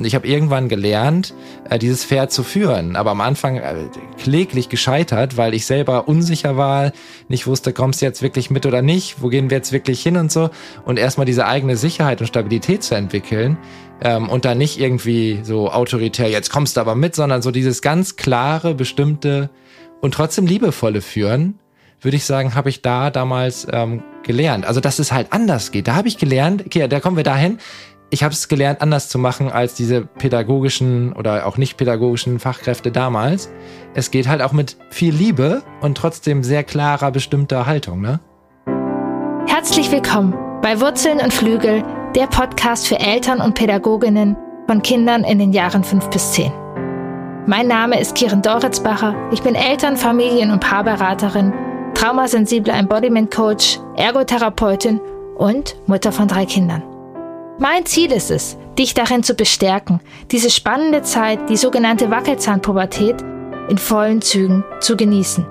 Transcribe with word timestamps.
Und 0.00 0.06
ich 0.06 0.14
habe 0.14 0.26
irgendwann 0.26 0.70
gelernt, 0.70 1.34
äh, 1.68 1.78
dieses 1.78 2.06
Pferd 2.06 2.32
zu 2.32 2.42
führen. 2.42 2.96
Aber 2.96 3.10
am 3.10 3.20
Anfang 3.20 3.58
äh, 3.58 3.74
kläglich 4.16 4.70
gescheitert, 4.70 5.36
weil 5.36 5.52
ich 5.52 5.66
selber 5.66 6.08
unsicher 6.08 6.56
war, 6.56 6.92
nicht 7.28 7.46
wusste, 7.46 7.74
kommst 7.74 8.00
du 8.00 8.06
jetzt 8.06 8.22
wirklich 8.22 8.48
mit 8.48 8.64
oder 8.64 8.80
nicht, 8.80 9.20
wo 9.20 9.28
gehen 9.28 9.50
wir 9.50 9.58
jetzt 9.58 9.72
wirklich 9.72 10.02
hin 10.02 10.16
und 10.16 10.32
so. 10.32 10.48
Und 10.86 10.98
erstmal 10.98 11.26
diese 11.26 11.44
eigene 11.44 11.76
Sicherheit 11.76 12.22
und 12.22 12.28
Stabilität 12.28 12.82
zu 12.82 12.94
entwickeln. 12.94 13.58
Ähm, 14.00 14.30
und 14.30 14.46
dann 14.46 14.56
nicht 14.56 14.80
irgendwie 14.80 15.40
so 15.42 15.70
autoritär, 15.70 16.30
jetzt 16.30 16.48
kommst 16.48 16.78
du 16.78 16.80
aber 16.80 16.94
mit, 16.94 17.14
sondern 17.14 17.42
so 17.42 17.50
dieses 17.50 17.82
ganz 17.82 18.16
klare, 18.16 18.74
bestimmte 18.74 19.50
und 20.00 20.14
trotzdem 20.14 20.46
liebevolle 20.46 21.02
Führen, 21.02 21.58
würde 22.00 22.16
ich 22.16 22.24
sagen, 22.24 22.54
habe 22.54 22.70
ich 22.70 22.80
da 22.80 23.10
damals 23.10 23.66
ähm, 23.70 24.02
gelernt. 24.22 24.64
Also, 24.64 24.80
dass 24.80 24.98
es 24.98 25.12
halt 25.12 25.26
anders 25.34 25.72
geht. 25.72 25.88
Da 25.88 25.94
habe 25.94 26.08
ich 26.08 26.16
gelernt, 26.16 26.64
okay, 26.64 26.88
da 26.88 27.00
kommen 27.00 27.18
wir 27.18 27.24
dahin 27.24 27.58
ich 28.10 28.24
habe 28.24 28.34
es 28.34 28.48
gelernt, 28.48 28.82
anders 28.82 29.08
zu 29.08 29.18
machen 29.18 29.50
als 29.50 29.74
diese 29.74 30.02
pädagogischen 30.02 31.12
oder 31.12 31.46
auch 31.46 31.56
nicht 31.56 31.76
pädagogischen 31.76 32.40
Fachkräfte 32.40 32.90
damals. 32.90 33.50
Es 33.94 34.10
geht 34.10 34.28
halt 34.28 34.42
auch 34.42 34.52
mit 34.52 34.76
viel 34.90 35.14
Liebe 35.14 35.62
und 35.80 35.96
trotzdem 35.96 36.42
sehr 36.42 36.64
klarer, 36.64 37.12
bestimmter 37.12 37.66
Haltung, 37.66 38.00
ne? 38.00 38.20
Herzlich 39.46 39.90
willkommen 39.90 40.34
bei 40.62 40.80
Wurzeln 40.80 41.20
und 41.20 41.32
Flügel, 41.32 41.84
der 42.14 42.26
Podcast 42.26 42.88
für 42.88 42.98
Eltern 42.98 43.40
und 43.40 43.54
Pädagoginnen 43.54 44.36
von 44.66 44.82
Kindern 44.82 45.24
in 45.24 45.38
den 45.38 45.52
Jahren 45.52 45.84
5 45.84 46.10
bis 46.10 46.32
10. 46.32 46.52
Mein 47.46 47.68
Name 47.68 47.98
ist 47.98 48.14
Kiren 48.14 48.42
Doritzbacher. 48.42 49.14
Ich 49.32 49.42
bin 49.42 49.54
Eltern-, 49.54 49.96
Familien- 49.96 50.50
und 50.50 50.60
Paarberaterin, 50.60 51.52
traumasensible 51.94 52.72
Embodiment 52.72 53.32
Coach, 53.34 53.78
Ergotherapeutin 53.96 55.00
und 55.36 55.76
Mutter 55.86 56.12
von 56.12 56.28
drei 56.28 56.44
Kindern. 56.44 56.89
Mein 57.62 57.84
Ziel 57.84 58.10
ist 58.10 58.30
es, 58.30 58.56
dich 58.78 58.94
darin 58.94 59.22
zu 59.22 59.34
bestärken, 59.34 60.00
diese 60.30 60.48
spannende 60.48 61.02
Zeit, 61.02 61.50
die 61.50 61.58
sogenannte 61.58 62.10
Wackelzahnpubertät, 62.10 63.16
in 63.68 63.76
vollen 63.76 64.22
Zügen 64.22 64.64
zu 64.80 64.96
genießen. 64.96 65.46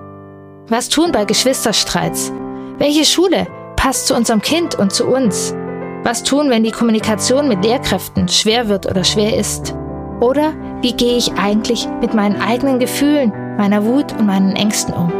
Was 0.70 0.90
tun 0.90 1.12
bei 1.12 1.26
Geschwisterstreits? 1.26 2.34
Welche 2.80 3.06
Schule 3.06 3.46
passt 3.76 4.08
zu 4.08 4.16
unserem 4.16 4.42
Kind 4.42 4.74
und 4.74 4.92
zu 4.92 5.06
uns? 5.06 5.54
Was 6.02 6.24
tun, 6.24 6.50
wenn 6.50 6.64
die 6.64 6.72
Kommunikation 6.72 7.48
mit 7.48 7.64
Lehrkräften 7.64 8.28
schwer 8.28 8.70
wird 8.70 8.88
oder 8.88 9.04
schwer 9.04 9.38
ist? 9.38 9.76
Oder 10.20 10.56
wie 10.82 10.94
gehe 10.94 11.16
ich 11.16 11.34
eigentlich 11.34 11.88
mit 12.02 12.16
meinen 12.16 12.42
eigenen 12.42 12.80
Gefühlen, 12.80 13.32
meiner 13.56 13.86
Wut 13.86 14.14
und 14.14 14.26
meinen 14.26 14.56
Ängsten 14.56 14.96
um? 14.96 15.14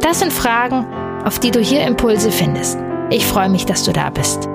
Das 0.00 0.18
sind 0.18 0.32
Fragen, 0.32 0.88
auf 1.24 1.38
die 1.38 1.52
du 1.52 1.60
hier 1.60 1.86
Impulse 1.86 2.32
findest. 2.32 2.80
Ich 3.10 3.24
freue 3.24 3.48
mich, 3.48 3.64
dass 3.64 3.84
du 3.84 3.92
da 3.92 4.10
bist. 4.10 4.48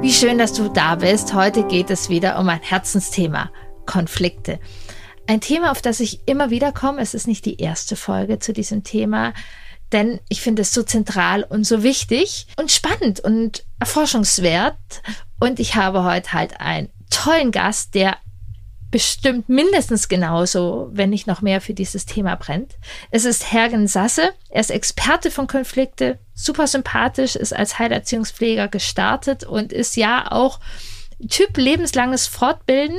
Wie 0.00 0.12
schön, 0.12 0.36
dass 0.38 0.52
du 0.52 0.68
da 0.68 0.96
bist. 0.96 1.32
Heute 1.32 1.64
geht 1.64 1.90
es 1.90 2.10
wieder 2.10 2.38
um 2.38 2.48
ein 2.48 2.60
Herzensthema, 2.60 3.50
Konflikte. 3.86 4.60
Ein 5.26 5.40
Thema, 5.40 5.70
auf 5.70 5.80
das 5.80 6.00
ich 6.00 6.28
immer 6.28 6.50
wieder 6.50 6.70
komme. 6.70 7.00
Es 7.00 7.14
ist 7.14 7.26
nicht 7.26 7.44
die 7.46 7.58
erste 7.60 7.96
Folge 7.96 8.38
zu 8.38 8.52
diesem 8.52 8.84
Thema, 8.84 9.32
denn 9.92 10.20
ich 10.28 10.42
finde 10.42 10.62
es 10.62 10.74
so 10.74 10.82
zentral 10.82 11.44
und 11.44 11.64
so 11.64 11.82
wichtig 11.82 12.46
und 12.56 12.70
spannend 12.70 13.20
und 13.20 13.64
erforschungswert. 13.80 14.76
Und 15.40 15.58
ich 15.60 15.76
habe 15.76 16.04
heute 16.04 16.34
halt 16.34 16.60
einen 16.60 16.90
tollen 17.10 17.50
Gast, 17.50 17.94
der 17.94 18.16
bestimmt 18.90 19.48
mindestens 19.48 20.08
genauso, 20.08 20.88
wenn 20.92 21.10
nicht 21.10 21.26
noch 21.26 21.42
mehr 21.42 21.60
für 21.60 21.74
dieses 21.74 22.06
Thema 22.06 22.36
brennt. 22.36 22.76
Es 23.10 23.24
ist 23.24 23.52
Hergen 23.52 23.88
Sasse. 23.88 24.32
Er 24.48 24.60
ist 24.60 24.70
Experte 24.70 25.30
von 25.30 25.46
Konflikte, 25.46 26.18
super 26.34 26.66
sympathisch, 26.66 27.36
ist 27.36 27.54
als 27.54 27.78
Heilerziehungspfleger 27.78 28.68
gestartet 28.68 29.44
und 29.44 29.72
ist 29.72 29.96
ja 29.96 30.30
auch 30.30 30.60
Typ 31.28 31.56
lebenslanges 31.56 32.26
Fortbilden, 32.26 32.98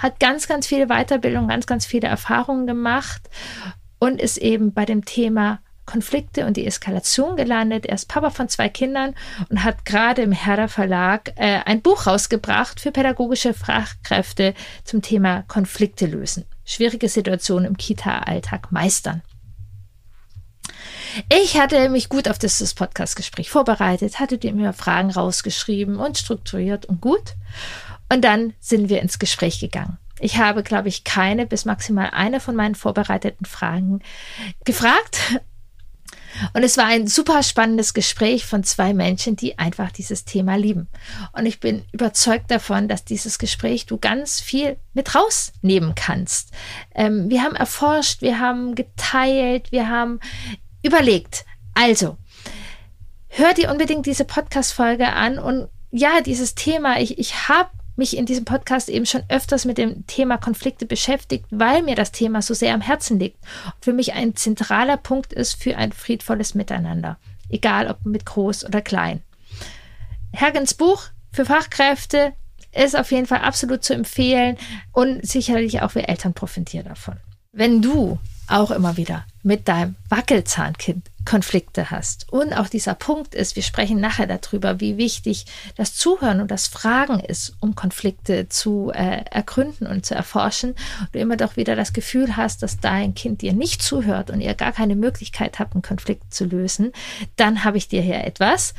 hat 0.00 0.18
ganz, 0.18 0.48
ganz 0.48 0.66
viele 0.66 0.88
Weiterbildungen, 0.88 1.48
ganz, 1.48 1.66
ganz 1.66 1.86
viele 1.86 2.08
Erfahrungen 2.08 2.66
gemacht 2.66 3.22
und 4.00 4.20
ist 4.20 4.36
eben 4.38 4.72
bei 4.72 4.84
dem 4.84 5.04
Thema 5.04 5.60
Konflikte 5.90 6.46
und 6.46 6.56
die 6.56 6.66
Eskalation 6.66 7.36
gelandet. 7.36 7.84
Er 7.84 7.96
ist 7.96 8.06
Papa 8.06 8.30
von 8.30 8.48
zwei 8.48 8.68
Kindern 8.68 9.14
und 9.48 9.64
hat 9.64 9.84
gerade 9.84 10.22
im 10.22 10.30
Herder 10.30 10.68
Verlag 10.68 11.32
äh, 11.34 11.60
ein 11.64 11.82
Buch 11.82 12.06
rausgebracht 12.06 12.78
für 12.78 12.92
pädagogische 12.92 13.54
Fachkräfte 13.54 14.54
zum 14.84 15.02
Thema 15.02 15.42
Konflikte 15.48 16.06
lösen. 16.06 16.44
Schwierige 16.64 17.08
Situationen 17.08 17.64
im 17.64 17.76
Kita-Alltag 17.76 18.70
meistern. 18.70 19.22
Ich 21.28 21.58
hatte 21.60 21.88
mich 21.88 22.08
gut 22.08 22.28
auf 22.28 22.38
dieses 22.38 22.74
Podcast-Gespräch 22.74 23.50
vorbereitet, 23.50 24.20
hatte 24.20 24.38
mir 24.52 24.72
Fragen 24.72 25.10
rausgeschrieben 25.10 25.96
und 25.96 26.18
strukturiert 26.18 26.86
und 26.86 27.00
gut. 27.00 27.34
Und 28.12 28.22
dann 28.22 28.54
sind 28.60 28.88
wir 28.88 29.02
ins 29.02 29.18
Gespräch 29.18 29.58
gegangen. 29.58 29.98
Ich 30.20 30.36
habe, 30.36 30.62
glaube 30.62 30.88
ich, 30.88 31.02
keine 31.02 31.46
bis 31.46 31.64
maximal 31.64 32.10
eine 32.10 32.40
von 32.40 32.54
meinen 32.54 32.74
vorbereiteten 32.74 33.46
Fragen 33.46 34.00
gefragt, 34.64 35.40
und 36.54 36.62
es 36.62 36.76
war 36.76 36.86
ein 36.86 37.06
super 37.06 37.42
spannendes 37.42 37.94
Gespräch 37.94 38.46
von 38.46 38.64
zwei 38.64 38.94
Menschen, 38.94 39.36
die 39.36 39.58
einfach 39.58 39.90
dieses 39.90 40.24
Thema 40.24 40.56
lieben. 40.56 40.88
Und 41.32 41.46
ich 41.46 41.60
bin 41.60 41.84
überzeugt 41.92 42.50
davon, 42.50 42.88
dass 42.88 43.04
dieses 43.04 43.38
Gespräch 43.38 43.86
du 43.86 43.98
ganz 43.98 44.40
viel 44.40 44.76
mit 44.94 45.14
rausnehmen 45.14 45.94
kannst. 45.94 46.50
Ähm, 46.94 47.30
wir 47.30 47.42
haben 47.42 47.56
erforscht, 47.56 48.22
wir 48.22 48.38
haben 48.38 48.74
geteilt, 48.74 49.72
wir 49.72 49.88
haben 49.88 50.20
überlegt. 50.82 51.44
Also, 51.74 52.16
hör 53.28 53.54
dir 53.54 53.70
unbedingt 53.70 54.06
diese 54.06 54.24
Podcast-Folge 54.24 55.12
an 55.12 55.38
und 55.38 55.68
ja, 55.92 56.20
dieses 56.20 56.54
Thema, 56.54 57.00
ich, 57.00 57.18
ich 57.18 57.48
habe 57.48 57.70
mich 58.00 58.16
in 58.16 58.26
diesem 58.26 58.46
Podcast 58.46 58.88
eben 58.88 59.04
schon 59.06 59.22
öfters 59.28 59.66
mit 59.66 59.78
dem 59.78 60.06
Thema 60.06 60.38
Konflikte 60.38 60.86
beschäftigt, 60.86 61.44
weil 61.50 61.82
mir 61.82 61.94
das 61.94 62.12
Thema 62.12 62.40
so 62.40 62.54
sehr 62.54 62.72
am 62.72 62.80
Herzen 62.80 63.20
liegt 63.20 63.36
und 63.66 63.84
für 63.84 63.92
mich 63.92 64.14
ein 64.14 64.34
zentraler 64.34 64.96
Punkt 64.96 65.32
ist 65.34 65.62
für 65.62 65.76
ein 65.76 65.92
friedvolles 65.92 66.54
Miteinander, 66.54 67.18
egal 67.50 67.88
ob 67.88 68.04
mit 68.06 68.24
groß 68.24 68.64
oder 68.64 68.80
klein. 68.80 69.22
Hergens 70.32 70.72
Buch 70.74 71.04
für 71.30 71.44
Fachkräfte 71.44 72.32
ist 72.72 72.96
auf 72.98 73.12
jeden 73.12 73.26
Fall 73.26 73.40
absolut 73.40 73.84
zu 73.84 73.92
empfehlen 73.92 74.56
und 74.92 75.26
sicherlich 75.26 75.82
auch 75.82 75.94
wir 75.94 76.08
Eltern 76.08 76.32
profitieren 76.32 76.86
davon. 76.86 77.18
Wenn 77.52 77.82
du 77.82 78.18
auch 78.50 78.70
immer 78.70 78.96
wieder 78.96 79.24
mit 79.42 79.68
deinem 79.68 79.96
Wackelzahnkind 80.08 81.06
Konflikte 81.24 81.90
hast. 81.90 82.32
Und 82.32 82.52
auch 82.54 82.68
dieser 82.68 82.94
Punkt 82.94 83.34
ist, 83.34 83.54
wir 83.54 83.62
sprechen 83.62 84.00
nachher 84.00 84.26
darüber, 84.26 84.80
wie 84.80 84.96
wichtig 84.96 85.44
das 85.76 85.94
Zuhören 85.94 86.40
und 86.40 86.50
das 86.50 86.66
Fragen 86.66 87.20
ist, 87.20 87.54
um 87.60 87.74
Konflikte 87.74 88.48
zu 88.48 88.90
äh, 88.92 89.24
ergründen 89.30 89.86
und 89.86 90.06
zu 90.06 90.14
erforschen. 90.14 90.70
Und 90.70 91.14
du 91.14 91.18
immer 91.18 91.36
doch 91.36 91.56
wieder 91.56 91.76
das 91.76 91.92
Gefühl 91.92 92.36
hast, 92.36 92.62
dass 92.62 92.80
dein 92.80 93.14
Kind 93.14 93.42
dir 93.42 93.52
nicht 93.52 93.82
zuhört 93.82 94.30
und 94.30 94.40
ihr 94.40 94.54
gar 94.54 94.72
keine 94.72 94.96
Möglichkeit 94.96 95.58
habt, 95.58 95.74
einen 95.74 95.82
Konflikt 95.82 96.32
zu 96.32 96.44
lösen, 96.44 96.92
dann 97.36 97.64
habe 97.64 97.76
ich 97.76 97.88
dir 97.88 98.02
hier 98.02 98.24
etwas. 98.24 98.74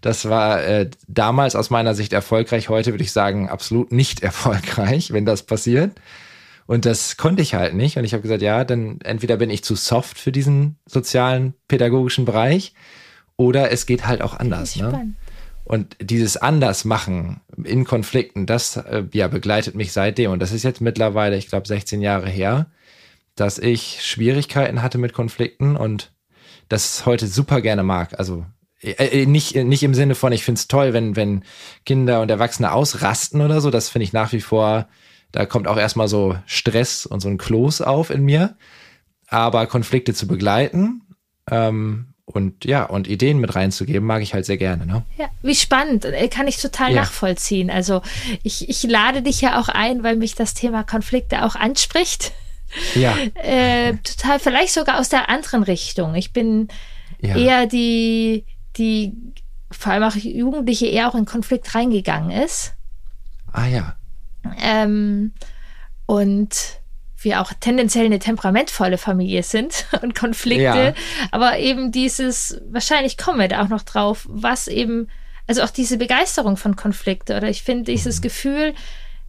Das 0.00 0.28
war 0.28 0.62
äh, 0.62 0.88
damals 1.08 1.56
aus 1.56 1.70
meiner 1.70 1.96
Sicht 1.96 2.12
erfolgreich. 2.12 2.68
Heute 2.68 2.92
würde 2.92 3.02
ich 3.02 3.10
sagen, 3.10 3.48
absolut 3.48 3.90
nicht 3.90 4.20
erfolgreich, 4.22 5.12
wenn 5.12 5.26
das 5.26 5.42
passiert. 5.42 5.92
Und 6.66 6.86
das 6.86 7.16
konnte 7.16 7.42
ich 7.42 7.54
halt 7.54 7.74
nicht. 7.74 7.98
Und 7.98 8.04
ich 8.04 8.12
habe 8.12 8.22
gesagt, 8.22 8.40
ja, 8.40 8.64
dann 8.64 9.00
entweder 9.02 9.36
bin 9.36 9.50
ich 9.50 9.64
zu 9.64 9.74
soft 9.74 10.16
für 10.16 10.30
diesen 10.30 10.76
sozialen, 10.86 11.54
pädagogischen 11.66 12.24
Bereich 12.24 12.72
oder 13.36 13.72
es 13.72 13.86
geht 13.86 14.06
halt 14.06 14.22
auch 14.22 14.38
anders. 14.38 14.76
Ne? 14.76 15.14
Und 15.64 15.96
dieses 16.00 16.36
Andersmachen 16.36 17.40
in 17.62 17.84
Konflikten, 17.84 18.46
das 18.46 18.76
äh, 18.76 19.04
ja, 19.12 19.28
begleitet 19.28 19.74
mich 19.74 19.92
seitdem. 19.92 20.32
Und 20.32 20.40
das 20.40 20.52
ist 20.52 20.64
jetzt 20.64 20.80
mittlerweile, 20.80 21.36
ich 21.36 21.48
glaube, 21.48 21.68
16 21.68 22.02
Jahre 22.02 22.28
her, 22.28 22.66
dass 23.36 23.58
ich 23.58 24.00
Schwierigkeiten 24.02 24.82
hatte 24.82 24.98
mit 24.98 25.12
Konflikten 25.12 25.76
und 25.76 26.12
das 26.68 27.06
heute 27.06 27.26
super 27.26 27.60
gerne 27.60 27.82
mag. 27.82 28.18
Also 28.18 28.44
äh, 28.80 29.22
äh 29.22 29.26
nicht, 29.26 29.54
nicht 29.54 29.82
im 29.82 29.94
Sinne 29.94 30.14
von, 30.14 30.32
ich 30.32 30.44
finde 30.44 30.58
es 30.58 30.68
toll, 30.68 30.92
wenn, 30.92 31.16
wenn 31.16 31.44
Kinder 31.86 32.20
und 32.20 32.30
Erwachsene 32.30 32.72
ausrasten 32.72 33.40
oder 33.40 33.60
so. 33.60 33.70
Das 33.70 33.88
finde 33.88 34.04
ich 34.04 34.12
nach 34.12 34.32
wie 34.32 34.40
vor 34.40 34.88
da 35.32 35.46
kommt 35.46 35.66
auch 35.66 35.78
erstmal 35.78 36.08
so 36.08 36.38
Stress 36.46 37.06
und 37.06 37.20
so 37.20 37.28
ein 37.28 37.38
Kloß 37.38 37.80
auf 37.80 38.10
in 38.10 38.22
mir. 38.22 38.56
Aber 39.28 39.66
Konflikte 39.66 40.12
zu 40.12 40.28
begleiten 40.28 41.02
ähm, 41.50 42.11
und 42.24 42.64
ja, 42.64 42.84
und 42.84 43.08
Ideen 43.08 43.38
mit 43.38 43.54
reinzugeben, 43.54 44.06
mag 44.06 44.22
ich 44.22 44.32
halt 44.32 44.46
sehr 44.46 44.56
gerne. 44.56 44.86
Ne? 44.86 45.02
Ja, 45.18 45.28
wie 45.42 45.54
spannend. 45.54 46.04
Äh, 46.04 46.28
kann 46.28 46.46
ich 46.46 46.58
total 46.58 46.92
ja. 46.92 47.00
nachvollziehen. 47.02 47.70
Also 47.70 48.00
ich, 48.42 48.68
ich 48.68 48.84
lade 48.84 49.22
dich 49.22 49.40
ja 49.40 49.60
auch 49.60 49.68
ein, 49.68 50.02
weil 50.02 50.16
mich 50.16 50.34
das 50.34 50.54
Thema 50.54 50.84
Konflikte 50.84 51.44
auch 51.44 51.56
anspricht. 51.56 52.32
Ja. 52.94 53.16
Äh, 53.34 53.96
total, 53.96 54.38
vielleicht 54.38 54.72
sogar 54.72 54.98
aus 55.00 55.08
der 55.08 55.28
anderen 55.28 55.62
Richtung. 55.62 56.14
Ich 56.14 56.32
bin 56.32 56.68
ja. 57.20 57.36
eher 57.36 57.66
die, 57.66 58.46
die 58.76 59.14
vor 59.70 59.92
allem 59.92 60.04
auch 60.04 60.14
Jugendliche 60.14 60.86
eher 60.86 61.08
auch 61.08 61.14
in 61.14 61.24
Konflikt 61.24 61.74
reingegangen 61.74 62.30
ist. 62.30 62.74
Ah 63.52 63.66
ja. 63.66 63.96
Ähm, 64.60 65.34
und 66.06 66.81
wir 67.24 67.40
auch 67.40 67.52
tendenziell 67.60 68.06
eine 68.06 68.18
temperamentvolle 68.18 68.98
Familie 68.98 69.42
sind 69.42 69.86
und 70.02 70.14
Konflikte, 70.14 70.62
ja. 70.62 70.94
aber 71.30 71.58
eben 71.58 71.92
dieses, 71.92 72.60
wahrscheinlich 72.70 73.18
kommen 73.18 73.38
wir 73.38 73.48
da 73.48 73.62
auch 73.62 73.68
noch 73.68 73.82
drauf, 73.82 74.26
was 74.28 74.68
eben, 74.68 75.08
also 75.46 75.62
auch 75.62 75.70
diese 75.70 75.98
Begeisterung 75.98 76.56
von 76.56 76.76
Konflikte 76.76 77.36
oder 77.36 77.48
ich 77.48 77.62
finde 77.62 77.84
dieses 77.84 78.18
mhm. 78.18 78.22
Gefühl, 78.22 78.74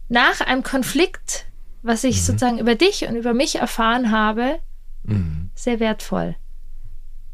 nach 0.08 0.40
einem 0.40 0.62
Konflikt, 0.62 1.46
was 1.82 2.04
ich 2.04 2.16
mhm. 2.16 2.20
sozusagen 2.20 2.58
über 2.58 2.74
dich 2.74 3.06
und 3.06 3.16
über 3.16 3.34
mich 3.34 3.56
erfahren 3.56 4.10
habe, 4.10 4.58
mhm. 5.04 5.50
sehr 5.54 5.80
wertvoll. 5.80 6.36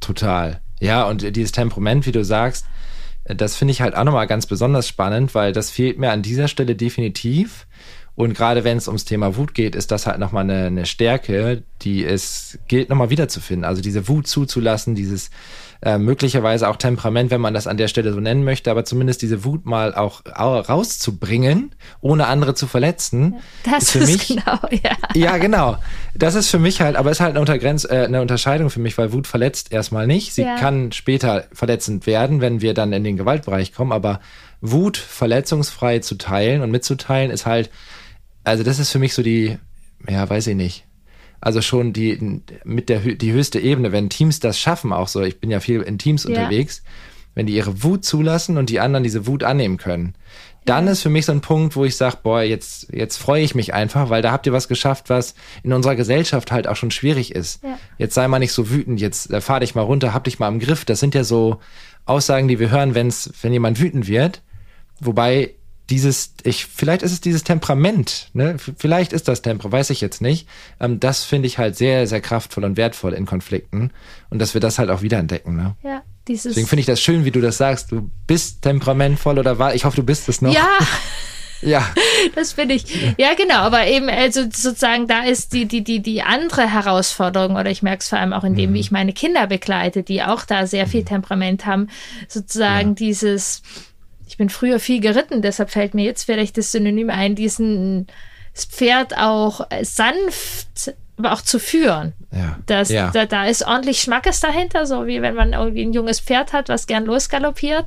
Total. 0.01 0.61
Ja, 0.81 1.05
und 1.05 1.37
dieses 1.37 1.53
Temperament, 1.53 2.07
wie 2.07 2.13
du 2.13 2.25
sagst, 2.25 2.65
das 3.25 3.57
finde 3.57 3.73
ich 3.73 3.81
halt 3.81 3.95
auch 3.95 4.05
nochmal 4.05 4.27
ganz 4.27 4.47
besonders 4.47 4.89
spannend, 4.89 5.35
weil 5.35 5.53
das 5.53 5.71
fehlt 5.71 5.99
mir 5.99 6.11
an 6.11 6.23
dieser 6.23 6.49
Stelle 6.49 6.75
definitiv. 6.75 7.67
Und 8.21 8.35
gerade 8.35 8.65
wenn 8.65 8.77
es 8.77 8.87
ums 8.87 9.07
Thema 9.07 9.39
Wut 9.39 9.55
geht, 9.55 9.75
ist 9.75 9.91
das 9.91 10.07
halt 10.07 10.19
nochmal 10.19 10.45
eine, 10.45 10.67
eine 10.67 10.85
Stärke, 10.85 11.63
die 11.81 12.05
es 12.05 12.59
gilt 12.69 12.91
nochmal 12.91 13.09
wiederzufinden. 13.09 13.65
Also 13.65 13.81
diese 13.81 14.09
Wut 14.09 14.27
zuzulassen, 14.27 14.95
dieses 14.95 15.31
äh, 15.81 15.97
möglicherweise 15.97 16.69
auch 16.69 16.77
Temperament, 16.77 17.31
wenn 17.31 17.41
man 17.41 17.55
das 17.55 17.67
an 17.67 17.79
der 17.79 17.89
Stelle 17.89 18.13
so 18.13 18.21
nennen 18.21 18.45
möchte, 18.45 18.71
aber 18.71 18.85
zumindest 18.85 19.23
diese 19.23 19.43
Wut 19.47 19.65
mal 19.65 19.95
auch 19.95 20.21
rauszubringen, 20.37 21.75
ohne 22.03 22.27
andere 22.27 22.55
zu 22.55 22.67
verletzen. 22.67 23.37
Das 23.65 23.85
ist, 23.85 23.91
für 23.93 23.99
ist 24.01 24.13
mich, 24.13 24.29
genau, 24.29 24.59
ja. 24.71 24.97
Ja, 25.15 25.39
genau. 25.39 25.79
Das 26.15 26.35
ist 26.35 26.51
für 26.51 26.59
mich 26.59 26.83
halt, 26.83 26.97
aber 26.97 27.11
ist 27.11 27.21
halt 27.21 27.31
eine, 27.31 27.41
Untergrenz, 27.41 27.87
äh, 27.87 28.05
eine 28.05 28.21
Unterscheidung 28.21 28.69
für 28.69 28.81
mich, 28.81 28.99
weil 28.99 29.15
Wut 29.15 29.29
verletzt 29.29 29.73
erstmal 29.73 30.07
nicht. 30.07 30.35
Sie 30.35 30.43
ja. 30.43 30.57
kann 30.57 30.93
später 30.93 31.47
verletzend 31.55 32.07
werden, 32.07 32.43
wenn 32.43 32.61
wir 32.61 32.75
dann 32.75 32.93
in 32.93 33.03
den 33.03 33.17
Gewaltbereich 33.17 33.73
kommen, 33.73 33.93
aber 33.93 34.21
Wut 34.61 34.99
verletzungsfrei 34.99 36.01
zu 36.01 36.17
teilen 36.17 36.61
und 36.61 36.71
mitzuteilen 36.71 37.31
ist 37.31 37.47
halt 37.47 37.71
also 38.45 38.63
das 38.63 38.79
ist 38.79 38.91
für 38.91 38.99
mich 38.99 39.15
so 39.15 39.23
die, 39.23 39.59
ja, 40.09 40.29
weiß 40.29 40.47
ich 40.49 40.57
nicht. 40.57 40.87
Also 41.41 41.63
schon 41.63 41.93
die 41.93 42.43
mit 42.65 42.89
der 42.89 43.01
die 43.01 43.33
höchste 43.33 43.61
Ebene, 43.61 43.93
wenn 43.93 44.11
Teams 44.11 44.41
das 44.41 44.59
schaffen, 44.59 44.93
auch 44.93 45.09
so, 45.09 45.23
ich 45.23 45.41
bin 45.41 45.51
ja 45.51 45.61
viel 45.61 45.81
in 45.81 45.99
Teams 45.99 46.25
ja. 46.25 46.31
unterwegs, 46.31 46.83
wenn 47.35 47.47
die 47.47 47.55
ihre 47.55 47.83
Wut 47.83 48.05
zulassen 48.05 48.59
und 48.59 48.69
die 48.69 48.81
anderen 48.81 49.05
diese 49.05 49.27
Wut 49.27 49.43
annehmen 49.43 49.79
können. 49.79 50.15
Dann 50.67 50.87
ja. 50.87 50.93
ist 50.93 51.03
für 51.03 51.09
mich 51.09 51.25
so 51.25 51.33
ein 51.33 51.41
Punkt, 51.41 51.77
wo 51.77 51.85
ich 51.87 51.97
sage, 51.97 52.19
boah, 52.23 52.43
jetzt, 52.43 52.93
jetzt 52.93 53.17
freue 53.17 53.43
ich 53.43 53.55
mich 53.55 53.73
einfach, 53.73 54.11
weil 54.11 54.21
da 54.21 54.33
habt 54.33 54.47
ihr 54.47 54.53
was 54.53 54.69
geschafft, 54.69 55.09
was 55.09 55.35
in 55.63 55.73
unserer 55.73 55.97
Gesellschaft 55.97 56.53
halt 56.53 56.67
auch 56.67 56.77
schon 56.77 56.91
schwierig 56.91 57.35
ist. 57.35 57.63
Ja. 57.63 57.79
Jetzt 57.97 58.15
sei 58.15 58.29
mal 58.29 58.39
nicht 58.39 58.53
so 58.53 58.69
wütend, 58.69 59.01
jetzt 59.01 59.31
äh, 59.31 59.41
fahr 59.41 59.61
dich 59.61 59.75
mal 59.75 59.83
runter, 59.83 60.13
hab 60.13 60.25
dich 60.25 60.39
mal 60.39 60.49
im 60.49 60.59
Griff. 60.59 60.85
Das 60.85 61.01
sind 61.01 61.15
ja 61.15 61.25
so 61.25 61.61
Aussagen, 62.05 62.49
die 62.49 62.59
wir 62.59 62.71
hören, 62.71 62.95
wenn's, 62.95 63.33
wenn 63.41 63.53
jemand 63.53 63.81
wütend 63.81 64.07
wird. 64.07 64.43
Wobei 65.01 65.55
dieses, 65.91 66.35
ich, 66.45 66.67
vielleicht 66.67 67.03
ist 67.03 67.13
es 67.13 67.21
dieses 67.21 67.43
Temperament, 67.43 68.31
ne? 68.33 68.57
Vielleicht 68.77 69.13
ist 69.13 69.27
das 69.27 69.43
Temperament, 69.43 69.73
weiß 69.73 69.91
ich 69.91 70.01
jetzt 70.01 70.23
nicht. 70.23 70.49
Ähm, 70.79 71.01
das 71.01 71.25
finde 71.25 71.49
ich 71.49 71.59
halt 71.59 71.77
sehr, 71.77 72.07
sehr 72.07 72.21
kraftvoll 72.21 72.65
und 72.65 72.77
wertvoll 72.77 73.13
in 73.13 73.27
Konflikten. 73.27 73.91
Und 74.31 74.39
dass 74.39 74.55
wir 74.55 74.61
das 74.61 74.79
halt 74.79 74.91
auch 74.91 75.03
wiederentdecken, 75.03 75.57
ne? 75.57 75.75
Ja, 75.83 76.03
dieses. 76.29 76.53
Deswegen 76.53 76.69
finde 76.69 76.81
ich 76.81 76.87
das 76.87 77.01
schön, 77.01 77.25
wie 77.25 77.33
du 77.33 77.41
das 77.41 77.57
sagst. 77.57 77.91
Du 77.91 78.11
bist 78.27 78.63
temperamentvoll 78.63 79.39
oder 79.39 79.59
war, 79.59 79.75
ich 79.75 79.85
hoffe, 79.85 79.97
du 79.97 80.05
bist 80.05 80.29
es 80.29 80.41
noch. 80.41 80.55
Ja. 80.55 80.69
Ja. 81.63 81.87
Das 82.35 82.55
finde 82.55 82.75
ich. 82.75 82.85
Ja, 83.19 83.35
genau. 83.35 83.57
Aber 83.57 83.87
eben, 83.87 84.09
also 84.09 84.45
sozusagen, 84.45 85.07
da 85.07 85.25
ist 85.25 85.53
die, 85.53 85.67
die, 85.67 85.85
die, 85.85 86.01
die 86.01 86.23
andere 86.23 86.67
Herausforderung, 86.71 87.57
oder 87.57 87.71
ich 87.71 87.83
merke 87.83 88.01
es 88.01 88.09
vor 88.09 88.19
allem 88.19 88.33
auch 88.33 88.45
in 88.45 88.55
dem, 88.55 88.71
mhm. 88.71 88.75
wie 88.75 88.81
ich 88.81 88.91
meine 88.91 89.13
Kinder 89.13 89.47
begleite, 89.47 90.03
die 90.03 90.23
auch 90.23 90.47
da 90.47 90.67
sehr 90.67 90.87
viel 90.87 91.03
mhm. 91.03 91.07
Temperament 91.07 91.67
haben, 91.67 91.89
sozusagen 92.29 92.91
ja. 92.91 92.95
dieses, 92.95 93.61
bin 94.41 94.49
früher 94.49 94.81
viel 94.81 95.03
geritten, 95.03 95.43
deshalb 95.43 95.69
fällt 95.69 95.93
mir 95.93 96.03
jetzt 96.03 96.25
vielleicht 96.25 96.57
das 96.57 96.73
Synonym 96.73 97.11
ein, 97.11 97.35
diesen 97.35 98.07
Pferd 98.55 99.15
auch 99.19 99.69
sanft, 99.83 100.95
aber 101.19 101.35
auch 101.35 101.43
zu 101.43 101.59
führen. 101.59 102.15
Ja. 102.33 102.59
Das, 102.65 102.89
ja. 102.89 103.11
Da, 103.11 103.27
da 103.27 103.45
ist 103.45 103.67
ordentlich 103.67 104.01
Schmackes 104.01 104.41
dahinter, 104.41 104.87
so 104.87 105.07
wie 105.07 105.21
wenn 105.21 105.35
man 105.35 105.53
irgendwie 105.53 105.83
ein 105.83 105.93
junges 105.93 106.21
Pferd 106.21 106.55
hat, 106.55 106.71
was 106.71 106.87
gern 106.87 107.05
losgaloppiert. 107.05 107.85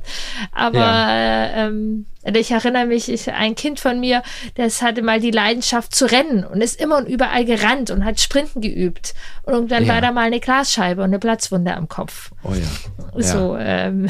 Aber 0.52 0.78
ja. 0.78 1.66
ähm, 1.66 2.06
ich 2.22 2.52
erinnere 2.52 2.86
mich, 2.86 3.10
ich, 3.10 3.32
ein 3.32 3.56
Kind 3.56 3.80
von 3.80 3.98
mir, 3.98 4.22
das 4.54 4.80
hatte 4.80 5.02
mal 5.02 5.18
die 5.18 5.32
Leidenschaft 5.32 5.92
zu 5.92 6.08
rennen 6.08 6.44
und 6.44 6.60
ist 6.60 6.80
immer 6.80 6.98
und 6.98 7.08
überall 7.08 7.44
gerannt 7.44 7.90
und 7.90 8.04
hat 8.04 8.20
Sprinten 8.20 8.60
geübt. 8.60 9.14
Und 9.42 9.72
dann 9.72 9.86
ja. 9.86 9.94
war 9.94 10.00
da 10.00 10.12
mal 10.12 10.26
eine 10.26 10.38
Glasscheibe 10.38 11.02
und 11.02 11.08
eine 11.08 11.18
Platzwunde 11.18 11.74
am 11.74 11.88
Kopf. 11.88 12.30
Oh 12.44 12.52
ja. 12.54 13.20
So, 13.20 13.56
ähm, 13.58 14.08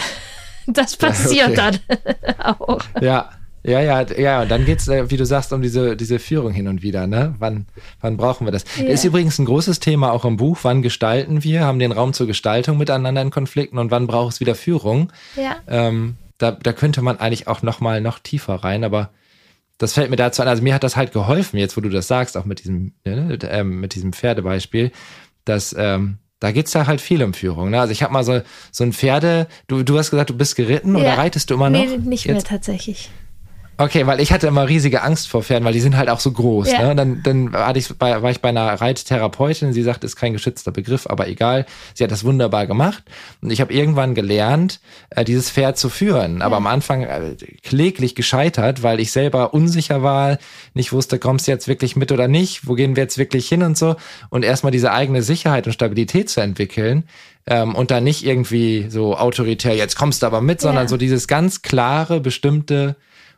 Das 0.73 0.97
passiert 0.97 1.50
okay. 1.50 1.78
dann 1.87 2.38
auch. 2.59 2.80
Ja. 3.00 3.30
Ja, 3.66 3.80
ja, 3.80 4.04
ja, 4.18 4.42
und 4.42 4.50
dann 4.50 4.66
geht's, 4.66 4.88
äh, 4.88 5.11
wie 5.11 5.16
du 5.16 5.25
sagst, 5.25 5.50
um 5.54 5.62
diese, 5.62 5.97
diese 5.97 6.18
Führung 6.18 6.52
hin 6.52 6.68
und 6.68 6.83
wieder, 6.83 7.06
ne? 7.06 7.35
Wann, 7.38 7.64
wann 8.02 8.18
brauchen 8.18 8.47
wir 8.47 8.52
das? 8.52 8.64
Ja. 8.76 8.85
Ist 8.88 9.04
übrigens 9.04 9.38
ein 9.38 9.47
großes 9.47 9.80
Thema 9.80 10.12
auch 10.12 10.26
im 10.26 10.37
Buch. 10.37 10.59
Wann 10.64 10.83
gestalten 10.83 11.42
wir? 11.42 11.62
Haben 11.62 11.78
den 11.78 11.90
Raum 11.90 12.12
zur 12.12 12.26
Gestaltung 12.26 12.76
miteinander 12.76 13.23
in 13.23 13.30
Konflikten 13.30 13.78
und 13.78 13.90
wann 13.90 14.06
braucht 14.06 14.35
es 14.35 14.40
wieder 14.40 14.54
Führung? 14.54 15.11
Ja. 15.35 15.56
Ähm, 15.66 16.16
da, 16.37 16.50
da 16.50 16.75
könnte 16.75 17.00
man 17.00 17.18
eigentlich 17.18 17.49
auch 17.49 17.62
nochmal 17.62 18.02
noch 18.02 18.18
tiefer 18.18 18.56
rein, 18.56 18.85
aber 18.85 19.11
das 19.78 19.94
fällt 19.94 20.11
mir 20.11 20.16
dazu 20.16 20.42
an. 20.42 20.49
Also 20.49 20.62
mir 20.62 20.75
hat 20.75 20.85
das 20.85 20.97
halt 20.97 21.12
geholfen, 21.12 21.59
jetzt 21.59 21.75
wo 21.76 21.80
du 21.80 21.88
das 21.88 22.06
sagst, 22.06 22.37
auch 22.37 22.44
mit 22.44 22.61
diesem, 22.61 22.92
ne, 23.06 23.38
äh, 23.42 23.64
mit 23.64 23.94
diesem 23.94 24.12
Pferdebeispiel, 24.12 24.92
dass, 25.47 25.75
ähm, 25.78 26.18
da 26.41 26.53
geht's 26.53 26.73
ja 26.75 26.87
halt 26.87 27.00
viel 27.00 27.23
um 27.23 27.33
Führung. 27.35 27.71
Ne? 27.71 27.81
Also 27.81 27.93
ich 27.93 28.03
habe 28.03 28.12
mal 28.12 28.25
so, 28.25 28.41
so 28.71 28.85
ein 28.85 28.93
Pferde, 28.93 29.47
du, 29.67 29.83
du 29.83 29.99
hast 29.99 30.11
gesagt, 30.11 30.31
du 30.31 30.37
bist 30.37 30.57
geritten 30.57 30.95
ja. 30.97 31.00
oder 31.00 31.19
reitest 31.19 31.50
du 31.50 31.55
immer 31.55 31.71
noch? 31.71 31.81
Nee, 31.81 31.97
nicht 31.99 32.25
Jetzt? 32.26 32.35
mehr 32.35 32.45
tatsächlich. 32.45 33.11
Okay, 33.76 34.07
weil 34.07 34.21
ich 34.21 34.33
hatte 34.33 34.47
immer 34.47 34.69
riesige 34.69 35.02
Angst 35.02 35.28
vor 35.28 35.43
Pferden, 35.43 35.64
weil 35.64 35.73
die 35.73 35.81
sind 35.81 35.97
halt 35.97 36.09
auch 36.09 36.21
so 36.21 36.31
groß. 36.31 36.71
Ja. 36.71 36.88
Ne? 36.88 36.95
Dann, 36.95 37.23
dann 37.25 37.52
war 37.52 37.75
ich, 37.75 37.88
bei, 37.99 38.23
war 38.23 38.31
ich 38.31 38.40
bei 38.40 38.50
einer 38.50 38.81
Reittherapeutin, 38.81 39.73
sie 39.73 39.83
sagt, 39.83 40.04
ist 40.04 40.14
kein 40.14 40.33
geschützter 40.33 40.71
Begriff, 40.71 41.09
aber 41.09 41.26
egal. 41.26 41.66
Sie 41.93 42.04
hat 42.04 42.12
das 42.12 42.25
wunderbar 42.25 42.69
gemacht. 42.69 43.02
Und 43.43 43.50
ich 43.50 43.61
habe 43.61 43.73
irgendwann 43.73 44.14
gelernt, 44.14 44.81
äh, 45.11 45.25
dieses 45.25 45.50
Pferd 45.50 45.76
zu 45.76 45.88
führen. 45.88 46.40
Aber 46.40 46.54
ja. 46.54 46.59
am 46.59 46.66
Anfang 46.69 47.02
äh, 47.02 47.35
kläglich 47.62 48.14
gescheitert, 48.14 48.85
weil 48.85 49.00
ich 49.00 49.11
selber 49.11 49.54
unsicher 49.54 50.02
war, 50.04 50.38
nicht 50.75 50.93
wusste, 50.93 51.19
kommst 51.19 51.49
du 51.49 51.50
jetzt 51.50 51.66
wirklich 51.66 51.97
mit 51.97 52.12
oder 52.12 52.28
nicht, 52.28 52.69
wo 52.69 52.75
gehen 52.75 52.95
wir 52.95 53.02
jetzt 53.02 53.19
wirklich 53.19 53.49
hin 53.49 53.64
und 53.64 53.76
so. 53.76 53.97
Und 54.31 54.45
erstmal 54.45 54.73
diese 54.73 54.93
eigene 54.93 55.23
Sicherheit 55.23 55.66
und 55.66 55.73
Stabilität 55.73 56.31
zu 56.31 56.40
entwickeln, 56.40 57.04
ähm, 57.47 57.75
und 57.75 57.90
dann 57.90 58.04
nicht 58.04 58.25
irgendwie 58.25 58.87
so 58.88 59.19
autoritär, 59.19 59.76
jetzt 59.76 59.97
kommst 59.97 60.23
du 60.23 60.26
aber 60.26 60.40
mit, 60.40 60.62
sondern 60.62 60.85
ja. 60.85 60.88
so 60.88 60.97
dieses 60.97 61.28
ganz 61.28 61.61
klare, 61.61 62.21
bestimmte 62.21 62.97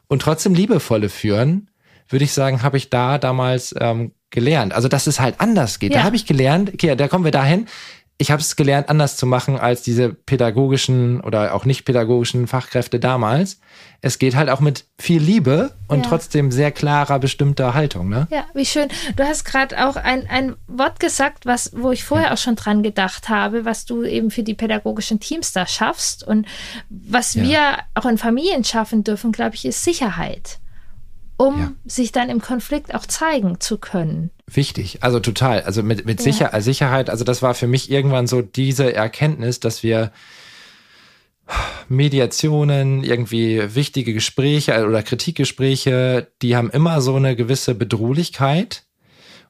und 0.08 0.22
trotzdem 0.22 0.54
liebevolle 0.54 1.08
Führen, 1.08 1.68
würde 2.08 2.24
ich 2.24 2.32
sagen, 2.32 2.62
habe 2.62 2.76
ich 2.76 2.90
da 2.90 3.18
damals 3.18 3.74
ähm, 3.78 4.12
gelernt. 4.30 4.74
Also, 4.74 4.88
dass 4.88 5.06
es 5.06 5.20
halt 5.20 5.40
anders 5.40 5.78
geht. 5.78 5.92
Ja. 5.92 6.00
Da 6.00 6.04
habe 6.04 6.16
ich 6.16 6.26
gelernt, 6.26 6.72
okay, 6.72 6.94
da 6.94 7.08
kommen 7.08 7.24
wir 7.24 7.32
dahin. 7.32 7.66
Ich 8.18 8.30
habe 8.30 8.40
es 8.40 8.56
gelernt, 8.56 8.88
anders 8.88 9.18
zu 9.18 9.26
machen 9.26 9.58
als 9.58 9.82
diese 9.82 10.08
pädagogischen 10.08 11.20
oder 11.20 11.54
auch 11.54 11.66
nicht 11.66 11.84
pädagogischen 11.84 12.46
Fachkräfte 12.46 12.98
damals. 12.98 13.60
Es 14.00 14.18
geht 14.18 14.36
halt 14.36 14.48
auch 14.48 14.60
mit 14.60 14.84
viel 14.98 15.20
Liebe 15.20 15.72
und 15.88 16.04
Ja. 16.04 16.08
trotzdem 16.08 16.50
sehr 16.50 16.70
klarer, 16.70 17.18
bestimmter 17.18 17.74
Haltung. 17.74 18.08
Ne? 18.08 18.26
Ja, 18.30 18.44
wie 18.54 18.64
schön. 18.64 18.88
Du 19.16 19.24
hast 19.24 19.44
gerade 19.44 19.86
auch 19.86 19.96
ein, 19.96 20.26
ein 20.30 20.56
Wort 20.66 20.98
gesagt, 20.98 21.44
was, 21.44 21.72
wo 21.76 21.90
ich 21.92 22.04
vorher 22.04 22.32
auch 22.32 22.38
schon 22.38 22.56
dran 22.56 22.82
gedacht 22.82 23.28
habe, 23.28 23.66
was 23.66 23.84
du 23.84 24.02
eben 24.02 24.30
für 24.30 24.42
die 24.42 24.54
pädagogischen 24.54 25.20
Teams 25.20 25.52
da 25.52 25.66
schaffst. 25.66 26.26
Und 26.26 26.46
was 26.88 27.34
Ja. 27.34 27.42
wir 27.42 27.60
auch 27.94 28.06
in 28.06 28.16
Familien 28.16 28.64
schaffen 28.64 29.04
dürfen, 29.04 29.30
glaube 29.32 29.56
ich, 29.56 29.66
ist 29.66 29.84
Sicherheit. 29.84 30.58
Um 31.38 31.58
Ja. 31.58 31.72
sich 31.84 32.12
dann 32.12 32.30
im 32.30 32.40
Konflikt 32.40 32.94
auch 32.94 33.04
zeigen 33.06 33.60
zu 33.60 33.76
können. 33.78 34.30
Wichtig, 34.46 34.98
also 35.02 35.20
total. 35.20 35.62
Also 35.62 35.82
mit, 35.82 36.06
mit. 36.06 36.20
Sicher 36.22 36.50
Sicherheit, 36.62 37.10
also 37.10 37.24
das 37.24 37.42
war 37.42 37.54
für 37.54 37.66
mich 37.66 37.90
irgendwann 37.90 38.26
so 38.26 38.40
diese 38.42 38.94
Erkenntnis, 38.94 39.60
dass 39.60 39.82
wir 39.82 40.12
Mediationen, 41.88 43.04
irgendwie 43.04 43.74
wichtige 43.74 44.12
Gespräche 44.12 44.84
oder 44.86 45.02
Kritikgespräche, 45.02 46.28
die 46.42 46.56
haben 46.56 46.70
immer 46.70 47.00
so 47.00 47.14
eine 47.16 47.36
gewisse 47.36 47.74
Bedrohlichkeit. 47.74 48.82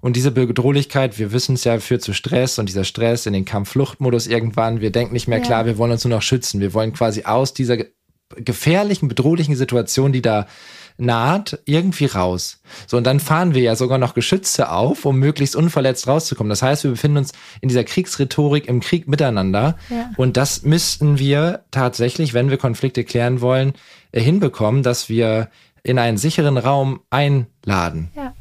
Und 0.00 0.14
diese 0.14 0.30
Bedrohlichkeit, 0.30 1.18
wir 1.18 1.32
wissen 1.32 1.54
es 1.54 1.64
ja, 1.64 1.78
führt 1.80 2.02
zu 2.02 2.12
Stress 2.12 2.58
und 2.58 2.68
dieser 2.68 2.84
Stress 2.84 3.24
in 3.26 3.32
den 3.32 3.46
Kampf-Flucht-Modus 3.46 4.26
irgendwann. 4.26 4.80
Wir 4.80 4.90
denken 4.92 5.14
nicht 5.14 5.26
mehr 5.26 5.38
Ja. 5.38 5.44
klar, 5.44 5.66
wir 5.66 5.78
wollen 5.78 5.92
uns 5.92 6.04
nur 6.04 6.14
noch 6.14 6.22
schützen. 6.22 6.60
Wir 6.60 6.74
wollen 6.74 6.92
quasi 6.92 7.24
aus 7.24 7.54
dieser 7.54 7.78
ge- 7.78 7.90
gefährlichen, 8.36 9.08
bedrohlichen 9.08 9.56
Situation, 9.56 10.12
die 10.12 10.22
da 10.22 10.46
naht, 10.98 11.58
irgendwie 11.64 12.06
raus. 12.06 12.60
So, 12.86 12.96
und 12.96 13.04
dann 13.04 13.20
fahren 13.20 13.54
wir 13.54 13.62
ja 13.62 13.76
sogar 13.76 13.98
noch 13.98 14.14
Geschütze 14.14 14.70
auf, 14.70 15.04
um 15.04 15.18
möglichst 15.18 15.56
unverletzt 15.56 16.06
rauszukommen. 16.06 16.50
Das 16.50 16.62
heißt, 16.62 16.84
wir 16.84 16.90
befinden 16.90 17.18
uns 17.18 17.32
in 17.60 17.68
dieser 17.68 17.84
Kriegsrhetorik 17.84 18.66
im 18.66 18.80
Krieg 18.80 19.08
miteinander. 19.08 19.76
Ja. 19.90 20.10
Und 20.16 20.36
das 20.36 20.62
müssten 20.62 21.18
wir 21.18 21.64
tatsächlich, 21.70 22.34
wenn 22.34 22.50
wir 22.50 22.58
Konflikte 22.58 23.04
klären 23.04 23.40
wollen, 23.40 23.74
äh, 24.12 24.20
hinbekommen, 24.20 24.82
dass 24.82 25.08
wir 25.08 25.48
in 25.82 25.98
einen 25.98 26.18
sicheren 26.18 26.56
Raum 26.56 27.00
einladen. 27.10 28.10
Ja. 28.16 28.34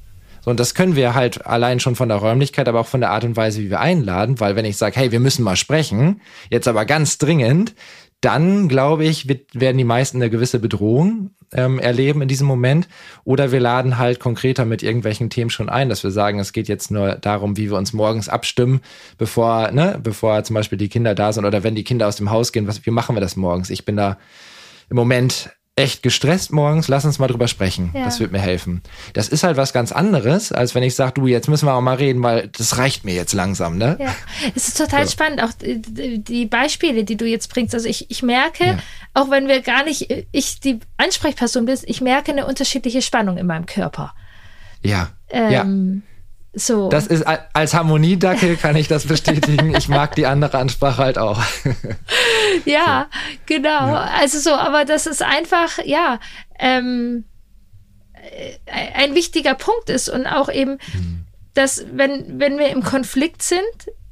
So, 0.45 0.51
und 0.51 0.59
das 0.59 0.75
können 0.75 0.95
wir 0.95 1.15
halt 1.15 1.45
allein 1.47 1.79
schon 1.79 1.95
von 1.95 2.07
der 2.07 2.19
Räumlichkeit, 2.19 2.67
aber 2.67 2.79
auch 2.79 2.87
von 2.87 3.01
der 3.01 3.09
Art 3.09 3.23
und 3.23 3.35
Weise, 3.35 3.61
wie 3.61 3.71
wir 3.71 3.79
einladen, 3.79 4.39
weil 4.39 4.55
wenn 4.55 4.65
ich 4.65 4.77
sage, 4.77 4.95
hey, 4.95 5.11
wir 5.11 5.19
müssen 5.19 5.43
mal 5.43 5.55
sprechen, 5.55 6.21
jetzt 6.51 6.67
aber 6.67 6.85
ganz 6.85 7.17
dringend, 7.17 7.73
dann 8.21 8.67
glaube 8.67 9.05
ich, 9.05 9.27
wird, 9.27 9.59
werden 9.59 9.77
die 9.77 9.83
meisten 9.83 10.17
eine 10.17 10.29
gewisse 10.29 10.59
Bedrohung 10.59 11.31
ähm, 11.53 11.79
erleben 11.79 12.21
in 12.21 12.27
diesem 12.27 12.47
Moment. 12.47 12.87
Oder 13.23 13.51
wir 13.51 13.59
laden 13.59 13.97
halt 13.97 14.19
konkreter 14.19 14.65
mit 14.65 14.83
irgendwelchen 14.83 15.29
Themen 15.29 15.49
schon 15.49 15.69
ein, 15.69 15.89
dass 15.89 16.03
wir 16.03 16.11
sagen, 16.11 16.39
es 16.39 16.53
geht 16.53 16.67
jetzt 16.67 16.91
nur 16.91 17.15
darum, 17.15 17.57
wie 17.57 17.69
wir 17.69 17.77
uns 17.77 17.93
morgens 17.93 18.29
abstimmen, 18.29 18.81
bevor, 19.17 19.71
ne, 19.71 19.99
bevor 20.01 20.43
zum 20.43 20.55
Beispiel 20.55 20.77
die 20.77 20.89
Kinder 20.89 21.15
da 21.15 21.33
sind 21.33 21.45
oder 21.45 21.63
wenn 21.63 21.75
die 21.75 21.83
Kinder 21.83 22.07
aus 22.07 22.15
dem 22.15 22.31
Haus 22.31 22.51
gehen, 22.51 22.67
was, 22.67 22.85
wie 22.85 22.91
machen 22.91 23.15
wir 23.15 23.21
das 23.21 23.35
morgens? 23.35 23.69
Ich 23.69 23.85
bin 23.85 23.95
da 23.95 24.17
im 24.89 24.95
Moment 24.95 25.51
echt 25.77 26.03
gestresst 26.03 26.53
morgens, 26.53 26.87
lass 26.87 27.03
uns 27.03 27.19
mal 27.19 27.27
drüber 27.27 27.49
sprechen. 27.49 27.91
Ja. 27.93 28.05
Das 28.05 28.21
wird 28.21 28.31
mir 28.31 28.39
helfen. 28.39 28.81
Das 29.13 29.27
ist 29.27 29.43
halt 29.43 29.57
was 29.57 29.73
ganz 29.73 29.91
anderes, 29.91 30.53
als 30.53 30.73
wenn 30.73 30.83
ich 30.83 30.95
sage, 30.95 31.13
du, 31.15 31.27
jetzt 31.27 31.49
müssen 31.49 31.65
wir 31.67 31.73
auch 31.73 31.81
mal 31.81 31.95
reden, 31.97 32.23
weil 32.23 32.47
das 32.47 32.77
reicht 32.77 33.03
mir 33.03 33.13
jetzt 33.13 33.33
langsam, 33.33 33.77
ne? 33.77 33.97
Ja, 33.99 34.15
es 34.55 34.69
ist 34.69 34.77
total 34.77 35.05
So. 35.05 35.11
spannend, 35.11 35.43
auch 35.43 35.51
die, 35.59 36.45
Beispiele, 36.45 37.03
die 37.03 37.17
du 37.17 37.25
jetzt 37.25 37.49
bringst. 37.53 37.73
Also 37.73 37.89
ich, 37.89 38.09
ich 38.09 38.23
merke, 38.23 38.65
Ja. 38.65 38.77
auch 39.13 39.29
wenn 39.29 39.49
wir 39.49 39.61
gar 39.61 39.83
nicht, 39.83 40.07
ich 40.31 40.61
die 40.61 40.79
Ansprechperson 40.95 41.65
bin, 41.65 41.77
ich 41.83 41.99
merke 41.99 42.31
eine 42.31 42.45
unterschiedliche 42.47 43.01
Spannung 43.01 43.37
in 43.37 43.45
meinem 43.47 43.65
Körper. 43.65 44.13
Ja. 44.81 45.09
ja. 45.33 45.65
So. 46.55 46.87
Das 46.87 47.05
ist 47.07 47.23
als 47.23 47.73
Harmoniedackel 47.73 48.55
kann 48.55 48.77
ich 48.77 48.87
das 48.87 49.05
bestätigen. 49.05 49.75
Ich 49.75 49.89
mag 49.89 50.15
die 50.15 50.25
andere 50.25 50.57
Ansprache 50.57 51.03
halt 51.03 51.17
auch. 51.17 51.41
ja, 52.65 53.07
genau. 53.45 53.95
Also 53.95 54.39
so, 54.39 54.53
aber 54.53 54.85
das 54.85 55.05
ist 55.05 55.21
einfach, 55.21 55.79
ja, 55.83 56.19
ähm, 56.57 57.25
äh, 58.13 58.57
ein 58.93 59.15
wichtiger 59.15 59.53
Punkt 59.53 59.89
ist 59.89 60.07
und 60.07 60.25
auch 60.27 60.49
eben, 60.49 60.77
dass 61.53 61.85
wenn, 61.91 62.39
wenn 62.39 62.57
wir 62.57 62.69
im 62.69 62.83
Konflikt 62.83 63.43
sind, 63.43 63.59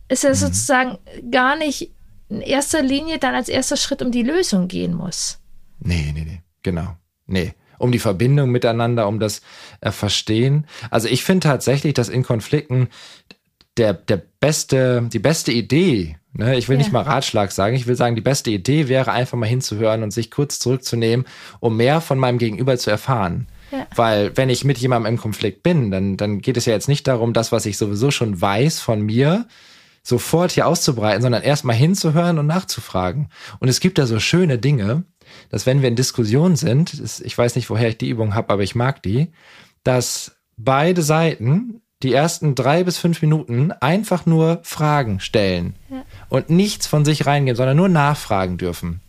ist 0.10 0.24
ja 0.24 0.36
sozusagen 0.36 0.98
gar 1.32 1.56
nicht 1.56 1.92
in 2.30 2.42
erster 2.42 2.82
Linie 2.82 3.20
dann 3.20 3.36
als 3.36 3.48
erster 3.48 3.78
Schritt 3.78 4.02
um 4.02 4.12
die 4.12 4.24
Lösung 4.24 4.68
gehen 4.68 4.94
muss. 4.94 5.40
Nee, 5.80 6.12
nee, 6.14 6.26
nee. 6.26 6.42
Genau. 6.62 6.98
Nee. 7.26 7.54
Um 7.84 7.92
die 7.92 8.00
Verbindung 8.00 8.50
miteinander, 8.50 9.08
um 9.08 9.20
das 9.20 9.42
äh, 9.82 9.92
Verstehen. 9.92 10.66
Also 10.90 11.10
ich 11.10 11.24
finde 11.24 11.48
tatsächlich, 11.48 11.94
dass 11.94 12.08
in 12.08 12.24
Konflikten 12.24 12.88
der, 13.78 13.94
der 13.94 14.22
beste, 14.40 15.10
die 15.12 15.20
beste 15.20 15.52
Idee, 15.52 16.18
ne, 16.32 16.56
ich 16.58 16.70
will 16.70 16.78
Ja. 16.78 16.84
nicht 16.84 16.94
mal 16.94 17.02
Ratschlag 17.02 17.52
sagen, 17.52 17.76
ich 17.76 17.86
will 17.86 17.96
sagen, 17.96 18.16
die 18.16 18.22
beste 18.22 18.52
Idee 18.52 18.88
wäre 18.88 19.12
einfach 19.12 19.38
mal 19.38 19.48
hinzuhören 19.50 20.04
und 20.04 20.12
sich 20.12 20.32
kurz 20.32 20.60
zurückzunehmen, 20.60 21.26
um 21.60 21.76
mehr 21.76 22.00
von 22.02 22.18
meinem 22.20 22.38
Gegenüber 22.38 22.78
zu 22.78 22.90
erfahren. 22.90 23.48
Ja. 23.72 23.88
Weil 23.96 24.32
wenn 24.38 24.50
ich 24.50 24.64
mit 24.64 24.78
jemandem 24.78 25.14
im 25.14 25.20
Konflikt 25.20 25.64
bin, 25.64 25.90
dann, 25.92 26.16
dann 26.18 26.40
geht 26.40 26.56
es 26.58 26.66
ja 26.66 26.74
jetzt 26.74 26.88
nicht 26.88 27.08
darum, 27.08 27.34
das, 27.34 27.52
was 27.52 27.66
ich 27.66 27.78
sowieso 27.78 28.12
schon 28.12 28.40
weiß 28.40 28.80
von 28.80 29.02
mir, 29.02 29.48
sofort 30.04 30.52
hier 30.52 30.68
auszubreiten, 30.68 31.22
sondern 31.22 31.44
erstmal 31.44 31.76
hinzuhören 31.76 32.38
und 32.38 32.46
nachzufragen. 32.46 33.30
Und 33.60 33.70
es 33.70 33.80
gibt 33.80 33.98
da 33.98 34.06
so 34.06 34.20
schöne 34.20 34.58
Dinge, 34.60 35.04
dass 35.50 35.66
wenn 35.66 35.82
wir 35.82 35.90
in 35.90 35.96
Diskussion 35.96 36.56
sind, 36.56 37.02
ich 37.24 37.38
weiß 37.38 37.56
nicht, 37.56 37.70
woher 37.70 37.90
ich 37.90 37.98
die 37.98 38.10
Übung 38.10 38.36
habe, 38.36 38.52
aber 38.52 38.64
ich 38.64 38.76
mag 38.76 39.02
die, 39.04 39.32
dass 39.84 40.36
beide 40.58 41.02
Seiten 41.02 41.82
die 42.02 42.14
ersten 42.14 42.54
drei 42.54 42.84
bis 42.84 42.98
fünf 42.98 43.22
Minuten 43.22 43.72
einfach 43.72 44.26
nur 44.26 44.60
Fragen 44.64 45.20
stellen 45.20 45.76
und 46.30 46.50
nichts 46.50 46.86
von 46.86 47.06
sich 47.06 47.26
reingeben, 47.26 47.56
sondern 47.56 47.78
nur 47.78 47.90
nachfragen 47.90 48.58
dürfen. 48.58 49.02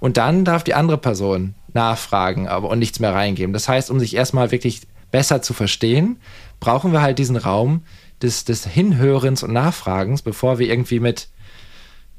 Und 0.00 0.18
dann 0.18 0.44
darf 0.44 0.64
die 0.64 0.74
andere 0.74 0.98
Person 0.98 1.54
nachfragen 1.72 2.48
aber 2.48 2.68
und 2.68 2.78
nichts 2.78 3.00
mehr 3.00 3.14
reingeben. 3.14 3.54
Das 3.54 3.68
heißt, 3.68 3.90
um 3.90 3.98
sich 3.98 4.14
erstmal 4.14 4.50
wirklich 4.50 4.82
besser 5.10 5.40
zu 5.40 5.54
verstehen, 5.54 6.18
brauchen 6.60 6.92
wir 6.92 7.00
halt 7.00 7.18
diesen 7.18 7.36
Raum 7.36 7.84
des, 8.20 8.44
des 8.44 8.66
Hinhörens 8.66 9.42
und 9.42 9.52
Nachfragens, 9.52 10.22
bevor 10.22 10.58
wir 10.58 10.68
irgendwie 10.68 11.00
mit, 11.00 11.28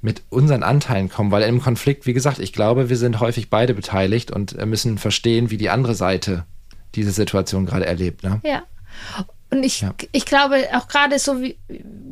mit 0.04 0.22
unseren 0.30 0.62
Anteilen 0.62 1.10
kommen. 1.10 1.32
Weil 1.32 1.42
im 1.44 1.62
Konflikt, 1.62 2.06
wie 2.06 2.14
gesagt, 2.14 2.38
ich 2.38 2.54
glaube, 2.54 2.90
wir 2.90 2.98
sind 2.98 3.20
häufig 3.20 3.50
beide 3.50 3.74
beteiligt 3.74 4.30
und 4.30 4.54
äh, 4.60 4.66
müssen 4.68 5.00
verstehen, 5.00 5.50
wie 5.50 5.58
die 5.58 5.70
andere 5.72 5.96
Seite 5.96 6.46
diese 6.94 7.12
Situation 7.12 7.66
gerade 7.66 7.88
erlebt. 7.88 8.22
Ne? 8.24 8.40
Ja. 8.44 8.64
Und 9.50 9.64
ich, 9.64 9.82
Ja. 9.82 9.94
ich 10.12 10.26
glaube 10.26 10.58
auch 10.76 10.88
gerade 10.88 11.18
so 11.18 11.42
wie 11.42 11.58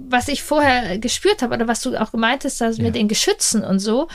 was 0.10 0.28
ich 0.28 0.44
vorher 0.44 0.98
gespürt 1.00 1.42
habe 1.42 1.56
oder 1.56 1.68
was 1.70 1.80
du 1.82 1.96
auch 2.00 2.12
gemeint 2.12 2.44
hast, 2.44 2.60
dass 2.60 2.78
Ja. 2.78 2.84
mit 2.84 2.96
den 2.96 3.08
Geschützen 3.08 3.64
und 3.64 3.80
so, 3.80 4.08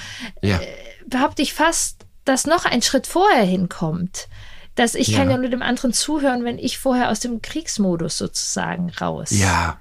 Ja, 0.43 0.61
behaupte 1.07 1.41
ich 1.43 1.55
fast, 1.55 2.05
dass 2.27 2.47
noch 2.47 2.65
ein 2.67 2.83
Schritt 2.83 3.07
vorher 3.07 3.45
hinkommt. 3.45 4.29
Dass 4.75 4.95
ich 4.95 5.09
Ja. 5.09 5.19
kann 5.19 5.31
ja 5.31 5.39
nur 5.39 5.49
dem 5.49 5.63
anderen 5.63 5.93
zuhören, 5.95 6.45
wenn 6.45 6.59
ich 6.59 6.77
vorher 6.79 7.11
aus 7.11 7.21
dem 7.21 7.41
Kriegsmodus 7.41 8.19
sozusagen 8.19 8.91
raus. 9.01 9.31
ja, 9.31 9.79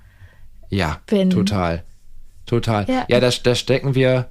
ja, 0.69 1.01
Bin- 1.05 1.29
total, 1.31 1.83
total. 2.45 2.85
Ja. 2.87 3.05
Ja, 3.07 3.19
da, 3.19 3.29
da 3.29 3.55
stecken 3.55 3.95
wir 3.95 4.29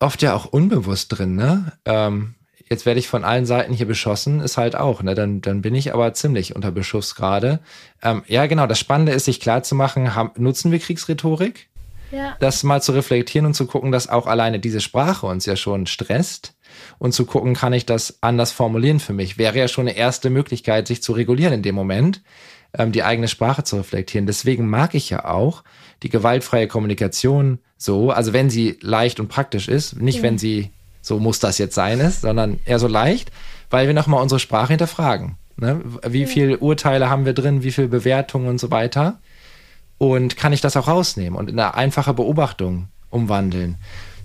oft 0.00 0.22
ja 0.22 0.34
auch 0.34 0.46
unbewusst 0.46 1.16
drin, 1.16 1.36
ne? 1.36 1.72
Ähm, 1.84 2.34
jetzt 2.68 2.86
werde 2.86 3.00
ich 3.00 3.08
von 3.08 3.24
allen 3.24 3.46
Seiten 3.46 3.72
hier 3.72 3.86
beschossen, 3.86 4.40
ist 4.40 4.58
halt 4.58 4.76
auch, 4.76 5.02
ne? 5.02 5.14
Dann, 5.14 5.40
dann 5.40 5.62
bin 5.62 5.74
ich 5.74 5.94
aber 5.94 6.12
ziemlich 6.14 6.56
unter 6.56 6.72
Beschuss 6.72 7.14
gerade. 7.14 7.60
Ähm, 8.02 8.22
ja, 8.26 8.46
genau, 8.46 8.66
das 8.66 8.78
Spannende 8.78 9.12
ist, 9.12 9.26
sich 9.26 9.40
klarzumachen, 9.40 10.14
haben, 10.14 10.30
nutzen 10.36 10.72
wir 10.72 10.78
Kriegsrhetorik? 10.78 11.68
Ja. 12.12 12.36
das 12.40 12.62
mal 12.62 12.82
zu 12.82 12.92
reflektieren 12.92 13.46
und 13.46 13.54
zu 13.54 13.66
gucken, 13.66 13.90
dass 13.90 14.06
auch 14.06 14.26
alleine 14.26 14.60
diese 14.60 14.82
Sprache 14.82 15.26
uns 15.26 15.46
ja 15.46 15.56
schon 15.56 15.86
stresst 15.86 16.54
und 16.98 17.12
zu 17.14 17.24
gucken, 17.24 17.54
kann 17.54 17.72
ich 17.72 17.86
das 17.86 18.18
anders 18.20 18.52
formulieren 18.52 19.00
für 19.00 19.14
mich, 19.14 19.38
wäre 19.38 19.58
ja 19.58 19.66
schon 19.66 19.88
eine 19.88 19.96
erste 19.96 20.28
Möglichkeit, 20.28 20.86
sich 20.86 21.02
zu 21.02 21.12
regulieren 21.12 21.54
in 21.54 21.62
dem 21.62 21.74
Moment, 21.74 22.22
ähm, 22.76 22.92
die 22.92 23.02
eigene 23.02 23.28
Sprache 23.28 23.64
zu 23.64 23.76
reflektieren. 23.76 24.26
Deswegen 24.26 24.68
mag 24.68 24.94
ich 24.94 25.08
ja 25.08 25.24
auch 25.24 25.64
die 26.02 26.08
gewaltfreie 26.08 26.66
Kommunikation 26.68 27.58
so, 27.78 28.10
also 28.10 28.32
wenn 28.32 28.50
sie 28.50 28.78
leicht 28.80 29.18
und 29.20 29.28
praktisch 29.28 29.68
ist, 29.68 30.00
nicht 30.00 30.16
Ja. 30.18 30.22
wenn 30.24 30.38
sie 30.38 30.70
so 31.00 31.18
muss 31.18 31.40
das 31.40 31.58
jetzt 31.58 31.74
sein 31.74 31.98
ist, 32.00 32.20
sondern 32.20 32.60
eher 32.64 32.78
so 32.78 32.86
leicht, 32.86 33.32
weil 33.70 33.86
wir 33.88 33.94
nochmal 33.94 34.22
unsere 34.22 34.38
Sprache 34.38 34.68
hinterfragen. 34.68 35.36
Ne? 35.56 35.80
Wie 36.08 36.26
viele 36.26 36.58
Urteile 36.58 37.10
haben 37.10 37.24
wir 37.24 37.32
drin, 37.32 37.62
wie 37.64 37.72
viele 37.72 37.88
Bewertungen 37.88 38.46
und 38.48 38.58
so 38.60 38.70
weiter 38.70 39.18
und 39.98 40.36
kann 40.36 40.52
ich 40.52 40.60
das 40.60 40.76
auch 40.76 40.88
rausnehmen 40.88 41.38
und 41.38 41.50
in 41.50 41.58
eine 41.58 41.74
einfache 41.74 42.14
Beobachtung 42.14 42.88
umwandeln. 43.10 43.76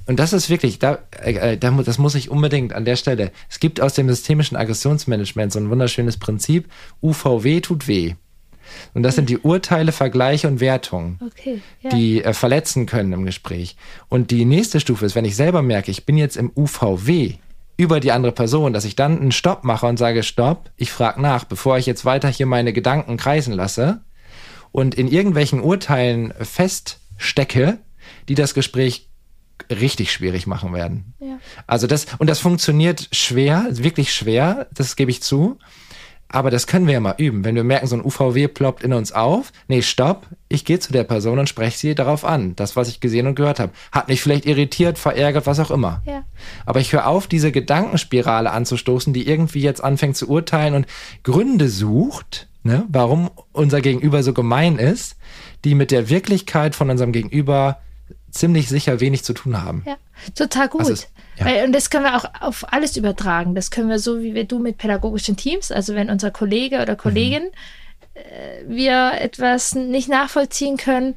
Und 0.06 0.20
das 0.20 0.32
ist 0.34 0.50
wirklich, 0.50 0.80
da, 0.80 1.00
äh, 1.22 1.58
mu- 1.70 1.84
das 1.84 1.98
muss 1.98 2.16
ich 2.16 2.30
unbedingt 2.32 2.72
an 2.74 2.86
der 2.86 2.96
Stelle. 2.96 3.32
Es 3.50 3.60
gibt 3.60 3.82
aus 3.82 3.94
dem 3.94 4.08
systemischen 4.08 4.56
Aggressionsmanagement 4.56 5.52
so 5.52 5.60
ein 5.60 5.70
wunderschönes 5.70 6.18
Prinzip, 6.18 6.70
UVW 7.02 7.60
tut 7.60 7.88
weh. 7.88 8.16
Und 8.94 9.04
das 9.04 9.16
sind 9.16 9.30
die 9.30 9.38
Urteile, 9.38 9.92
Vergleiche 9.92 10.48
und 10.48 10.60
Wertungen 10.60 11.20
Okay. 11.26 11.62
Ja. 11.82 11.90
die 11.90 12.24
äh, 12.24 12.34
verletzen 12.34 12.86
können 12.86 13.14
im 13.14 13.26
Gespräch. 13.26 13.76
Und 14.10 14.32
die 14.32 14.46
nächste 14.46 14.80
Stufe 14.80 15.06
ist, 15.06 15.16
wenn 15.16 15.26
ich 15.26 15.36
selber 15.36 15.62
merke, 15.62 15.92
ich 15.92 16.06
bin 16.06 16.18
jetzt 16.18 16.38
im 16.38 16.52
UVW 16.56 17.36
über 17.78 18.00
die 18.00 18.12
andere 18.12 18.32
Person, 18.32 18.74
dass 18.74 18.86
ich 18.86 18.96
dann 18.96 19.20
einen 19.20 19.32
Stopp 19.32 19.64
mache 19.64 19.86
und 19.86 19.98
sage, 19.98 20.24
Stopp, 20.24 20.72
ich 20.78 20.92
frage 20.92 21.22
nach, 21.22 21.44
bevor 21.44 21.78
ich 21.78 21.86
jetzt 21.86 22.06
weiter 22.06 22.28
hier 22.28 22.48
meine 22.48 22.74
Gedanken 22.74 23.18
kreisen 23.18 23.54
lasse, 23.54 24.02
und 24.72 24.96
in 24.96 25.08
irgendwelchen 25.08 25.62
Urteilen 25.62 26.34
feststecke, 26.40 27.80
die 28.30 28.36
das 28.36 28.54
Gespräch 28.54 29.10
richtig 29.70 30.12
schwierig 30.12 30.46
machen 30.46 30.74
werden. 30.74 31.14
Ja. 31.20 31.40
Also 31.66 31.88
das, 31.88 32.06
und 32.20 32.30
das 32.30 32.40
funktioniert 32.40 33.10
schwer, 33.12 33.66
wirklich 33.72 34.14
schwer, 34.14 34.68
das 34.74 34.96
gebe 34.96 35.12
ich 35.12 35.24
zu. 35.24 35.58
Aber 36.30 36.52
das 36.52 36.68
können 36.68 36.88
wir 36.88 36.94
ja 36.94 37.00
mal 37.00 37.16
üben. 37.18 37.46
Wenn 37.46 37.56
wir 37.56 37.64
merken, 37.64 37.88
so 37.88 37.96
ein 37.96 38.04
UVW 38.04 38.48
ploppt 38.48 38.84
in 38.84 38.94
uns 38.94 39.12
auf, 39.12 39.52
nee, 39.68 39.82
stopp, 39.82 40.28
ich 40.50 40.66
gehe 40.66 40.80
zu 40.80 40.92
der 40.92 41.04
Person 41.04 41.40
und 41.40 41.48
spreche 41.48 41.78
sie 41.78 41.96
darauf 41.96 42.26
an. 42.26 42.56
Das, 42.56 42.76
was 42.76 42.90
ich 42.90 43.00
gesehen 43.00 43.28
und 43.28 43.36
gehört 43.36 43.60
habe. 43.60 43.72
Hat 43.92 44.10
mich 44.10 44.22
vielleicht 44.22 44.46
irritiert, 44.46 44.98
verärgert, 44.98 45.48
was 45.48 45.60
auch 45.60 45.72
immer. 45.72 46.02
Ja. 46.06 46.24
Aber 46.66 46.80
ich 46.82 46.92
höre 46.92 47.08
auf, 47.08 47.28
diese 47.28 47.52
Gedankenspirale 47.52 48.52
anzustoßen, 48.52 49.14
die 49.14 49.28
irgendwie 49.28 49.62
jetzt 49.62 49.84
anfängt 49.84 50.18
zu 50.18 50.28
urteilen 50.30 50.74
und 50.74 50.88
Gründe 51.24 51.70
sucht, 51.70 52.48
ne, 52.64 52.86
warum 52.90 53.32
unser 53.54 53.82
Gegenüber 53.82 54.22
so 54.22 54.34
gemein 54.34 54.78
ist, 54.78 55.16
die 55.64 55.76
mit 55.76 55.92
der 55.92 56.10
Wirklichkeit 56.10 56.76
von 56.76 56.90
unserem 56.90 57.14
Gegenüber 57.14 57.80
ziemlich 58.38 58.70
sicher 58.70 59.00
wenig 59.00 59.24
zu 59.24 59.34
tun 59.34 59.62
haben. 59.62 59.84
Ja, 59.86 59.98
total 60.36 60.70
gut. 60.70 60.82
Also 60.82 61.06
ja. 61.38 61.46
Weil, 61.46 61.66
und 61.66 61.74
das 61.74 61.90
können 61.90 62.06
wir 62.06 62.16
auch 62.16 62.26
auf 62.40 62.72
alles 62.72 62.98
übertragen. 62.98 63.56
Das 63.56 63.72
können 63.72 63.90
wir 63.90 64.00
so, 64.00 64.22
wie 64.22 64.34
wir 64.34 64.46
du 64.46 64.60
mit 64.60 64.78
pädagogischen 64.78 65.38
Teams, 65.38 65.72
also 65.72 65.96
wenn 65.96 66.10
unser 66.10 66.32
Kollege 66.32 66.82
oder 66.82 66.96
Kollegin 66.96 67.44
mhm. 67.44 67.50
äh, 68.16 68.76
wir 68.76 69.14
etwas 69.20 69.76
nicht 69.76 70.10
nachvollziehen 70.10 70.78
können, 70.78 71.16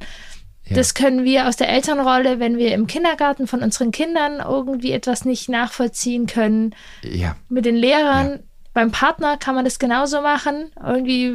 ja. 0.65 0.75
das 0.75 0.93
können 0.93 1.23
wir 1.23 1.47
aus 1.47 1.57
der 1.57 1.69
Elternrolle, 1.69 2.39
wenn 2.39 2.57
wir 2.57 2.73
im 2.73 2.87
Kindergarten 2.87 3.47
von 3.47 3.63
unseren 3.63 3.91
Kindern 3.91 4.39
irgendwie 4.39 4.91
etwas 4.91 5.25
nicht 5.25 5.49
nachvollziehen 5.49 6.27
können. 6.27 6.75
Ja. 7.03 7.35
Mit 7.49 7.65
den 7.65 7.75
Lehrern. 7.75 8.41
Beim 8.73 8.91
Partner 8.91 9.35
kann 9.35 9.55
man 9.55 9.65
das 9.65 9.79
genauso 9.79 10.21
machen. 10.21 10.71
Irgendwie, 10.81 11.33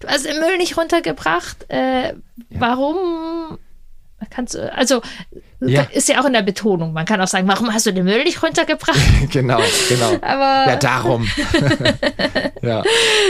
du 0.00 0.08
hast 0.08 0.24
den 0.24 0.40
Müll 0.40 0.56
nicht 0.56 0.78
runtergebracht. 0.78 1.66
Äh, 1.68 2.14
warum 2.48 3.58
Kannst 4.30 4.54
du, 4.54 4.72
also 4.72 5.00
ja. 5.60 5.82
ist 5.82 6.08
ja 6.08 6.20
auch 6.20 6.24
in 6.24 6.32
der 6.32 6.42
Betonung. 6.42 6.92
Man 6.92 7.06
kann 7.06 7.20
auch 7.20 7.28
sagen, 7.28 7.46
warum 7.46 7.72
hast 7.72 7.86
du 7.86 7.92
den 7.92 8.04
Müll 8.04 8.24
nicht 8.24 8.42
runtergebracht? 8.42 8.98
genau, 9.30 9.60
genau. 9.88 10.18
Aber 10.22 10.70
ja, 10.70 10.76
darum. 10.76 11.28
ja. 12.62 12.82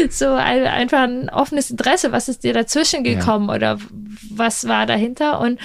So 0.09 0.33
ein, 0.33 0.67
einfach 0.67 1.01
ein 1.03 1.29
offenes 1.29 1.71
Interesse, 1.71 2.11
was 2.11 2.29
ist 2.29 2.43
dir 2.43 2.55
dazwischen 2.55 3.05
gekommen 3.05 3.49
ja. 3.49 3.55
oder 3.55 3.79
was 4.31 4.67
war 4.67 4.87
dahinter? 4.87 5.41
Und 5.41 5.61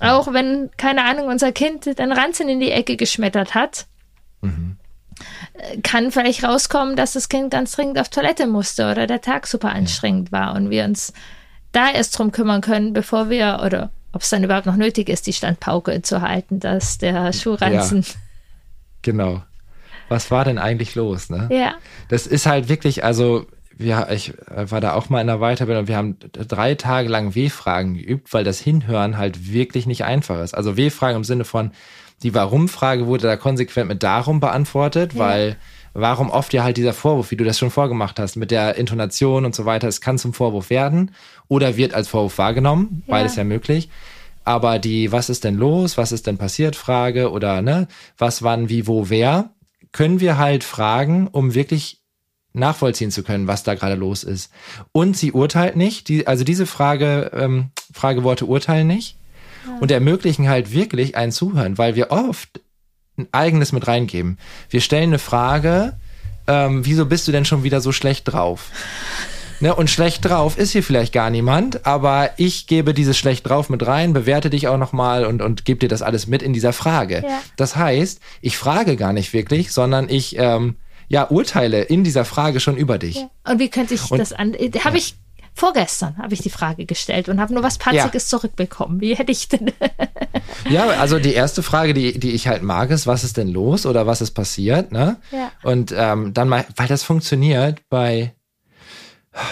auch 0.00 0.32
wenn, 0.34 0.70
keine 0.76 1.04
Ahnung, 1.04 1.28
unser 1.28 1.50
Kind 1.52 1.86
den 1.86 2.12
Ranzen 2.12 2.48
in 2.48 2.60
die 2.60 2.70
Ecke 2.70 2.96
geschmettert 2.96 3.54
hat, 3.54 3.86
mhm. 4.42 4.76
kann 5.82 6.12
vielleicht 6.12 6.44
rauskommen, 6.44 6.94
dass 6.94 7.14
das 7.14 7.30
Kind 7.30 7.52
ganz 7.52 7.72
dringend 7.72 7.98
auf 7.98 8.10
Toilette 8.10 8.46
musste 8.46 8.90
oder 8.90 9.06
der 9.06 9.22
Tag 9.22 9.46
super 9.46 9.70
anstrengend 9.70 10.30
war 10.30 10.54
und 10.54 10.68
wir 10.68 10.84
uns 10.84 11.14
da 11.72 11.90
erst 11.90 12.18
drum 12.18 12.32
kümmern 12.32 12.60
können, 12.60 12.92
bevor 12.92 13.30
wir 13.30 13.60
oder 13.64 13.90
ob 14.12 14.22
es 14.22 14.30
dann 14.30 14.44
überhaupt 14.44 14.66
noch 14.66 14.76
nötig 14.76 15.08
ist, 15.08 15.26
die 15.26 15.32
Standpauke 15.32 16.02
zu 16.02 16.22
halten, 16.22 16.60
dass 16.60 16.98
der 16.98 17.32
Schuhranzen. 17.32 18.02
Ja, 18.02 18.14
genau. 19.02 19.42
Was 20.08 20.30
war 20.30 20.44
denn 20.44 20.58
eigentlich 20.58 20.94
los, 20.94 21.28
ne? 21.28 21.48
Ja. 21.52 21.74
Das 22.08 22.26
ist 22.26 22.46
halt 22.46 22.68
wirklich, 22.68 23.04
also, 23.04 23.46
ja, 23.78 24.10
ich 24.10 24.32
war 24.48 24.80
da 24.80 24.94
auch 24.94 25.10
mal 25.10 25.20
in 25.20 25.26
der 25.26 25.38
Weiterbildung. 25.38 25.86
Wir 25.86 25.96
haben 25.96 26.16
drei 26.32 26.74
Tage 26.74 27.08
lang 27.08 27.34
W-Fragen 27.34 27.94
geübt, 27.94 28.32
weil 28.32 28.44
das 28.44 28.58
Hinhören 28.58 29.18
halt 29.18 29.52
wirklich 29.52 29.86
nicht 29.86 30.04
einfach 30.04 30.42
ist. 30.42 30.54
Also 30.54 30.76
W-Fragen 30.76 31.16
im 31.16 31.24
Sinne 31.24 31.44
von, 31.44 31.72
die 32.22 32.34
Warum-Frage 32.34 33.06
wurde 33.06 33.26
da 33.26 33.36
konsequent 33.36 33.88
mit 33.88 34.02
Darum 34.02 34.40
beantwortet, 34.40 35.12
ja. 35.12 35.20
weil 35.20 35.56
warum 36.00 36.30
oft 36.30 36.52
ja 36.52 36.62
halt 36.62 36.76
dieser 36.76 36.92
Vorwurf, 36.92 37.30
wie 37.30 37.36
du 37.36 37.44
das 37.44 37.58
schon 37.58 37.70
vorgemacht 37.70 38.18
hast, 38.18 38.36
mit 38.36 38.50
der 38.50 38.76
Intonation 38.76 39.44
und 39.44 39.54
so 39.54 39.64
weiter, 39.64 39.88
es 39.88 40.00
kann 40.00 40.18
zum 40.18 40.32
Vorwurf 40.32 40.70
werden 40.70 41.10
oder 41.48 41.76
wird 41.76 41.94
als 41.94 42.08
Vorwurf 42.08 42.38
wahrgenommen, 42.38 43.02
ja. 43.06 43.14
beides 43.14 43.36
ja 43.36 43.44
möglich. 43.44 43.88
Aber 44.44 44.78
die, 44.78 45.12
was 45.12 45.28
ist 45.28 45.44
denn 45.44 45.56
los, 45.56 45.98
was 45.98 46.12
ist 46.12 46.26
denn 46.26 46.38
passiert, 46.38 46.76
Frage 46.76 47.30
oder 47.32 47.60
ne, 47.60 47.88
was, 48.16 48.42
wann, 48.42 48.68
wie, 48.68 48.86
wo, 48.86 49.10
wer, 49.10 49.50
können 49.92 50.20
wir 50.20 50.38
halt 50.38 50.64
fragen, 50.64 51.26
um 51.26 51.54
wirklich 51.54 52.00
nachvollziehen 52.52 53.10
zu 53.10 53.22
können, 53.22 53.46
was 53.46 53.62
da 53.62 53.74
gerade 53.74 53.94
los 53.94 54.24
ist. 54.24 54.50
Und 54.92 55.16
sie 55.16 55.32
urteilt 55.32 55.76
nicht, 55.76 56.08
die, 56.08 56.26
also 56.26 56.44
diese 56.44 56.66
Frage, 56.66 57.30
ähm, 57.34 57.70
Frageworte 57.92 58.46
urteilen 58.46 58.86
nicht 58.86 59.16
ja. 59.66 59.78
und 59.80 59.90
ermöglichen 59.90 60.48
halt 60.48 60.72
wirklich 60.72 61.16
ein 61.16 61.32
Zuhören, 61.32 61.76
weil 61.76 61.94
wir 61.94 62.10
oft 62.10 62.60
ein 63.18 63.28
eigenes 63.32 63.72
mit 63.72 63.86
reingeben. 63.86 64.38
Wir 64.70 64.80
stellen 64.80 65.10
eine 65.10 65.18
Frage, 65.18 65.96
ähm, 66.46 66.86
wieso 66.86 67.06
bist 67.06 67.28
du 67.28 67.32
denn 67.32 67.44
schon 67.44 67.62
wieder 67.62 67.80
so 67.80 67.92
schlecht 67.92 68.32
drauf? 68.32 68.70
Ne, 69.60 69.74
und 69.74 69.90
schlecht 69.90 70.24
drauf 70.24 70.56
ist 70.56 70.70
hier 70.70 70.84
vielleicht 70.84 71.12
gar 71.12 71.30
niemand, 71.30 71.84
aber 71.84 72.30
ich 72.36 72.68
gebe 72.68 72.94
dieses 72.94 73.18
schlecht 73.18 73.48
drauf 73.48 73.70
mit 73.70 73.84
rein, 73.84 74.12
bewerte 74.12 74.50
dich 74.50 74.68
auch 74.68 74.78
nochmal 74.78 75.26
und, 75.26 75.42
und 75.42 75.64
gebe 75.64 75.80
dir 75.80 75.88
das 75.88 76.00
alles 76.00 76.28
mit 76.28 76.42
in 76.42 76.52
dieser 76.52 76.72
Frage. 76.72 77.24
Ja. 77.26 77.40
Das 77.56 77.74
heißt, 77.74 78.20
ich 78.40 78.56
frage 78.56 78.94
gar 78.94 79.12
nicht 79.12 79.32
wirklich, 79.32 79.72
sondern 79.72 80.08
ich 80.08 80.38
ähm, 80.38 80.76
ja 81.08 81.24
urteile 81.28 81.82
in 81.82 82.04
dieser 82.04 82.24
Frage 82.24 82.60
schon 82.60 82.76
über 82.76 82.98
dich. 82.98 83.16
Ja. 83.16 83.30
Und 83.50 83.58
wie 83.58 83.68
könnte 83.68 83.94
ich 83.94 84.10
und, 84.12 84.18
das 84.18 84.32
an? 84.32 84.52
Habe 84.52 84.70
ja. 84.70 84.94
ich 84.94 85.16
Vorgestern 85.58 86.16
habe 86.18 86.34
ich 86.34 86.40
die 86.40 86.50
Frage 86.50 86.86
gestellt 86.86 87.28
und 87.28 87.40
habe 87.40 87.52
nur 87.52 87.64
was 87.64 87.78
Patziges 87.78 88.30
ja. 88.30 88.38
zurückbekommen. 88.38 89.00
Wie 89.00 89.16
hätte 89.16 89.32
ich 89.32 89.48
denn? 89.48 89.72
ja, 90.70 90.86
also 90.86 91.18
die 91.18 91.32
erste 91.34 91.64
Frage, 91.64 91.94
die, 91.94 92.16
die 92.16 92.30
ich 92.30 92.46
halt 92.46 92.62
mag, 92.62 92.90
ist, 92.90 93.08
was 93.08 93.24
ist 93.24 93.36
denn 93.36 93.48
los 93.48 93.84
oder 93.84 94.06
was 94.06 94.20
ist 94.20 94.30
passiert? 94.30 94.92
Ne? 94.92 95.16
Ja. 95.32 95.50
Und 95.64 95.92
ähm, 95.96 96.32
dann 96.32 96.48
mal, 96.48 96.64
weil 96.76 96.86
das 96.86 97.02
funktioniert 97.02 97.80
bei 97.88 98.36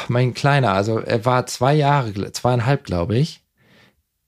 mein 0.06 0.32
Kleiner, 0.32 0.74
also 0.74 1.00
er 1.00 1.24
war 1.24 1.46
zwei 1.46 1.74
Jahre, 1.74 2.30
zweieinhalb, 2.30 2.84
glaube 2.84 3.18
ich. 3.18 3.42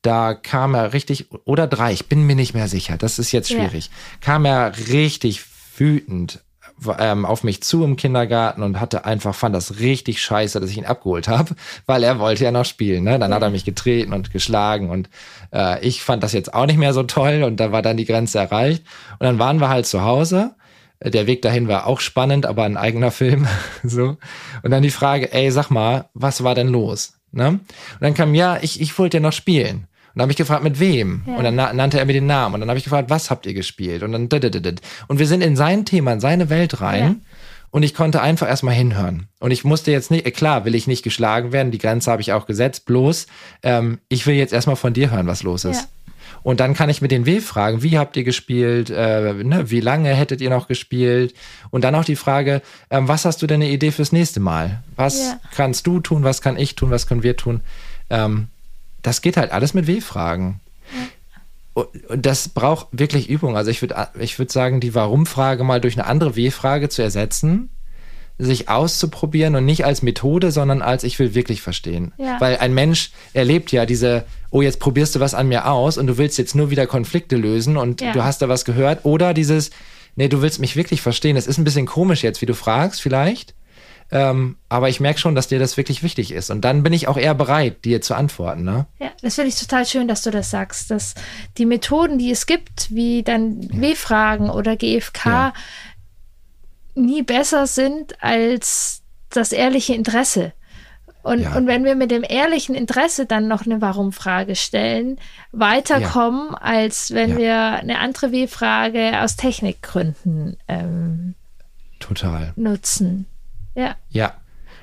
Da 0.03 0.35
kam 0.35 0.75
er 0.75 0.93
richtig, 0.93 1.29
oder 1.45 1.69
drei, 1.69 1.93
ich 1.93 2.09
bin 2.09 2.25
mir 2.25 2.35
nicht 2.35 2.55
mehr 2.55 2.67
sicher, 2.67 2.97
das 2.97 3.21
ist 3.21 3.31
jetzt 3.31 3.51
schwierig. 3.51 3.87
Ja. 3.87 3.93
Kam 4.21 4.45
er 4.45 4.77
richtig 4.89 5.45
wütend 5.77 6.43
ähm, 6.99 7.25
auf 7.25 7.45
mich 7.45 7.63
zu 7.63 7.85
im 7.85 7.97
Kindergarten 7.97 8.63
und 8.63 8.81
hatte 8.81 9.05
einfach, 9.05 9.35
fand 9.35 9.55
das 9.55 9.81
richtig 9.81 10.23
scheiße, 10.23 10.61
dass 10.61 10.71
ich 10.71 10.79
ihn 10.79 10.87
abgeholt 10.87 11.29
habe, 11.29 11.55
weil 11.87 12.03
er 12.03 12.19
wollte 12.19 12.45
ja 12.45 12.53
noch 12.53 12.65
spielen. 12.65 13.05
Ne? 13.05 13.19
Dann 13.19 13.33
hat 13.35 13.43
er 13.43 13.51
mich 13.51 13.65
getreten 13.65 14.13
und 14.13 14.33
geschlagen 14.33 14.91
und 14.91 15.09
äh, 15.53 15.85
ich 15.85 16.03
fand 16.03 16.23
das 16.23 16.33
jetzt 16.33 16.55
auch 16.55 16.67
nicht 16.67 16.79
mehr 16.79 16.93
so 16.93 17.03
toll 17.03 17.43
und 17.43 17.59
da 17.59 17.73
war 17.73 17.83
dann 17.83 17.97
die 17.97 18.05
Grenze 18.05 18.39
erreicht. 18.39 18.85
Und 19.19 19.25
dann 19.25 19.39
waren 19.39 19.61
wir 19.61 19.69
halt 19.69 19.87
zu 19.87 20.03
Hause. 20.03 20.55
Der 21.03 21.27
Weg 21.27 21.43
dahin 21.43 21.69
war 21.69 21.87
auch 21.87 22.01
spannend, 22.01 22.47
aber 22.47 22.65
ein 22.65 22.77
eigener 22.77 23.11
Film. 23.13 23.49
so. 23.83 24.17
Und 24.63 24.71
dann 24.71 24.83
die 24.83 24.91
Frage, 24.91 25.33
ey, 25.33 25.51
sag 25.51 25.71
mal, 25.71 26.07
was 26.15 26.45
war 26.45 26.55
denn 26.55 26.69
los? 26.69 27.15
Ne? 27.33 27.49
Und 27.49 27.61
dann 28.01 28.15
kam, 28.15 28.35
ja, 28.35 28.59
ich, 28.61 28.81
ich 28.81 28.99
wollte 28.99 29.17
ja 29.17 29.21
noch 29.21 29.33
spielen 29.33 29.88
dann 30.15 30.23
habe 30.23 30.33
ich 30.33 30.37
gefragt, 30.37 30.65
mit 30.65 30.81
wem? 30.81 31.23
Ja. 31.27 31.37
Und 31.37 31.45
dann 31.45 31.55
nannte 31.55 31.99
er 31.99 32.05
mir 32.05 32.13
den 32.13 32.27
Namen. 32.27 32.55
Und 32.55 32.61
dann 32.61 32.69
habe 32.69 32.79
ich 32.79 32.85
gefragt, 32.85 33.11
was 33.11 33.31
habt 33.31 33.47
ihr 33.47 33.55
gespielt? 33.55 34.03
Und 34.03 34.13
dann 34.13 34.29
und 35.09 35.19
wir 35.19 35.27
sind 35.27 35.43
in 35.43 35.57
sein 35.57 35.85
Thema, 35.85 36.13
in 36.13 36.21
seine 36.21 36.51
Welt 36.51 36.81
rein. 36.81 37.03
Ja. 37.03 37.15
Und 37.71 37.83
ich 37.83 37.95
konnte 37.95 38.23
einfach 38.23 38.49
erstmal 38.49 38.75
hinhören. 38.75 39.29
Und 39.41 39.51
ich 39.51 39.63
musste 39.63 39.91
jetzt 39.91 40.11
nicht, 40.11 40.25
klar, 40.35 40.65
will 40.65 40.75
ich 40.75 40.87
nicht 40.87 41.03
geschlagen 41.03 41.53
werden, 41.53 41.71
die 41.71 41.79
Grenze 41.79 42.11
habe 42.11 42.23
ich 42.23 42.33
auch 42.33 42.47
gesetzt, 42.47 42.87
bloß 42.87 43.27
ähm, 43.63 43.99
ich 44.09 44.27
will 44.27 44.35
jetzt 44.37 44.55
erstmal 44.55 44.77
von 44.77 44.95
dir 44.95 45.11
hören, 45.11 45.27
was 45.27 45.43
los 45.43 45.65
ist. 45.65 45.83
Ja. 45.83 45.87
Und 46.43 46.61
dann 46.61 46.75
kann 46.75 46.89
ich 46.89 47.03
mit 47.03 47.11
den 47.11 47.27
W 47.27 47.41
fragen, 47.41 47.83
wie 47.83 47.99
habt 47.99 48.17
ihr 48.17 48.25
gespielt, 48.25 48.91
äh, 48.91 49.35
ne, 49.35 49.71
wie 49.71 49.81
lange 49.81 50.15
hättet 50.15 50.41
ihr 50.41 50.51
noch 50.51 50.69
gespielt? 50.69 51.35
Und 51.71 51.85
dann 51.85 51.95
auch 51.95 52.05
die 52.05 52.17
Frage, 52.17 52.63
ähm, 52.91 53.09
was 53.09 53.25
hast 53.25 53.43
du 53.43 53.47
denn 53.47 53.63
eine 53.63 53.71
Idee 53.71 53.91
fürs 53.91 54.13
nächste 54.13 54.41
Mal? 54.41 54.83
Was 54.97 55.37
kannst 55.55 55.87
du 55.87 56.01
tun, 56.01 56.25
was 56.25 56.41
kann 56.41 56.57
ich 56.57 56.75
tun, 56.75 56.91
was 56.91 57.07
können 57.07 57.23
wir 57.23 57.37
tun? 57.37 57.61
Ähm, 58.09 58.49
das 59.03 59.23
geht 59.23 59.37
halt 59.37 59.53
alles 59.53 59.75
mit 59.75 59.87
W-Fragen. 59.87 60.61
Und 61.75 62.27
das 62.27 62.49
braucht 62.49 62.89
wirklich 62.91 63.29
Übung. 63.29 63.57
Also 63.57 63.71
ich 63.71 63.83
würde 63.83 64.09
ich 64.19 64.39
würd 64.39 64.51
sagen, 64.51 64.81
die 64.81 64.95
Warum-Frage 64.95 65.63
mal 65.65 65.81
durch 65.81 65.97
eine 65.97 66.07
andere 66.07 66.35
W-Frage 66.35 66.89
zu 66.89 67.03
ersetzen, 67.03 67.71
sich 68.39 68.69
auszuprobieren 68.69 69.57
und 69.57 69.65
nicht 69.65 69.85
als 69.85 70.03
Methode, 70.03 70.53
sondern 70.53 70.81
als 70.81 71.03
ich 71.05 71.19
will 71.19 71.35
wirklich 71.35 71.61
verstehen. 71.61 72.13
Ja. 72.19 72.41
Weil 72.41 72.59
ein 72.59 72.73
Mensch 72.73 73.11
erlebt 73.33 73.73
ja 73.73 73.85
diese, 73.85 74.25
oh, 74.51 74.63
jetzt 74.63 74.79
probierst 74.79 75.17
du 75.17 75.21
was 75.21 75.35
an 75.35 75.49
mir 75.49 75.67
aus 75.67 75.99
und 75.99 76.07
du 76.07 76.19
willst 76.19 76.39
jetzt 76.39 76.55
nur 76.55 76.71
wieder 76.71 76.87
Konflikte 76.87 77.37
lösen 77.37 77.77
und 77.77 78.01
ja. 78.01 78.13
du 78.13 78.25
hast 78.25 78.41
da 78.41 78.49
was 78.49 78.65
gehört. 78.65 79.05
Oder 79.05 79.35
dieses, 79.35 79.71
nee, 80.15 80.29
du 80.29 80.41
willst 80.41 80.61
mich 80.61 80.77
wirklich 80.77 81.03
verstehen. 81.03 81.35
Das 81.35 81.47
ist 81.47 81.59
ein 81.59 81.65
bisschen 81.65 81.87
komisch 81.87 82.23
jetzt, 82.23 82.41
wie 82.41 82.47
du 82.47 82.55
fragst 82.55 83.03
vielleicht. 83.03 83.55
Ähm, 84.11 84.57
aber 84.71 84.89
ich 84.89 85.01
merke 85.01 85.21
schon, 85.21 85.35
dass 85.35 85.49
dir 85.49 85.59
das 85.59 85.77
wirklich 85.77 86.03
wichtig 86.03 86.33
ist. 86.33 86.51
Und 86.51 86.63
dann 86.63 86.83
bin 86.83 86.93
ich 86.93 87.09
auch 87.09 87.19
eher 87.19 87.35
bereit, 87.35 87.85
dir 87.85 88.01
zu 88.01 88.15
antworten. 88.15 88.65
Ne? 88.65 88.87
Ja, 88.99 89.11
das 89.21 89.35
finde 89.35 89.51
ich 89.51 89.57
total 89.57 89.85
schön, 89.85 90.09
dass 90.09 90.23
du 90.23 90.31
das 90.31 90.51
sagst, 90.51 90.91
dass 90.91 91.15
die 91.59 91.67
Methoden, 91.67 92.19
die 92.19 92.31
es 92.31 92.47
gibt, 92.47 92.95
wie 92.95 93.23
dann 93.23 93.61
ja. 93.63 93.81
W-Fragen 93.81 94.49
oder 94.49 94.77
GFK, 94.77 95.27
ja. 95.27 95.53
nie 96.95 97.23
besser 97.23 97.67
sind 97.67 98.23
als 98.23 99.03
das 99.29 99.53
ehrliche 99.53 99.95
Interesse. 99.95 100.53
Und, 101.23 101.41
ja. 101.41 101.57
und 101.57 101.67
wenn 101.67 101.85
wir 101.85 101.95
mit 101.95 102.11
dem 102.11 102.25
ehrlichen 102.27 102.75
Interesse 102.75 103.27
dann 103.27 103.49
noch 103.49 103.67
eine 103.67 103.83
Warum-Frage 103.83 104.57
stellen, 104.57 105.19
weiterkommen, 105.53 106.53
ja. 106.53 106.59
als 106.63 107.13
wenn 107.13 107.33
ja. 107.33 107.37
wir 107.37 107.55
eine 107.81 107.99
andere 107.99 108.33
W-Frage 108.33 109.21
aus 109.21 109.37
Technikgründen 109.37 110.57
ähm, 110.69 111.35
Total. 112.01 112.55
nutzen. 112.57 113.27
Ja. 113.79 113.97
Ja. 114.11 114.35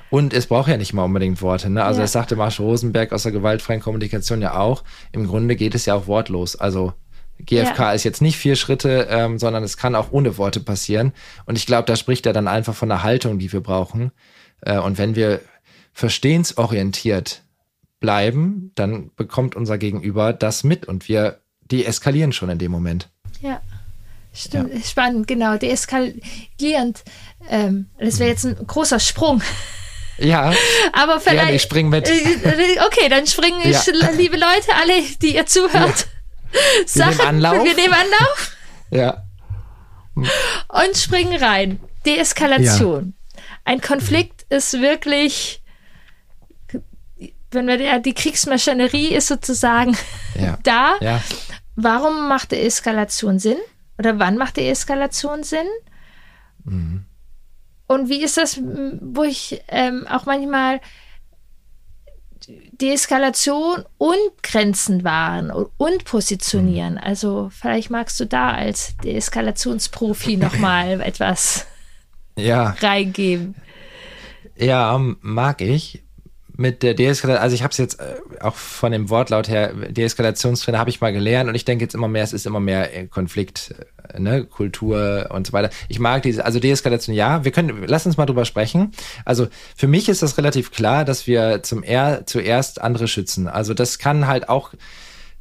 Und 0.08 0.32
es 0.32 0.46
braucht 0.46 0.68
ja 0.68 0.76
nicht 0.76 0.92
mal 0.92 1.04
unbedingt 1.04 1.42
Worte. 1.42 1.68
Ne? 1.68 1.84
Also 1.84 1.98
Ja. 1.98 2.04
das 2.04 2.12
sagte 2.12 2.36
Marshall 2.36 2.66
Rosenberg 2.66 3.12
aus 3.12 3.24
der 3.24 3.32
gewaltfreien 3.32 3.80
Kommunikation 3.80 4.40
ja 4.40 4.56
auch. 4.58 4.84
Im 5.12 5.26
Grunde 5.26 5.56
geht 5.56 5.74
es 5.74 5.84
ja 5.84 5.94
auch 5.94 6.06
wortlos. 6.06 6.56
Also 6.56 6.92
GFK 7.38 7.78
Ja. 7.78 7.92
ist 7.92 8.04
jetzt 8.04 8.22
nicht 8.22 8.38
vier 8.38 8.56
Schritte, 8.56 9.08
ähm, 9.10 9.38
sondern 9.38 9.62
es 9.64 9.76
kann 9.76 9.94
auch 9.94 10.12
ohne 10.12 10.38
Worte 10.38 10.60
passieren. 10.60 11.12
Und 11.44 11.58
ich 11.58 11.66
glaube, 11.66 11.84
da 11.86 11.96
spricht 11.96 12.24
er 12.24 12.32
dann 12.32 12.48
einfach 12.48 12.74
von 12.74 12.88
der 12.88 13.02
Haltung, 13.02 13.38
die 13.38 13.52
wir 13.52 13.60
brauchen. 13.60 14.12
Äh, 14.62 14.78
und 14.78 14.96
wenn 14.96 15.14
wir 15.16 15.40
verstehensorientiert 15.92 17.42
bleiben, 18.00 18.72
dann 18.74 19.10
bekommt 19.16 19.54
unser 19.56 19.78
Gegenüber 19.78 20.32
das 20.32 20.64
mit 20.64 20.86
und 20.86 21.08
wir 21.08 21.40
deeskalieren 21.70 22.32
schon 22.32 22.48
in 22.50 22.58
dem 22.58 22.70
Moment. 22.70 23.10
Ja. 24.36 24.60
Stimmt, 24.66 24.86
spannend, 24.86 25.26
genau. 25.28 25.56
Deeskalierend. 25.56 27.02
Ähm, 27.48 27.88
das 27.98 28.18
wäre 28.18 28.30
jetzt 28.30 28.44
ein 28.44 28.56
großer 28.66 29.00
Sprung. 29.00 29.42
Ja, 30.18 30.52
Aber 30.92 31.20
vielleicht. 31.20 31.38
Gerne, 31.40 31.54
ich 31.54 31.62
spring 31.62 31.88
mit. 31.88 32.08
Okay, 32.86 33.08
dann 33.08 33.26
springen 33.26 33.60
Ja. 33.64 33.80
liebe 34.16 34.36
Leute, 34.36 34.74
alle, 34.80 35.02
die 35.22 35.34
ihr 35.36 35.46
zuhört. 35.46 36.06
Wir 36.94 37.06
nehmen 37.06 37.20
Anlauf. 37.20 37.64
Wir 37.64 37.74
nehmen 37.74 37.92
Anlauf 37.94 38.56
ja. 38.90 39.24
und 40.14 40.96
springen 40.96 41.42
rein. 41.42 41.80
Deeskalation. 42.06 43.14
Ein 43.64 43.80
Konflikt 43.80 44.46
ist 44.48 44.80
wirklich, 44.80 45.60
wenn 47.50 47.66
wir 47.66 47.80
ja, 47.80 47.98
die 47.98 48.14
Kriegsmaschinerie 48.14 49.08
ist 49.08 49.26
sozusagen 49.26 49.96
Ja. 50.40 50.56
da. 50.62 50.94
Ja. 51.00 51.22
Warum 51.74 52.28
macht 52.28 52.52
Deeskalation 52.52 53.38
Sinn? 53.38 53.58
Oder 53.98 54.18
wann 54.18 54.36
macht 54.36 54.56
Deeskalation 54.56 55.42
Sinn? 55.42 55.66
Und 57.86 58.08
wie 58.08 58.22
ist 58.22 58.36
das, 58.36 58.60
wo 59.00 59.22
ich 59.22 59.62
ähm, 59.68 60.06
auch 60.08 60.26
manchmal 60.26 60.80
Deeskalation 62.72 63.84
und 63.98 64.42
Grenzen 64.42 65.04
wahren 65.04 65.50
und, 65.50 66.04
positionieren? 66.04 66.98
Also 66.98 67.50
vielleicht 67.50 67.90
magst 67.90 68.18
du 68.20 68.26
da 68.26 68.50
als 68.52 68.96
Deeskalationsprofi 68.98 70.36
nochmal 70.36 71.00
etwas 71.00 71.66
Ja. 72.36 72.76
reingeben. 72.80 73.54
Ja, 74.56 74.98
mag 75.20 75.60
ich. 75.60 76.02
Mit 76.58 76.82
der 76.82 76.94
Deeskalation, 76.94 77.42
also 77.42 77.54
ich 77.54 77.62
habe 77.62 77.72
es 77.72 77.78
jetzt 77.78 78.00
äh, 78.00 78.14
auch 78.40 78.54
von 78.54 78.90
dem 78.92 79.10
Wortlaut 79.10 79.48
her, 79.48 79.74
Deeskalationstrainer 79.74 80.78
habe 80.78 80.88
ich 80.88 81.00
mal 81.00 81.12
gelernt 81.12 81.48
und 81.48 81.54
ich 81.54 81.64
denke 81.64 81.84
jetzt 81.84 81.94
immer 81.94 82.08
mehr, 82.08 82.24
es 82.24 82.32
ist 82.32 82.46
immer 82.46 82.60
mehr 82.60 82.96
äh, 82.96 83.06
Konflikt, 83.06 83.74
äh, 84.12 84.18
ne, 84.18 84.44
Kultur 84.44 85.28
und 85.32 85.46
so 85.46 85.52
weiter. 85.52 85.70
Ich 85.88 85.98
mag 85.98 86.22
diese, 86.22 86.44
also 86.44 86.58
Deeskalation, 86.58 87.14
ja, 87.14 87.44
wir 87.44 87.52
können, 87.52 87.84
lass 87.86 88.06
uns 88.06 88.16
mal 88.16 88.26
drüber 88.26 88.44
sprechen. 88.46 88.92
Also 89.24 89.48
für 89.76 89.86
mich 89.86 90.08
ist 90.08 90.22
das 90.22 90.38
relativ 90.38 90.70
klar, 90.70 91.04
dass 91.04 91.26
wir 91.26 91.62
zum 91.62 91.82
er, 91.82 92.24
zuerst 92.26 92.80
andere 92.80 93.06
schützen. 93.06 93.48
Also 93.48 93.74
das 93.74 93.98
kann 93.98 94.26
halt 94.26 94.48
auch 94.48 94.72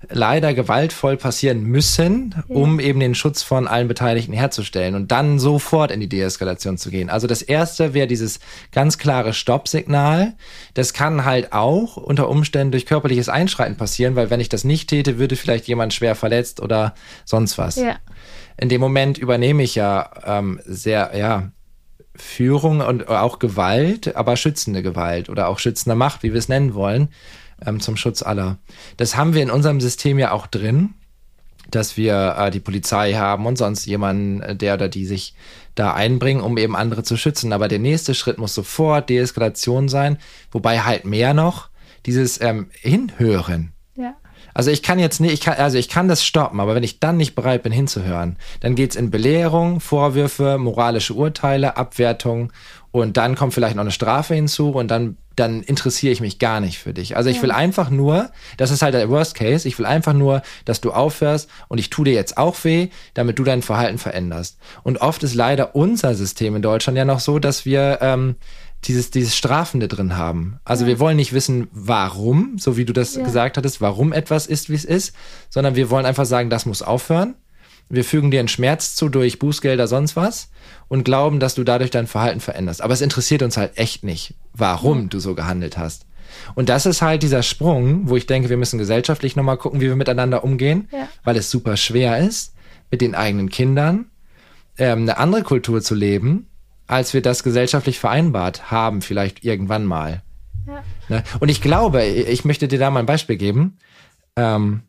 leider 0.09 0.53
gewaltvoll 0.53 1.17
passieren 1.17 1.63
müssen, 1.63 2.35
um 2.47 2.79
eben 2.79 2.99
den 2.99 3.15
Schutz 3.15 3.43
von 3.43 3.67
allen 3.67 3.87
Beteiligten 3.87 4.33
herzustellen 4.33 4.95
und 4.95 5.11
dann 5.11 5.39
sofort 5.39 5.91
in 5.91 5.99
die 5.99 6.09
Deeskalation 6.09 6.77
zu 6.77 6.89
gehen. 6.89 7.09
Also 7.09 7.27
das 7.27 7.41
erste 7.41 7.93
wäre 7.93 8.07
dieses 8.07 8.39
ganz 8.71 8.97
klare 8.97 9.33
Stoppsignal. 9.33 10.33
Das 10.73 10.93
kann 10.93 11.25
halt 11.25 11.53
auch 11.53 11.97
unter 11.97 12.29
Umständen 12.29 12.71
durch 12.71 12.85
körperliches 12.85 13.29
Einschreiten 13.29 13.77
passieren, 13.77 14.15
weil 14.15 14.29
wenn 14.29 14.39
ich 14.39 14.49
das 14.49 14.63
nicht 14.63 14.89
täte, 14.89 15.17
würde 15.17 15.35
vielleicht 15.35 15.67
jemand 15.67 15.93
schwer 15.93 16.15
verletzt 16.15 16.61
oder 16.61 16.95
sonst 17.25 17.57
was. 17.57 17.75
Ja. 17.75 17.95
In 18.57 18.69
dem 18.69 18.81
Moment 18.81 19.17
übernehme 19.17 19.63
ich 19.63 19.75
ja 19.75 20.09
ähm, 20.25 20.59
sehr, 20.65 21.11
ja, 21.15 21.51
Führung 22.17 22.81
und 22.81 23.09
auch 23.09 23.39
Gewalt, 23.39 24.15
aber 24.15 24.37
schützende 24.37 24.81
Gewalt 24.81 25.29
oder 25.29 25.49
auch 25.49 25.59
schützende 25.59 25.95
Macht, 25.95 26.23
wie 26.23 26.31
wir 26.31 26.39
es 26.39 26.47
nennen 26.47 26.73
wollen, 26.73 27.09
ähm, 27.65 27.79
zum 27.79 27.97
Schutz 27.97 28.23
aller. 28.23 28.57
Das 28.97 29.15
haben 29.15 29.33
wir 29.33 29.43
in 29.43 29.51
unserem 29.51 29.81
System 29.81 30.19
ja 30.19 30.31
auch 30.31 30.47
drin, 30.47 30.93
dass 31.71 31.97
wir 31.97 32.35
äh, 32.37 32.51
die 32.51 32.59
Polizei 32.59 33.13
haben 33.13 33.45
und 33.45 33.57
sonst 33.57 33.85
jemanden, 33.85 34.41
äh, 34.41 34.55
der 34.55 34.75
oder 34.75 34.89
die 34.89 35.05
sich 35.05 35.35
da 35.75 35.93
einbringen, 35.93 36.41
um 36.41 36.57
eben 36.57 36.75
andere 36.75 37.03
zu 37.03 37.17
schützen. 37.17 37.53
Aber 37.53 37.67
der 37.67 37.79
nächste 37.79 38.13
Schritt 38.13 38.37
muss 38.37 38.53
sofort 38.53 39.09
Deeskalation 39.09 39.89
sein, 39.89 40.17
wobei 40.51 40.81
halt 40.81 41.05
mehr 41.05 41.33
noch 41.33 41.69
dieses 42.05 42.39
ähm, 42.41 42.69
Hinhören. 42.81 43.71
Ja. 43.95 44.15
Also 44.53 44.71
ich 44.71 44.83
kann 44.83 44.99
jetzt 44.99 45.19
nicht, 45.19 45.33
ich 45.33 45.41
kann, 45.41 45.55
also 45.57 45.77
ich 45.77 45.89
kann 45.89 46.07
das 46.07 46.23
stoppen, 46.23 46.59
aber 46.59 46.75
wenn 46.75 46.83
ich 46.83 46.99
dann 46.99 47.17
nicht 47.17 47.35
bereit 47.35 47.63
bin 47.63 47.73
hinzuhören, 47.73 48.37
dann 48.61 48.75
geht's 48.75 48.95
in 48.95 49.11
Belehrung, 49.11 49.81
Vorwürfe, 49.81 50.57
moralische 50.57 51.13
Urteile, 51.13 51.75
Abwertung 51.75 52.53
und 53.01 53.17
dann 53.17 53.35
kommt 53.35 53.53
vielleicht 53.53 53.75
noch 53.75 53.81
eine 53.81 53.91
Strafe 53.91 54.35
hinzu 54.35 54.69
und 54.69 54.89
dann, 54.89 55.17
dann 55.35 55.61
interessiere 55.63 56.13
ich 56.13 56.21
mich 56.21 56.39
gar 56.39 56.59
nicht 56.59 56.79
für 56.79 56.93
dich. 56.93 57.17
Also 57.17 57.29
ich 57.29 57.41
will 57.41 57.51
einfach 57.51 57.89
nur, 57.89 58.29
das 58.57 58.71
ist 58.71 58.81
halt 58.81 58.93
der 58.93 59.09
Worst 59.09 59.35
Case, 59.35 59.67
ich 59.67 59.77
will 59.77 59.85
einfach 59.85 60.13
nur, 60.13 60.41
dass 60.63 60.81
du 60.81 60.91
aufhörst 60.91 61.49
und 61.67 61.77
ich 61.77 61.89
tu 61.89 62.03
dir 62.03 62.13
jetzt 62.13 62.37
auch 62.37 62.63
weh, 62.63 62.87
damit 63.13 63.37
du 63.37 63.43
dein 63.43 63.61
Verhalten 63.61 63.97
veränderst. 63.97 64.57
Und 64.83 65.01
oft 65.01 65.23
ist 65.23 65.35
leider 65.35 65.75
unser 65.75 66.15
System 66.15 66.55
in 66.55 66.61
Deutschland 66.61 66.97
ja 66.97 67.05
noch 67.05 67.19
so, 67.19 67.39
dass 67.39 67.65
wir 67.65 67.99
ähm, 68.01 68.35
dieses, 68.85 69.11
dieses 69.11 69.35
Strafende 69.35 69.87
drin 69.87 70.15
haben. 70.15 70.59
Also 70.63 70.85
wir 70.85 70.99
wollen 70.99 71.17
nicht 71.17 71.33
wissen, 71.33 71.67
warum, 71.71 72.57
so 72.57 72.77
wie 72.77 72.85
du 72.85 72.93
das 72.93 73.15
Ja. 73.15 73.23
gesagt 73.23 73.57
hattest, 73.57 73.81
warum 73.81 74.13
etwas 74.13 74.47
ist, 74.47 74.69
wie 74.69 74.75
es 74.75 74.85
ist, 74.85 75.13
sondern 75.49 75.75
wir 75.75 75.89
wollen 75.89 76.05
einfach 76.05 76.25
sagen, 76.25 76.49
das 76.49 76.65
muss 76.65 76.81
aufhören. 76.81 77.35
Wir 77.89 78.03
fügen 78.03 78.31
dir 78.31 78.39
einen 78.39 78.47
Schmerz 78.47 78.95
zu 78.95 79.09
durch 79.09 79.37
Bußgelder, 79.37 79.87
sonst 79.87 80.15
was 80.15 80.49
und 80.87 81.03
glauben, 81.03 81.39
dass 81.39 81.55
du 81.55 81.63
dadurch 81.63 81.89
dein 81.91 82.07
Verhalten 82.07 82.39
veränderst. 82.39 82.81
Aber 82.81 82.93
es 82.93 83.01
interessiert 83.01 83.41
uns 83.41 83.57
halt 83.57 83.77
echt 83.77 84.03
nicht, 84.03 84.35
warum 84.53 85.09
du 85.09 85.19
so 85.19 85.35
gehandelt 85.35 85.77
hast. 85.77 86.05
Und 86.55 86.69
das 86.69 86.85
ist 86.85 87.01
halt 87.01 87.23
dieser 87.23 87.43
Sprung, 87.43 88.09
wo 88.09 88.15
ich 88.17 88.27
denke, 88.27 88.49
wir 88.49 88.57
müssen 88.57 88.77
gesellschaftlich 88.77 89.35
nochmal 89.35 89.57
gucken, 89.57 89.79
wie 89.81 89.87
wir 89.87 89.95
miteinander 89.95 90.43
umgehen, 90.43 90.87
Ja. 90.91 91.07
weil 91.23 91.37
es 91.37 91.49
super 91.49 91.77
schwer 91.77 92.17
ist, 92.19 92.53
mit 92.91 93.01
den 93.01 93.15
eigenen 93.15 93.49
Kindern 93.49 94.05
ähm, 94.77 95.03
eine 95.03 95.17
andere 95.17 95.43
Kultur 95.43 95.81
zu 95.81 95.95
leben, 95.95 96.47
als 96.87 97.13
wir 97.13 97.21
das 97.21 97.41
gesellschaftlich 97.43 97.99
vereinbart 97.99 98.69
haben, 98.69 99.01
vielleicht 99.01 99.43
irgendwann 99.45 99.85
mal. 99.85 100.21
Ja. 100.67 100.83
Ne? 101.09 101.23
Und 101.39 101.49
ich 101.49 101.61
glaube, 101.61 102.03
ich 102.03 102.43
möchte 102.45 102.67
dir 102.67 102.77
da 102.79 102.89
mal 102.91 102.99
ein 102.99 103.05
Beispiel 103.05 103.37
geben. 103.37 103.77
Ähm, 104.35 104.81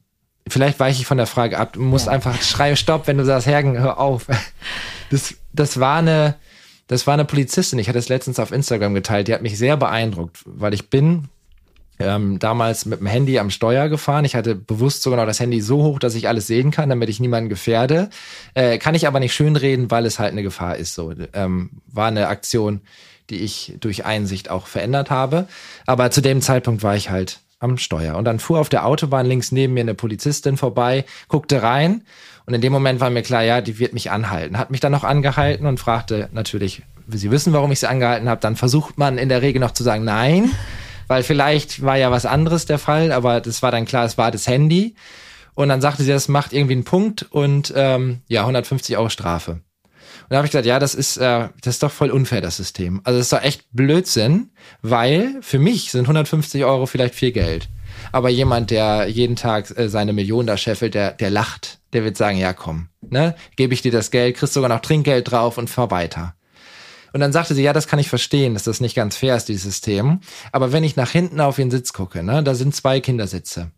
vielleicht 0.48 0.80
weiche 0.80 1.00
ich 1.00 1.06
von 1.06 1.16
der 1.18 1.26
Frage 1.26 1.58
ab. 1.58 1.74
Du 1.74 1.80
musst 1.82 2.06
Ja. 2.06 2.12
einfach 2.12 2.42
schreien, 2.42 2.76
stopp, 2.76 3.06
wenn 3.06 3.18
du 3.18 3.24
sagst, 3.24 3.46
Hergen, 3.46 3.78
hör 3.78 3.98
auf. 3.98 4.26
Das, 5.10 5.34
das 5.58 5.80
war 5.80 5.98
eine, 5.98 6.36
das 6.86 7.06
war 7.06 7.14
eine 7.14 7.24
Polizistin. 7.24 7.78
Ich 7.78 7.88
hatte 7.88 7.98
es 7.98 8.08
letztens 8.08 8.38
auf 8.38 8.52
Instagram 8.52 8.94
geteilt. 8.94 9.28
Die 9.28 9.34
hat 9.34 9.42
mich 9.42 9.58
sehr 9.58 9.76
beeindruckt, 9.76 10.42
weil 10.44 10.74
ich 10.74 10.88
bin 10.88 11.28
ähm, 11.98 12.38
damals 12.38 12.86
mit 12.86 13.00
dem 13.00 13.06
Handy 13.06 13.38
am 13.38 13.50
Steuer 13.50 13.88
gefahren. 13.88 14.24
Ich 14.24 14.36
hatte 14.36 14.54
bewusst 14.54 15.02
sogar 15.02 15.18
noch 15.18 15.26
das 15.26 15.40
Handy 15.40 15.60
so 15.60 15.82
hoch, 15.82 15.98
dass 15.98 16.14
ich 16.14 16.28
alles 16.28 16.46
sehen 16.46 16.70
kann, 16.70 16.90
damit 16.90 17.08
ich 17.08 17.20
niemanden 17.20 17.48
gefährde. 17.48 18.10
Äh, 18.54 18.78
kann 18.78 18.94
ich 18.94 19.06
aber 19.06 19.20
nicht 19.20 19.34
schönreden, 19.34 19.90
weil 19.90 20.06
es 20.06 20.18
halt 20.18 20.32
eine 20.32 20.42
Gefahr 20.42 20.76
ist. 20.76 20.94
So 20.94 21.12
ähm, 21.32 21.70
war 21.86 22.08
eine 22.08 22.28
Aktion, 22.28 22.82
die 23.30 23.36
ich 23.36 23.74
durch 23.80 24.04
Einsicht 24.04 24.50
auch 24.50 24.66
verändert 24.66 25.10
habe. 25.10 25.48
Aber 25.86 26.10
zu 26.10 26.20
dem 26.20 26.42
Zeitpunkt 26.42 26.82
war 26.82 26.96
ich 26.96 27.10
halt 27.10 27.40
am 27.58 27.78
Steuer. 27.78 28.16
Und 28.16 28.26
dann 28.26 28.38
fuhr 28.38 28.60
auf 28.60 28.68
der 28.68 28.84
Autobahn 28.86 29.26
links 29.26 29.50
neben 29.50 29.74
mir 29.74 29.80
eine 29.80 29.94
Polizistin 29.94 30.56
vorbei, 30.56 31.04
guckte 31.28 31.62
rein 31.62 32.02
und 32.46 32.54
in 32.54 32.60
dem 32.60 32.72
Moment 32.72 33.00
war 33.00 33.10
mir 33.10 33.22
klar, 33.22 33.42
ja, 33.42 33.60
die 33.60 33.78
wird 33.80 33.92
mich 33.92 34.10
anhalten. 34.12 34.56
Hat 34.56 34.70
mich 34.70 34.80
dann 34.80 34.92
noch 34.92 35.02
angehalten 35.02 35.66
und 35.66 35.80
fragte 35.80 36.28
natürlich, 36.32 36.82
sie 37.08 37.30
wissen, 37.32 37.52
warum 37.52 37.72
ich 37.72 37.80
sie 37.80 37.88
angehalten 37.88 38.28
habe? 38.28 38.40
Dann 38.40 38.54
versucht 38.54 38.98
man 38.98 39.18
in 39.18 39.28
der 39.28 39.42
Regel 39.42 39.60
noch 39.60 39.72
zu 39.72 39.82
sagen, 39.82 40.04
nein, 40.04 40.50
weil 41.08 41.24
vielleicht 41.24 41.82
war 41.82 41.96
ja 41.96 42.10
was 42.12 42.24
anderes 42.24 42.64
der 42.64 42.78
Fall, 42.78 43.10
aber 43.10 43.40
das 43.40 43.62
war 43.62 43.72
dann 43.72 43.84
klar, 43.84 44.04
es 44.04 44.16
war 44.16 44.30
das 44.30 44.46
Handy. 44.46 44.94
Und 45.54 45.70
dann 45.70 45.80
sagte 45.80 46.04
sie, 46.04 46.12
das 46.12 46.28
macht 46.28 46.52
irgendwie 46.52 46.74
einen 46.74 46.84
Punkt 46.84 47.26
und 47.30 47.72
ähm, 47.74 48.20
ja, 48.28 48.42
150 48.42 48.96
Euro 48.96 49.08
Strafe. 49.08 49.52
Und 49.52 49.62
da 50.30 50.36
habe 50.36 50.46
ich 50.46 50.52
gesagt, 50.52 50.66
ja, 50.66 50.78
das 50.78 50.94
ist, 50.94 51.16
äh, 51.16 51.48
das 51.62 51.74
ist 51.74 51.82
doch 51.82 51.90
voll 51.90 52.10
unfair, 52.10 52.40
das 52.40 52.56
System. 52.56 53.00
Also 53.04 53.18
das 53.18 53.26
ist 53.26 53.32
doch 53.32 53.42
echt 53.42 53.64
Blödsinn, 53.72 54.50
weil 54.82 55.36
für 55.40 55.58
mich 55.58 55.90
sind 55.90 56.02
150 56.02 56.64
Euro 56.64 56.86
vielleicht 56.86 57.14
viel 57.14 57.32
Geld. 57.32 57.68
Aber 58.12 58.28
jemand, 58.28 58.70
der 58.70 59.06
jeden 59.08 59.36
Tag 59.36 59.76
äh, 59.76 59.88
seine 59.88 60.12
Million 60.12 60.46
da 60.46 60.56
scheffelt, 60.56 60.94
der, 60.94 61.12
der 61.12 61.30
lacht, 61.30 61.78
der 61.96 62.04
wird 62.04 62.18
sagen, 62.18 62.36
ja 62.36 62.52
komm, 62.52 62.90
ne, 63.00 63.34
gebe 63.56 63.72
ich 63.72 63.80
dir 63.80 63.90
das 63.90 64.10
Geld, 64.10 64.36
kriegst 64.36 64.52
sogar 64.52 64.68
noch 64.68 64.80
Trinkgeld 64.80 65.30
drauf 65.30 65.56
und 65.56 65.70
fahr 65.70 65.90
weiter. 65.90 66.34
Und 67.14 67.20
dann 67.20 67.32
sagte 67.32 67.54
sie, 67.54 67.62
ja, 67.62 67.72
das 67.72 67.88
kann 67.88 67.98
ich 67.98 68.10
verstehen, 68.10 68.52
dass 68.52 68.64
das 68.64 68.80
nicht 68.80 68.94
ganz 68.94 69.16
fair 69.16 69.34
ist, 69.34 69.48
dieses 69.48 69.62
System. 69.62 70.20
Aber 70.52 70.72
wenn 70.72 70.84
ich 70.84 70.96
nach 70.96 71.10
hinten 71.10 71.40
auf 71.40 71.58
ihren 71.58 71.70
Sitz 71.70 71.94
gucke, 71.94 72.22
ne, 72.22 72.42
da 72.42 72.54
sind 72.54 72.76
zwei 72.76 73.00
Kindersitze. 73.00 73.70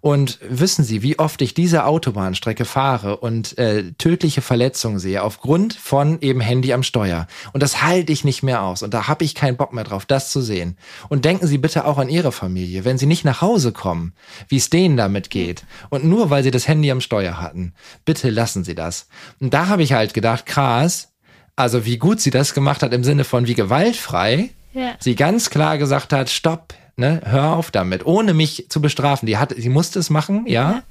Und 0.00 0.38
wissen 0.48 0.84
Sie, 0.84 1.02
wie 1.02 1.18
oft 1.18 1.40
ich 1.42 1.54
diese 1.54 1.84
Autobahnstrecke 1.84 2.64
fahre 2.64 3.16
und 3.16 3.56
äh, 3.58 3.92
tödliche 3.98 4.42
Verletzungen 4.42 4.98
sehe 4.98 5.22
aufgrund 5.22 5.74
von 5.74 6.20
eben 6.20 6.40
Handy 6.40 6.72
am 6.72 6.82
Steuer. 6.82 7.26
Und 7.52 7.62
das 7.62 7.82
halte 7.82 8.12
ich 8.12 8.24
nicht 8.24 8.42
mehr 8.42 8.62
aus. 8.62 8.82
Und 8.82 8.94
da 8.94 9.08
habe 9.08 9.24
ich 9.24 9.34
keinen 9.34 9.56
Bock 9.56 9.72
mehr 9.72 9.84
drauf, 9.84 10.06
das 10.06 10.30
zu 10.30 10.40
sehen. 10.40 10.76
Und 11.08 11.24
denken 11.24 11.46
Sie 11.46 11.58
bitte 11.58 11.86
auch 11.86 11.98
an 11.98 12.08
Ihre 12.08 12.32
Familie, 12.32 12.84
wenn 12.84 12.98
Sie 12.98 13.06
nicht 13.06 13.24
nach 13.24 13.40
Hause 13.40 13.72
kommen, 13.72 14.12
wie 14.48 14.56
es 14.56 14.70
denen 14.70 14.96
damit 14.96 15.30
geht. 15.30 15.64
Und 15.90 16.04
nur 16.04 16.30
weil 16.30 16.42
Sie 16.42 16.50
das 16.50 16.68
Handy 16.68 16.90
am 16.90 17.00
Steuer 17.00 17.40
hatten, 17.40 17.74
bitte 18.04 18.30
lassen 18.30 18.64
Sie 18.64 18.74
das. 18.74 19.08
Und 19.40 19.54
da 19.54 19.68
habe 19.68 19.82
ich 19.82 19.92
halt 19.92 20.14
gedacht, 20.14 20.46
krass, 20.46 21.08
also 21.56 21.84
wie 21.84 21.98
gut 21.98 22.20
sie 22.20 22.30
das 22.30 22.54
gemacht 22.54 22.82
hat 22.82 22.92
im 22.92 23.04
Sinne 23.04 23.24
von 23.24 23.46
wie 23.46 23.54
gewaltfrei, 23.54 24.50
ja. 24.72 24.94
sie 24.98 25.14
ganz 25.14 25.50
klar 25.50 25.78
gesagt 25.78 26.12
hat, 26.12 26.28
stopp, 26.28 26.74
ne, 26.96 27.20
hör 27.24 27.52
auf 27.52 27.70
damit, 27.70 28.06
ohne 28.06 28.34
mich 28.34 28.66
zu 28.68 28.80
bestrafen. 28.80 29.26
Die 29.26 29.36
hat, 29.38 29.54
sie 29.56 29.68
musste 29.68 29.98
es 29.98 30.10
machen, 30.10 30.44
ja, 30.46 30.70
ja. 30.70 30.82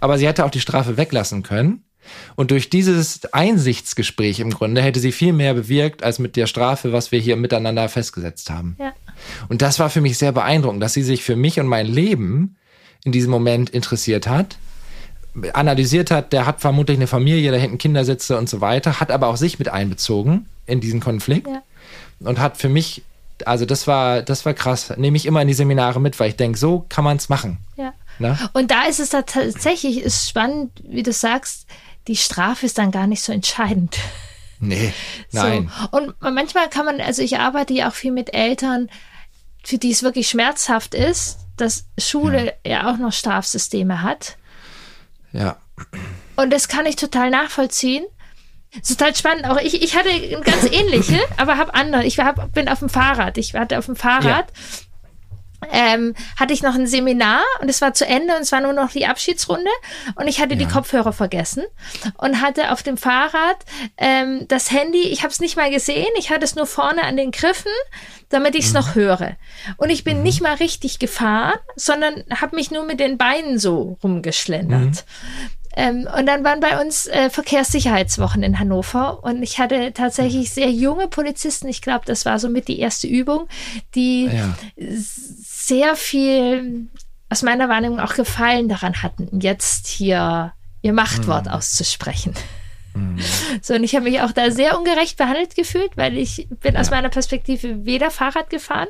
aber 0.00 0.18
sie 0.18 0.26
hätte 0.26 0.44
auch 0.44 0.50
die 0.50 0.60
Strafe 0.60 0.96
weglassen 0.96 1.42
können. 1.42 1.84
Und 2.34 2.50
durch 2.50 2.70
dieses 2.70 3.32
Einsichtsgespräch 3.32 4.40
im 4.40 4.50
Grunde 4.50 4.82
hätte 4.82 5.00
sie 5.00 5.12
viel 5.12 5.32
mehr 5.32 5.54
bewirkt 5.54 6.02
als 6.02 6.18
mit 6.18 6.36
der 6.36 6.46
Strafe, 6.46 6.92
was 6.92 7.12
wir 7.12 7.20
hier 7.20 7.36
miteinander 7.36 7.88
festgesetzt 7.88 8.50
haben. 8.50 8.76
Ja. 8.80 8.92
Und 9.48 9.62
das 9.62 9.78
war 9.78 9.90
für 9.90 10.00
mich 10.00 10.18
sehr 10.18 10.32
beeindruckend, 10.32 10.82
dass 10.82 10.94
sie 10.94 11.02
sich 11.02 11.22
für 11.22 11.36
mich 11.36 11.60
und 11.60 11.66
mein 11.66 11.86
Leben 11.86 12.56
in 13.04 13.12
diesem 13.12 13.30
Moment 13.30 13.70
interessiert 13.70 14.26
hat, 14.26 14.56
analysiert 15.52 16.10
hat, 16.10 16.32
der 16.32 16.46
hat 16.46 16.60
vermutlich 16.60 16.98
eine 16.98 17.06
Familie, 17.06 17.52
da 17.52 17.56
hinten 17.56 17.78
Kinder 17.78 18.04
sitze 18.04 18.36
und 18.36 18.48
so 18.48 18.60
weiter, 18.60 19.00
hat 19.00 19.10
aber 19.10 19.28
auch 19.28 19.36
sich 19.36 19.58
mit 19.58 19.68
einbezogen 19.68 20.46
in 20.66 20.80
diesen 20.80 21.00
Konflikt 21.00 21.46
ja. 21.46 21.62
und 22.20 22.38
hat 22.38 22.56
für 22.56 22.68
mich, 22.68 23.02
also 23.46 23.64
das 23.66 23.86
war, 23.86 24.22
das 24.22 24.44
war 24.44 24.54
krass, 24.54 24.92
nehme 24.96 25.16
ich 25.16 25.26
immer 25.26 25.42
in 25.42 25.48
die 25.48 25.54
Seminare 25.54 26.00
mit, 26.00 26.18
weil 26.20 26.30
ich 26.30 26.36
denke, 26.36 26.58
so 26.58 26.86
kann 26.88 27.04
man 27.04 27.16
es 27.16 27.28
machen. 27.28 27.58
Ja. 27.76 27.92
Na? 28.18 28.38
Und 28.52 28.70
da 28.70 28.84
ist 28.84 29.00
es 29.00 29.10
da 29.10 29.22
tatsächlich 29.22 30.00
ist 30.00 30.28
spannend, 30.28 30.72
wie 30.84 31.02
du 31.02 31.12
sagst, 31.12 31.66
die 32.06 32.16
Strafe 32.16 32.66
ist 32.66 32.78
dann 32.78 32.90
gar 32.90 33.06
nicht 33.06 33.22
so 33.22 33.32
entscheidend. 33.32 33.98
Nee, 34.58 34.92
nein. 35.32 35.70
So. 35.80 35.98
Und 35.98 36.14
manchmal 36.20 36.68
kann 36.68 36.84
man, 36.84 37.00
also 37.00 37.22
ich 37.22 37.38
arbeite 37.38 37.72
ja 37.72 37.88
auch 37.88 37.94
viel 37.94 38.12
mit 38.12 38.34
Eltern, 38.34 38.90
für 39.64 39.78
die 39.78 39.90
es 39.90 40.02
wirklich 40.02 40.28
schmerzhaft 40.28 40.94
ist, 40.94 41.38
dass 41.56 41.86
Schule 41.98 42.54
ja, 42.64 42.72
ja 42.72 42.90
auch 42.90 42.96
noch 42.96 43.12
Strafsysteme 43.12 44.02
hat. 44.02 44.36
Ja. 45.32 45.56
Und 46.36 46.50
das 46.50 46.68
kann 46.68 46.86
ich 46.86 46.96
total 46.96 47.30
nachvollziehen. 47.30 48.04
Das 48.78 48.90
ist 48.90 48.98
total 48.98 49.16
spannend. 49.16 49.46
Auch 49.46 49.58
ich, 49.58 49.82
ich 49.82 49.96
hatte 49.96 50.10
ganz 50.42 50.64
ähnliche, 50.70 51.18
aber 51.36 51.58
habe 51.58 51.74
andere. 51.74 52.04
Ich 52.04 52.18
hab, 52.18 52.52
bin 52.52 52.68
auf 52.68 52.78
dem 52.78 52.88
Fahrrad. 52.88 53.38
Ich 53.38 53.54
hatte 53.54 53.78
auf 53.78 53.86
dem 53.86 53.96
Fahrrad. 53.96 54.24
Ja 54.24 54.44
ähm, 55.72 56.14
hatte 56.36 56.52
ich 56.52 56.62
noch 56.62 56.74
ein 56.74 56.86
Seminar 56.86 57.42
und 57.60 57.68
es 57.68 57.80
war 57.80 57.92
zu 57.92 58.06
Ende 58.06 58.34
und 58.34 58.42
es 58.42 58.52
war 58.52 58.60
nur 58.60 58.72
noch 58.72 58.90
die 58.90 59.06
Abschiedsrunde 59.06 59.70
und 60.14 60.26
ich 60.26 60.40
hatte 60.40 60.54
ja. 60.54 60.60
die 60.60 60.66
Kopfhörer 60.66 61.12
vergessen 61.12 61.64
und 62.18 62.40
hatte 62.40 62.72
auf 62.72 62.82
dem 62.82 62.96
Fahrrad 62.96 63.56
ähm, 63.96 64.46
das 64.48 64.70
Handy, 64.70 65.02
ich 65.02 65.22
habe 65.22 65.32
es 65.32 65.40
nicht 65.40 65.56
mal 65.56 65.70
gesehen, 65.70 66.08
ich 66.18 66.30
hatte 66.30 66.44
es 66.44 66.54
nur 66.56 66.66
vorne 66.66 67.04
an 67.04 67.16
den 67.16 67.30
Griffen, 67.30 67.72
damit 68.30 68.54
ich 68.54 68.66
es 68.66 68.72
mhm. 68.72 68.78
noch 68.78 68.94
höre. 68.94 69.36
Und 69.76 69.90
ich 69.90 70.04
bin 70.04 70.18
mhm. 70.18 70.22
nicht 70.22 70.40
mal 70.40 70.54
richtig 70.54 70.98
gefahren, 70.98 71.58
sondern 71.76 72.24
habe 72.34 72.56
mich 72.56 72.70
nur 72.70 72.84
mit 72.84 73.00
den 73.00 73.18
Beinen 73.18 73.58
so 73.58 73.98
rumgeschlendert. 74.02 74.80
Mhm. 74.80 75.59
Ähm, 75.76 76.08
und 76.16 76.26
dann 76.26 76.42
waren 76.44 76.60
bei 76.60 76.80
uns 76.80 77.06
äh, 77.06 77.30
Verkehrssicherheitswochen 77.30 78.42
in 78.42 78.58
Hannover 78.58 79.22
und 79.22 79.42
ich 79.42 79.58
hatte 79.58 79.92
tatsächlich 79.92 80.50
sehr 80.50 80.70
junge 80.70 81.06
Polizisten. 81.06 81.68
Ich 81.68 81.80
glaube, 81.80 82.04
das 82.06 82.24
war 82.26 82.38
somit 82.38 82.68
die 82.68 82.80
erste 82.80 83.06
Übung, 83.06 83.46
die 83.94 84.26
ja. 84.26 84.54
sehr 84.76 85.94
viel 85.94 86.88
aus 87.28 87.42
meiner 87.42 87.68
Wahrnehmung 87.68 88.00
auch 88.00 88.14
Gefallen 88.14 88.68
daran 88.68 89.02
hatten, 89.02 89.40
jetzt 89.40 89.86
hier 89.86 90.52
ihr 90.82 90.92
Machtwort 90.92 91.46
mhm. 91.46 91.52
auszusprechen. 91.52 92.34
Mhm. 92.94 93.18
So, 93.62 93.74
und 93.74 93.84
ich 93.84 93.94
habe 93.94 94.04
mich 94.04 94.20
auch 94.20 94.32
da 94.32 94.50
sehr 94.50 94.78
ungerecht 94.78 95.16
behandelt 95.16 95.54
gefühlt, 95.54 95.96
weil 95.96 96.16
ich 96.16 96.48
bin 96.60 96.74
ja. 96.74 96.80
aus 96.80 96.90
meiner 96.90 97.08
Perspektive 97.08 97.84
weder 97.84 98.10
Fahrrad 98.10 98.48
gefahren, 98.48 98.88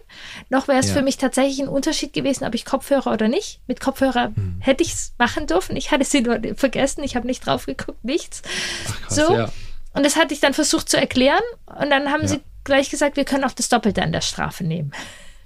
noch 0.49 0.69
wäre 0.69 0.79
es 0.79 0.89
ja. 0.89 0.95
für 0.95 1.03
mich 1.03 1.17
tatsächlich 1.17 1.61
ein 1.61 1.69
Unterschied 1.69 2.13
gewesen, 2.13 2.45
ob 2.45 2.55
ich 2.55 2.65
Kopfhörer 2.65 3.13
oder 3.13 3.29
nicht. 3.29 3.61
Mit 3.67 3.81
Kopfhörer 3.81 4.31
mhm. 4.31 4.59
hätte 4.61 4.83
ich 4.85 4.93
es 4.93 5.15
machen 5.19 5.47
dürfen. 5.47 5.77
Ich 5.77 5.91
hatte 5.91 6.05
sie 6.05 6.21
nur 6.21 6.39
vergessen, 6.57 7.03
ich 7.03 7.17
habe 7.17 7.27
nicht 7.27 7.45
drauf 7.45 7.67
geguckt, 7.67 8.05
nichts. 8.05 8.43
Ach, 8.89 9.03
krass, 9.03 9.17
so. 9.17 9.35
Ja. 9.35 9.53
Und 9.93 10.07
das 10.07 10.17
hatte 10.17 10.35
ich 10.35 10.41
dann 10.41 10.55
versucht 10.55 10.89
zu 10.89 10.97
erklären. 10.97 11.43
Und 11.67 11.91
dann 11.91 12.11
haben 12.11 12.27
sie 12.27 12.41
gleich 12.65 12.91
gesagt, 12.91 13.17
wir 13.17 13.25
können 13.25 13.45
auch 13.45 13.53
das 13.53 13.69
Doppelte 13.69 14.03
an 14.03 14.13
der 14.13 14.21
Strafe 14.21 14.65
nehmen. 14.65 14.93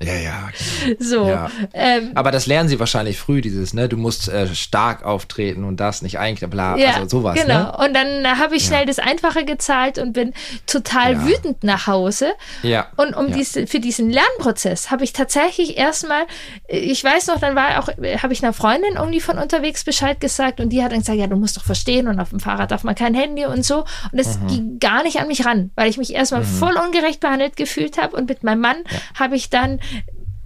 Ja, 0.03 0.15
ja. 0.15 0.49
So. 0.99 1.29
Ja. 1.29 1.51
Ähm, 1.73 2.13
Aber 2.15 2.31
das 2.31 2.47
lernen 2.47 2.69
sie 2.69 2.79
wahrscheinlich 2.79 3.19
früh, 3.19 3.41
dieses, 3.41 3.75
ne? 3.75 3.89
Du 3.89 3.97
musst 3.97 4.29
äh, 4.29 4.55
stark 4.55 5.05
auftreten 5.05 5.65
und 5.65 5.79
das 5.79 6.03
nicht 6.03 6.19
eigentlich, 6.19 6.49
bla, 6.51 6.77
ja, 6.77 6.95
also 6.95 7.19
sowas. 7.19 7.35
Genau. 7.35 7.65
Ne? 7.65 7.77
Und 7.79 7.95
dann 7.95 8.39
habe 8.39 8.57
ich 8.57 8.65
schnell 8.65 8.81
ja. 8.81 8.87
das 8.87 8.99
Einfache 8.99 9.45
gezahlt 9.45 9.99
und 9.99 10.13
bin 10.13 10.35
total 10.67 11.15
ja. 11.15 11.27
wütend 11.27 11.65
nach 11.65 11.87
Hause. 11.87 12.33
Ja. 12.63 12.89
Und 12.97 13.15
um 13.15 13.33
diese, 13.33 13.67
für 13.67 13.81
diesen 13.81 14.11
Lernprozess 14.11 14.91
habe 14.91 15.05
ich 15.05 15.13
tatsächlich 15.13 15.77
erstmal, 15.77 16.25
ich 16.69 17.03
weiß 17.03 17.29
noch, 17.29 17.41
dann 17.41 17.55
war 17.55 17.79
auch, 17.81 17.89
habe 17.89 18.33
ich 18.33 18.43
einer 18.43 18.53
Freundin 18.53 18.95
irgendwie 18.97 19.21
von 19.21 19.39
unterwegs 19.39 19.85
Bescheid 19.85 20.21
gesagt 20.21 20.61
und 20.61 20.71
die 20.71 20.83
hat 20.83 20.93
dann 20.93 21.01
gesagt, 21.01 21.19
ja, 21.19 21.27
du 21.27 21.37
musst 21.37 21.57
doch 21.57 21.65
verstehen 21.65 22.09
und 22.09 22.21
auf 22.21 22.31
dem 22.31 22.41
Fahrrad 22.41 22.71
darf 22.71 22.85
man 22.85 22.95
kein 22.95 23.15
Handy 23.15 23.47
und 23.47 23.65
so. 23.65 23.85
Und 24.13 24.19
es 24.19 24.39
mhm. 24.39 24.47
ging 24.49 24.79
gar 24.79 25.03
nicht 25.03 25.19
an 25.19 25.29
mich 25.29 25.45
ran, 25.47 25.71
weil 25.77 25.89
ich 25.89 25.99
mich 25.99 26.15
erstmal 26.15 26.43
mhm. 26.43 26.47
voll 26.47 26.77
ungerecht 26.77 27.21
behandelt 27.21 27.57
gefühlt 27.57 28.01
habe 28.01 28.17
und 28.17 28.29
mit 28.29 28.43
meinem 28.43 28.61
Mann 28.61 28.77
habe 29.19 29.37
ich 29.37 29.51
dann 29.51 29.81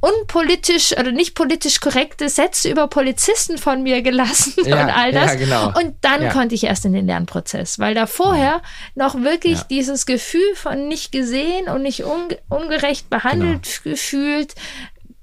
unpolitisch 0.01 0.93
oder 0.93 1.11
nicht 1.11 1.35
politisch 1.35 1.81
korrekte 1.81 2.29
Sätze 2.29 2.71
über 2.71 2.87
Polizisten 2.87 3.59
von 3.59 3.83
mir 3.83 4.03
gelassen 4.03 4.55
ja, 4.65 4.83
und 4.83 4.91
all 4.91 5.13
das. 5.13 5.33
Ja, 5.33 5.35
genau. 5.35 5.67
Und 5.79 5.97
dann 6.03 6.23
ja. 6.23 6.33
konnte 6.33 6.55
ich 6.55 6.65
erst 6.65 6.85
in 6.85 6.93
den 6.93 7.07
Lernprozess, 7.07 7.79
weil 7.79 7.95
da 7.95 8.07
vorher 8.07 8.63
noch 8.95 9.17
wirklich 9.17 9.63
dieses 9.63 10.07
Gefühl 10.07 10.55
von 10.55 10.87
nicht 10.87 11.11
gesehen 11.11 11.69
und 11.69 11.83
nicht 11.83 12.05
un 12.05 12.29
ungerecht 12.49 13.11
behandelt 13.11 13.81
genau. 13.83 13.95
gefühlt 13.95 14.55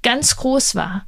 ganz 0.03 0.35
groß 0.35 0.75
war. 0.75 1.05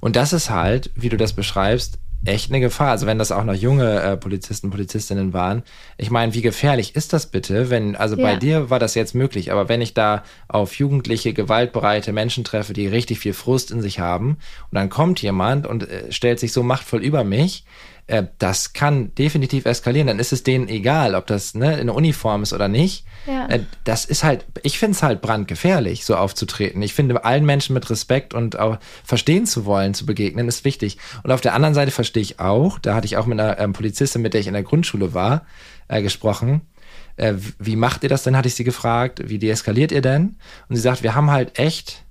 Und 0.00 0.16
das 0.16 0.32
ist 0.32 0.50
halt, 0.50 0.90
wie 0.96 1.08
du 1.08 1.16
das 1.16 1.32
beschreibst, 1.32 1.98
echt 2.24 2.50
eine 2.50 2.60
Gefahr. 2.60 2.90
Also 2.90 3.06
wenn 3.06 3.18
das 3.18 3.32
auch 3.32 3.44
noch 3.44 3.54
junge 3.54 4.00
äh, 4.00 4.16
Polizisten, 4.16 4.70
Polizistinnen 4.70 5.32
waren. 5.32 5.62
Ich 5.96 6.10
meine, 6.10 6.34
wie 6.34 6.42
gefährlich 6.42 6.94
ist 6.94 7.12
das 7.12 7.26
bitte, 7.26 7.70
wenn, 7.70 7.96
also 7.96 8.16
ja. 8.16 8.22
bei 8.22 8.36
dir 8.36 8.70
war 8.70 8.78
das 8.78 8.94
jetzt 8.94 9.14
möglich, 9.14 9.50
aber 9.50 9.68
wenn 9.68 9.80
ich 9.80 9.94
da 9.94 10.22
auf 10.48 10.74
jugendliche, 10.74 11.32
gewaltbereite 11.32 12.12
Menschen 12.12 12.44
treffe, 12.44 12.72
die 12.72 12.86
richtig 12.86 13.18
viel 13.18 13.32
Frust 13.32 13.70
in 13.70 13.82
sich 13.82 13.98
haben 13.98 14.38
und 14.70 14.76
dann 14.76 14.88
kommt 14.88 15.20
jemand 15.20 15.66
und 15.66 15.88
äh, 15.88 16.12
stellt 16.12 16.38
sich 16.38 16.52
so 16.52 16.62
machtvoll 16.62 17.02
über 17.02 17.24
mich, 17.24 17.64
äh, 18.06 18.24
das 18.38 18.72
kann 18.72 19.14
definitiv 19.14 19.64
eskalieren. 19.64 20.08
Dann 20.08 20.18
ist 20.18 20.32
es 20.32 20.42
denen 20.42 20.68
egal, 20.68 21.14
ob 21.14 21.26
das 21.26 21.54
ne, 21.54 21.78
in 21.78 21.88
Uniform 21.88 22.42
ist 22.42 22.52
oder 22.52 22.68
nicht. 22.68 23.04
Ja. 23.26 23.48
Äh, 23.48 23.60
das 23.84 24.04
ist 24.04 24.24
halt, 24.24 24.44
ich 24.62 24.78
finde 24.78 24.96
es 24.96 25.02
halt 25.02 25.22
brandgefährlich, 25.22 26.04
so 26.04 26.16
aufzutreten. 26.16 26.82
Ich 26.82 26.94
finde, 26.94 27.24
allen 27.24 27.44
Menschen 27.44 27.74
mit 27.74 27.88
Respekt 27.90 28.34
und 28.34 28.58
auch 28.58 28.78
verstehen 29.04 29.46
zu 29.46 29.64
wollen, 29.64 29.94
zu 29.94 30.06
begegnen, 30.06 30.48
ist 30.48 30.64
wichtig. 30.64 30.98
Und 31.22 31.30
auf 31.30 31.40
der 31.40 31.54
anderen 31.54 31.74
Seite 31.74 31.90
verstehe 31.90 32.22
ich 32.22 32.40
auch, 32.40 32.78
da 32.78 32.94
hatte 32.94 33.06
ich 33.06 33.16
auch 33.16 33.26
mit 33.26 33.38
einer 33.38 33.58
ähm, 33.58 33.72
Polizistin, 33.72 34.22
mit 34.22 34.34
der 34.34 34.40
ich 34.40 34.46
in 34.48 34.54
der 34.54 34.62
Grundschule 34.62 35.14
war, 35.14 35.46
äh, 35.88 36.02
gesprochen. 36.02 36.62
Äh, 37.16 37.34
wie 37.58 37.76
macht 37.76 38.02
ihr 38.02 38.08
das 38.08 38.24
denn, 38.24 38.36
hatte 38.36 38.48
ich 38.48 38.54
sie 38.54 38.64
gefragt. 38.64 39.22
Wie 39.24 39.38
deeskaliert 39.38 39.92
ihr 39.92 40.02
denn? 40.02 40.36
Und 40.68 40.76
sie 40.76 40.82
sagt, 40.82 41.02
wir 41.02 41.14
haben 41.14 41.30
halt 41.30 41.58
echt 41.58 42.04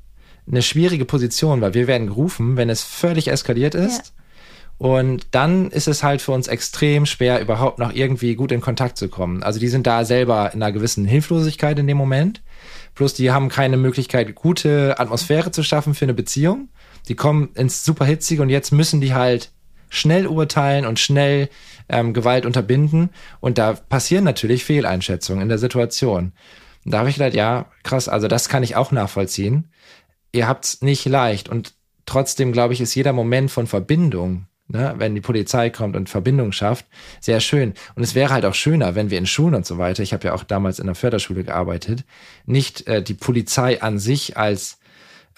eine 0.47 0.61
schwierige 0.61 1.05
Position, 1.05 1.61
weil 1.61 1.73
wir 1.73 1.87
werden 1.87 2.07
gerufen, 2.07 2.57
wenn 2.57 2.69
es 2.69 2.83
völlig 2.83 3.27
eskaliert 3.27 3.75
ist. 3.75 4.13
Und 4.81 5.27
dann 5.29 5.69
ist 5.69 5.87
es 5.87 6.01
halt 6.01 6.23
für 6.23 6.31
uns 6.31 6.47
extrem 6.47 7.05
schwer, 7.05 7.39
überhaupt 7.39 7.77
noch 7.77 7.93
irgendwie 7.93 8.33
gut 8.33 8.51
in 8.51 8.61
Kontakt 8.61 8.97
zu 8.97 9.09
kommen. 9.09 9.43
Also 9.43 9.59
die 9.59 9.67
sind 9.67 9.85
da 9.85 10.05
selber 10.05 10.51
in 10.55 10.63
einer 10.63 10.71
gewissen 10.71 11.05
Hilflosigkeit 11.05 11.77
in 11.77 11.85
dem 11.85 11.97
Moment. 11.97 12.41
Plus 12.95 13.13
die 13.13 13.29
haben 13.29 13.47
keine 13.47 13.77
Möglichkeit, 13.77 14.33
gute 14.33 14.95
Atmosphäre 14.97 15.51
zu 15.51 15.61
schaffen 15.61 15.93
für 15.93 16.05
eine 16.05 16.15
Beziehung. 16.15 16.69
Die 17.09 17.13
kommen 17.13 17.49
ins 17.53 17.85
Superhitzige 17.85 18.41
und 18.41 18.49
jetzt 18.49 18.71
müssen 18.71 19.01
die 19.01 19.13
halt 19.13 19.51
schnell 19.89 20.25
urteilen 20.25 20.87
und 20.87 20.97
schnell 20.97 21.49
ähm, 21.87 22.15
Gewalt 22.15 22.47
unterbinden. 22.47 23.11
Und 23.39 23.59
da 23.59 23.73
passieren 23.73 24.23
natürlich 24.23 24.65
Fehleinschätzungen 24.65 25.43
in 25.43 25.49
der 25.49 25.59
Situation. 25.59 26.33
Und 26.85 26.91
da 26.91 26.97
habe 26.97 27.09
ich 27.09 27.17
gedacht, 27.17 27.35
ja, 27.35 27.67
krass, 27.83 28.09
also 28.09 28.27
das 28.27 28.49
kann 28.49 28.63
ich 28.63 28.75
auch 28.75 28.91
nachvollziehen. 28.91 29.71
Ihr 30.31 30.47
habt's 30.47 30.81
nicht 30.81 31.05
leicht 31.05 31.49
und 31.49 31.75
trotzdem, 32.07 32.51
glaube 32.51 32.73
ich, 32.73 32.81
ist 32.81 32.95
jeder 32.95 33.13
Moment 33.13 33.51
von 33.51 33.67
Verbindung 33.67 34.47
ne, 34.71 34.95
wenn 34.97 35.15
die 35.15 35.21
Polizei 35.21 35.69
kommt 35.69 35.95
und 35.95 36.09
Verbindung 36.09 36.51
schafft, 36.51 36.85
sehr 37.19 37.39
schön. 37.39 37.73
Und 37.95 38.03
es 38.03 38.15
wäre 38.15 38.33
halt 38.33 38.45
auch 38.45 38.53
schöner, 38.55 38.95
wenn 38.95 39.09
wir 39.09 39.17
in 39.17 39.25
Schulen 39.25 39.55
und 39.55 39.65
so 39.65 39.77
weiter, 39.77 40.03
ich 40.03 40.13
habe 40.13 40.27
ja 40.27 40.33
auch 40.33 40.43
damals 40.43 40.79
in 40.79 40.85
der 40.85 40.95
Förderschule 40.95 41.43
gearbeitet, 41.43 42.03
nicht 42.45 42.87
äh, 42.87 43.03
die 43.03 43.13
Polizei 43.13 43.81
an 43.81 43.99
sich 43.99 44.37
als 44.37 44.79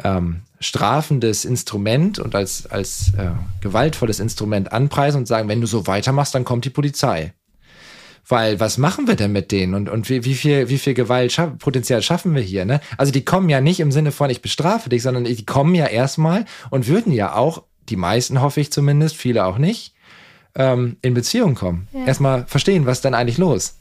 ähm, 0.03 0.41
strafendes 0.59 1.45
Instrument 1.45 2.19
und 2.19 2.35
als, 2.35 2.65
als 2.67 3.13
äh, 3.17 3.31
gewaltvolles 3.61 4.19
Instrument 4.19 4.71
anpreisen 4.71 5.19
und 5.19 5.27
sagen, 5.27 5.49
wenn 5.49 5.61
du 5.61 5.67
so 5.67 5.87
weitermachst, 5.87 6.33
dann 6.33 6.45
kommt 6.45 6.65
die 6.65 6.69
Polizei. 6.69 7.33
Weil 8.27 8.59
was 8.61 8.77
machen 8.77 9.07
wir 9.07 9.15
denn 9.15 9.33
mit 9.33 9.51
denen 9.51 9.73
und, 9.73 9.89
und 9.89 10.09
wie, 10.09 10.23
wie 10.23 10.33
viel, 10.33 10.69
wie 10.69 10.77
viel 10.77 10.93
Gewalt 10.93 11.35
Potenzial 11.59 12.01
schaffen 12.01 12.33
wir 12.33 12.41
hier? 12.41 12.63
Ne? 12.63 12.79
Also 12.97 13.11
die 13.11 13.25
kommen 13.25 13.49
ja 13.49 13.59
nicht 13.59 13.81
im 13.81 13.91
Sinne 13.91 14.11
von 14.13 14.29
ich 14.29 14.41
bestrafe 14.41 14.89
dich, 14.89 15.03
sondern 15.03 15.25
die 15.25 15.45
kommen 15.45 15.75
ja 15.75 15.87
erstmal 15.87 16.45
und 16.69 16.87
würden 16.87 17.11
ja 17.11 17.35
auch 17.35 17.63
die 17.89 17.95
meisten 17.95 18.41
hoffe 18.41 18.61
ich 18.61 18.71
zumindest, 18.71 19.15
viele 19.15 19.45
auch 19.45 19.57
nicht, 19.57 19.93
ähm, 20.55 20.97
in 21.01 21.13
Beziehung 21.13 21.55
kommen. 21.55 21.87
Ja. 21.93 22.05
Erstmal 22.05 22.45
verstehen, 22.45 22.85
was 22.85 23.01
dann 23.01 23.13
eigentlich 23.13 23.37
los. 23.37 23.77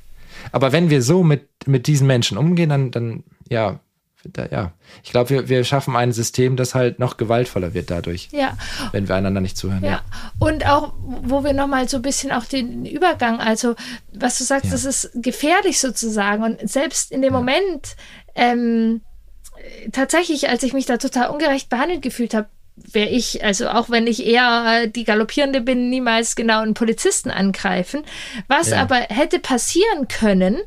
Aber 0.51 0.73
wenn 0.73 0.91
wir 0.91 1.03
so 1.03 1.23
mit, 1.23 1.49
mit 1.67 1.87
diesen 1.87 2.07
Menschen 2.07 2.39
umgehen, 2.39 2.71
dann, 2.71 2.91
dann 2.91 3.25
ja, 3.49 3.81
da, 4.25 4.47
ja. 4.47 4.73
Ich 5.03 5.11
glaube, 5.11 5.31
wir, 5.31 5.49
wir 5.49 5.65
schaffen 5.65 5.97
ein 5.97 6.13
System, 6.13 6.57
das 6.57 6.75
halt 6.75 6.99
noch 6.99 7.17
gewaltvoller 7.17 7.75
wird 7.75 7.91
dadurch. 7.91 8.29
Ja. 8.33 8.57
Wenn 8.93 9.09
wir 9.09 9.17
einander 9.17 9.41
nicht 9.41 9.57
zuhören. 9.57 9.83
Ja. 9.83 9.91
ja. 9.91 10.03
Und 10.39 10.67
auch, 10.67 10.95
wo 10.99 11.45
wir 11.45 11.53
nochmal 11.53 11.89
so 11.89 11.97
ein 11.97 12.03
bisschen 12.03 12.31
auch 12.31 12.45
den 12.45 12.87
Übergang, 12.87 13.41
also 13.41 13.75
was 14.13 14.39
du 14.39 14.45
sagst, 14.45 14.67
ja. 14.67 14.71
das 14.73 14.85
ist 14.85 15.11
gefährlich 15.15 15.81
sozusagen. 15.81 16.43
Und 16.45 16.69
selbst 16.69 17.11
in 17.11 17.23
dem 17.23 17.33
ja. 17.33 17.39
Moment, 17.39 17.97
ähm, 18.35 19.01
tatsächlich, 19.93 20.49
als 20.49 20.63
ich 20.63 20.73
mich 20.73 20.87
da 20.87 20.99
total 20.99 21.31
ungerecht 21.31 21.69
behandelt 21.69 22.03
gefühlt 22.03 22.35
habe, 22.35 22.49
wäre 22.77 23.09
ich, 23.09 23.45
also 23.45 23.69
auch 23.69 23.91
wenn 23.91 24.07
ich 24.07 24.27
eher 24.27 24.87
die 24.87 25.05
Galoppierende 25.05 25.61
bin, 25.61 25.91
niemals 25.91 26.37
genau 26.37 26.61
einen 26.61 26.75
Polizisten 26.75 27.31
angreifen. 27.31 28.03
Was 28.49 28.71
ja. 28.71 28.81
aber 28.81 28.97
hätte 28.97 29.39
passieren 29.39 30.09
können, 30.09 30.59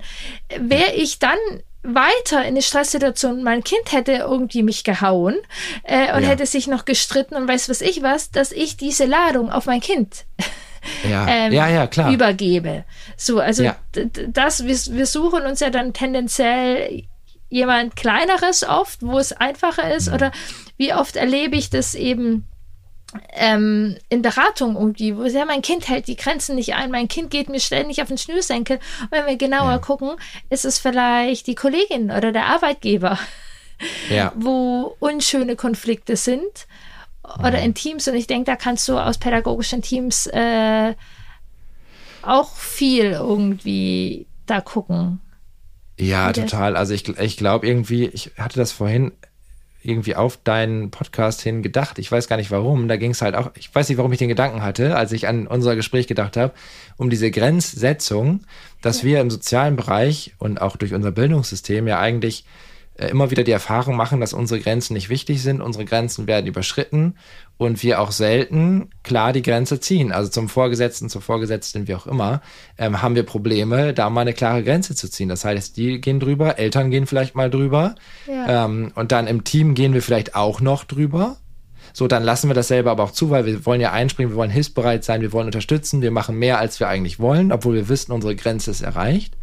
wäre 0.58 0.94
ich 0.94 1.20
dann 1.20 1.38
weiter 1.84 2.42
in 2.42 2.50
eine 2.50 2.62
Stresssituation. 2.62 3.44
Mein 3.44 3.64
Kind 3.64 3.92
hätte 3.92 4.14
irgendwie 4.14 4.64
mich 4.64 4.84
gehauen 4.84 5.36
äh, 5.84 6.16
und 6.16 6.24
ja. 6.24 6.30
hätte 6.30 6.46
sich 6.46 6.68
noch 6.68 6.86
gestritten 6.86 7.36
und 7.36 7.48
weiß 7.48 7.70
was 7.70 7.82
ich 7.82 8.02
was, 8.02 8.32
dass 8.32 8.52
ich 8.52 8.78
diese 8.78 9.06
Ladung 9.06 9.52
auf 9.52 9.66
mein 9.66 9.82
Kind 9.82 10.26
ja. 11.10 11.28
ähm, 11.30 11.54
ja, 11.54 11.68
ja, 11.68 11.88
klar. 11.88 12.12
übergebe. 12.12 12.86
So, 13.18 13.40
also 13.40 13.64
ja. 13.64 13.76
das, 14.28 14.66
wir, 14.66 14.78
wir 14.96 15.06
suchen 15.06 15.44
uns 15.44 15.60
ja 15.60 15.70
dann 15.70 15.94
tendenziell 15.94 17.04
jemand 17.50 17.96
Kleineres 17.96 18.64
oft, 18.68 19.02
wo 19.02 19.18
es 19.20 19.32
einfacher 19.32 19.94
ist, 19.94 20.08
mhm. 20.08 20.16
oder 20.16 20.32
wie 20.78 20.94
oft 20.94 21.16
erlebe 21.16 21.56
ich 21.56 21.70
das 21.70 21.96
eben 21.96 22.48
ähm, 23.34 23.98
in 24.10 24.22
Beratung 24.22 24.76
irgendwie, 24.76 25.16
wo 25.16 25.24
ja, 25.24 25.46
mein 25.46 25.62
Kind 25.62 25.88
hält 25.88 26.08
die 26.08 26.16
Grenzen 26.16 26.56
nicht 26.56 26.74
ein, 26.74 26.92
mein 26.92 27.08
Kind 27.08 27.32
geht 27.32 27.50
mir 27.50 27.60
ständig 27.60 28.02
auf 28.02 28.08
den 28.08 28.18
Schnürsenkel. 28.18 28.80
Und 29.02 29.12
wenn 29.12 29.26
wir 29.26 29.38
genauer 29.38 29.72
ja. 29.72 29.78
gucken, 29.78 30.12
ist 30.50 30.66
es 30.66 30.80
vielleicht 30.80 31.48
die 31.48 31.56
Kollegin 31.56 32.12
oder 32.12 32.32
der 32.32 32.46
Arbeitgeber, 32.48 33.20
ja. 34.10 34.32
wo 34.36 34.96
unschöne 35.00 35.56
Konflikte 35.56 36.16
sind 36.16 36.68
oder 37.40 37.62
in 37.62 37.74
Teams. 37.74 38.08
Und 38.08 38.16
ich 38.16 38.28
denke, 38.28 38.46
da 38.46 38.56
kannst 38.56 38.88
du 38.88 38.98
aus 38.98 39.18
pädagogischen 39.18 39.82
Teams 39.82 40.28
äh, 40.28 40.94
auch 42.22 42.56
viel 42.56 43.12
irgendwie 43.12 44.28
da 44.46 44.62
gucken. 44.62 45.22
Ja, 45.98 46.34
total. 46.34 46.76
Also 46.76 46.94
ich, 46.94 47.08
ich 47.08 47.38
glaube 47.38 47.68
irgendwie, 47.68 48.08
ich 48.08 48.32
hatte 48.38 48.60
das 48.60 48.72
vorhin 48.72 49.14
irgendwie 49.86 50.16
auf 50.16 50.38
deinen 50.44 50.92
Podcast 50.92 51.42
hin 51.42 51.62
gedacht. 51.62 52.00
Ich 52.00 52.12
weiß 52.12 52.28
gar 52.28 52.38
nicht 52.38 52.52
warum. 52.52 52.88
Da 52.88 52.98
ging 52.98 53.12
es 53.12 53.22
halt 53.22 53.36
auch, 53.36 53.52
ich 53.56 53.74
weiß 53.74 53.90
nicht, 53.90 53.98
warum 53.98 54.12
ich 54.12 54.20
den 54.20 54.30
Gedanken 54.30 54.62
hatte, 54.62 54.96
als 54.96 55.12
ich 55.12 55.28
an 55.28 55.48
unser 55.48 55.76
Gespräch 55.76 56.08
gedacht 56.08 56.38
habe, 56.38 56.54
um 56.98 57.10
diese 57.10 57.32
Grenzsetzung, 57.32 58.42
dass 58.82 59.02
ja. 59.02 59.10
wir 59.10 59.22
im 59.22 59.30
sozialen 59.30 59.76
Bereich 59.76 60.34
und 60.40 60.62
auch 60.62 60.76
durch 60.76 60.94
unser 60.94 61.12
Bildungssystem 61.12 61.88
ja 61.88 62.00
eigentlich 62.00 62.46
äh, 62.98 63.08
immer 63.08 63.30
wieder 63.32 63.44
die 63.44 63.52
Erfahrung 63.52 63.96
machen, 63.96 64.22
dass 64.22 64.34
unsere 64.34 64.60
Grenzen 64.60 64.94
nicht 64.94 65.10
wichtig 65.10 65.42
sind, 65.42 65.62
unsere 65.62 65.86
Grenzen 65.86 66.28
werden 66.28 66.48
überschritten 66.48 67.16
und 67.58 67.84
wir 67.84 68.02
auch 68.02 68.12
selten 68.12 68.90
klar 69.04 69.32
die 69.32 69.42
Grenze 69.42 69.80
ziehen. 69.80 70.12
Also 70.12 70.30
zum 70.30 70.50
Vorgesetzten, 70.50 71.10
zur 71.10 71.22
Vorgesetzten, 71.22 71.88
wie 71.88 71.96
auch 71.96 72.08
immer, 72.08 72.42
ähm, 72.78 73.02
haben 73.02 73.16
wir 73.16 73.24
Probleme, 73.24 73.94
da 73.94 74.10
mal 74.10 74.22
eine 74.22 74.34
klare 74.34 74.64
Grenze 74.64 74.96
zu 74.96 75.10
ziehen. 75.10 75.30
Das 75.30 75.46
heißt, 75.46 75.78
die 75.78 76.02
gehen 76.02 76.20
drüber, 76.20 76.60
Eltern 76.60 76.92
gehen 76.92 77.08
vielleicht 77.08 77.36
mal 77.36 77.50
drüber 77.50 77.96
ja. 78.28 78.66
ähm, 78.66 78.92
und 78.96 79.12
dann 79.12 79.28
im 79.28 79.44
Team 79.44 79.74
gehen 79.74 79.94
wir 79.94 80.02
vielleicht 80.02 80.36
auch 80.36 80.60
noch 80.60 80.84
drüber. 80.84 81.38
So, 81.94 82.08
dann 82.08 82.24
lassen 82.24 82.50
wir 82.50 82.56
das 82.56 82.68
selber 82.68 82.92
aber 82.92 83.04
auch 83.04 83.12
zu, 83.12 83.30
weil 83.30 83.46
wir 83.46 83.66
wollen 83.66 83.80
ja 83.80 83.94
einspringen, 83.94 84.34
wir 84.34 84.38
wollen 84.38 84.52
hilfsbereit 84.52 85.06
sein, 85.06 85.22
wir 85.22 85.32
wollen 85.32 85.46
unterstützen, 85.46 86.02
wir 86.02 86.12
machen 86.12 86.38
mehr, 86.38 86.60
als 86.60 86.82
wir 86.82 86.90
eigentlich 86.90 87.20
wollen, 87.20 87.54
obwohl 87.54 87.76
wir 87.76 87.88
wissen, 87.88 88.12
unsere 88.12 88.36
Grenze 88.36 88.72
ist 88.72 88.82
erreicht. 88.82 89.38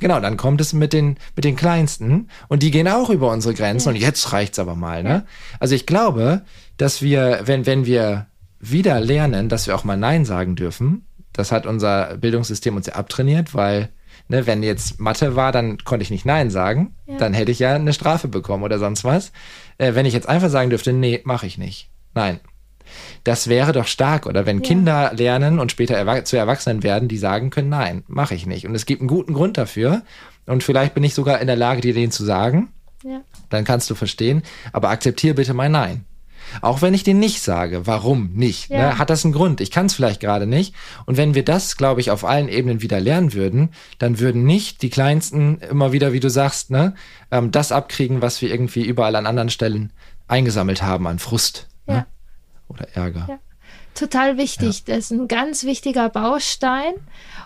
Genau, 0.00 0.20
dann 0.20 0.36
kommt 0.36 0.60
es 0.60 0.72
mit 0.72 0.92
den, 0.92 1.16
mit 1.36 1.44
den 1.44 1.56
Kleinsten 1.56 2.28
und 2.48 2.62
die 2.62 2.70
gehen 2.70 2.88
auch 2.88 3.10
über 3.10 3.30
unsere 3.30 3.54
Grenzen 3.54 3.88
ja. 3.88 3.94
und 3.94 4.00
jetzt 4.00 4.32
reicht's 4.32 4.58
aber 4.58 4.74
mal, 4.74 5.02
ne? 5.02 5.24
Also 5.60 5.74
ich 5.74 5.86
glaube, 5.86 6.42
dass 6.76 7.02
wir, 7.02 7.40
wenn, 7.44 7.66
wenn 7.66 7.86
wir 7.86 8.26
wieder 8.60 9.00
lernen, 9.00 9.48
dass 9.48 9.66
wir 9.66 9.74
auch 9.74 9.84
mal 9.84 9.96
Nein 9.96 10.24
sagen 10.24 10.56
dürfen, 10.56 11.06
das 11.32 11.52
hat 11.52 11.66
unser 11.66 12.16
Bildungssystem 12.16 12.76
uns 12.76 12.86
ja 12.86 12.94
abtrainiert, 12.94 13.54
weil, 13.54 13.90
ne, 14.28 14.46
wenn 14.46 14.62
jetzt 14.62 15.00
Mathe 15.00 15.36
war, 15.36 15.52
dann 15.52 15.78
konnte 15.78 16.02
ich 16.02 16.10
nicht 16.10 16.24
Nein 16.24 16.50
sagen, 16.50 16.94
ja. 17.06 17.16
dann 17.18 17.34
hätte 17.34 17.52
ich 17.52 17.58
ja 17.58 17.74
eine 17.74 17.92
Strafe 17.92 18.28
bekommen 18.28 18.62
oder 18.62 18.78
sonst 18.78 19.04
was. 19.04 19.32
Äh, 19.78 19.94
wenn 19.94 20.06
ich 20.06 20.14
jetzt 20.14 20.28
einfach 20.28 20.50
sagen 20.50 20.70
dürfte, 20.70 20.92
nee, 20.92 21.20
mache 21.24 21.46
ich 21.46 21.58
nicht. 21.58 21.90
Nein, 22.14 22.40
das 23.24 23.48
wäre 23.48 23.72
doch 23.72 23.86
stark, 23.86 24.26
oder 24.26 24.46
wenn 24.46 24.58
ja. 24.58 24.62
Kinder 24.62 25.12
lernen 25.14 25.58
und 25.58 25.72
später 25.72 25.94
erwa 25.94 26.24
zu 26.24 26.36
Erwachsenen 26.36 26.82
werden, 26.82 27.08
die 27.08 27.18
sagen 27.18 27.50
können, 27.50 27.68
nein, 27.68 28.04
mache 28.06 28.34
ich 28.34 28.46
nicht. 28.46 28.66
Und 28.66 28.74
es 28.74 28.86
gibt 28.86 29.00
einen 29.00 29.08
guten 29.08 29.34
Grund 29.34 29.58
dafür. 29.58 30.02
Und 30.46 30.62
vielleicht 30.62 30.94
bin 30.94 31.04
ich 31.04 31.14
sogar 31.14 31.40
in 31.40 31.46
der 31.46 31.56
Lage, 31.56 31.80
dir 31.80 31.94
den 31.94 32.10
zu 32.10 32.24
sagen. 32.24 32.68
Ja. 33.02 33.22
Dann 33.48 33.64
kannst 33.64 33.90
du 33.90 33.94
verstehen. 33.94 34.42
Aber 34.72 34.90
akzeptiere 34.90 35.34
bitte 35.34 35.54
mein 35.54 35.72
Nein. 35.72 36.04
Auch 36.60 36.82
wenn 36.82 36.94
ich 36.94 37.02
den 37.02 37.18
nicht 37.18 37.42
sage, 37.42 37.86
warum 37.86 38.32
nicht? 38.34 38.70
Ja. 38.70 38.78
Ne? 38.78 38.98
Hat 38.98 39.10
das 39.10 39.24
einen 39.24 39.34
Grund? 39.34 39.60
Ich 39.60 39.70
kann 39.70 39.86
es 39.86 39.94
vielleicht 39.94 40.20
gerade 40.20 40.46
nicht. 40.46 40.74
Und 41.06 41.16
wenn 41.16 41.34
wir 41.34 41.44
das, 41.44 41.76
glaube 41.76 42.00
ich, 42.00 42.10
auf 42.10 42.24
allen 42.24 42.48
Ebenen 42.48 42.82
wieder 42.82 43.00
lernen 43.00 43.34
würden, 43.34 43.70
dann 43.98 44.18
würden 44.18 44.44
nicht 44.44 44.82
die 44.82 44.90
Kleinsten 44.90 45.58
immer 45.58 45.92
wieder, 45.92 46.12
wie 46.12 46.20
du 46.20 46.30
sagst, 46.30 46.70
ne, 46.70 46.94
ähm, 47.30 47.50
das 47.50 47.72
abkriegen, 47.72 48.22
was 48.22 48.42
wir 48.42 48.50
irgendwie 48.50 48.84
überall 48.84 49.16
an 49.16 49.26
anderen 49.26 49.50
Stellen 49.50 49.92
eingesammelt 50.28 50.82
haben 50.82 51.06
an 51.06 51.18
Frust. 51.18 51.68
Ne? 51.86 51.94
Ja 51.94 52.06
oder 52.68 52.88
Ärger. 52.94 53.26
Ja. 53.28 53.38
Total 53.94 54.36
wichtig. 54.36 54.84
Ja. 54.86 54.96
Das 54.96 55.04
ist 55.04 55.10
ein 55.12 55.28
ganz 55.28 55.64
wichtiger 55.64 56.08
Baustein, 56.08 56.94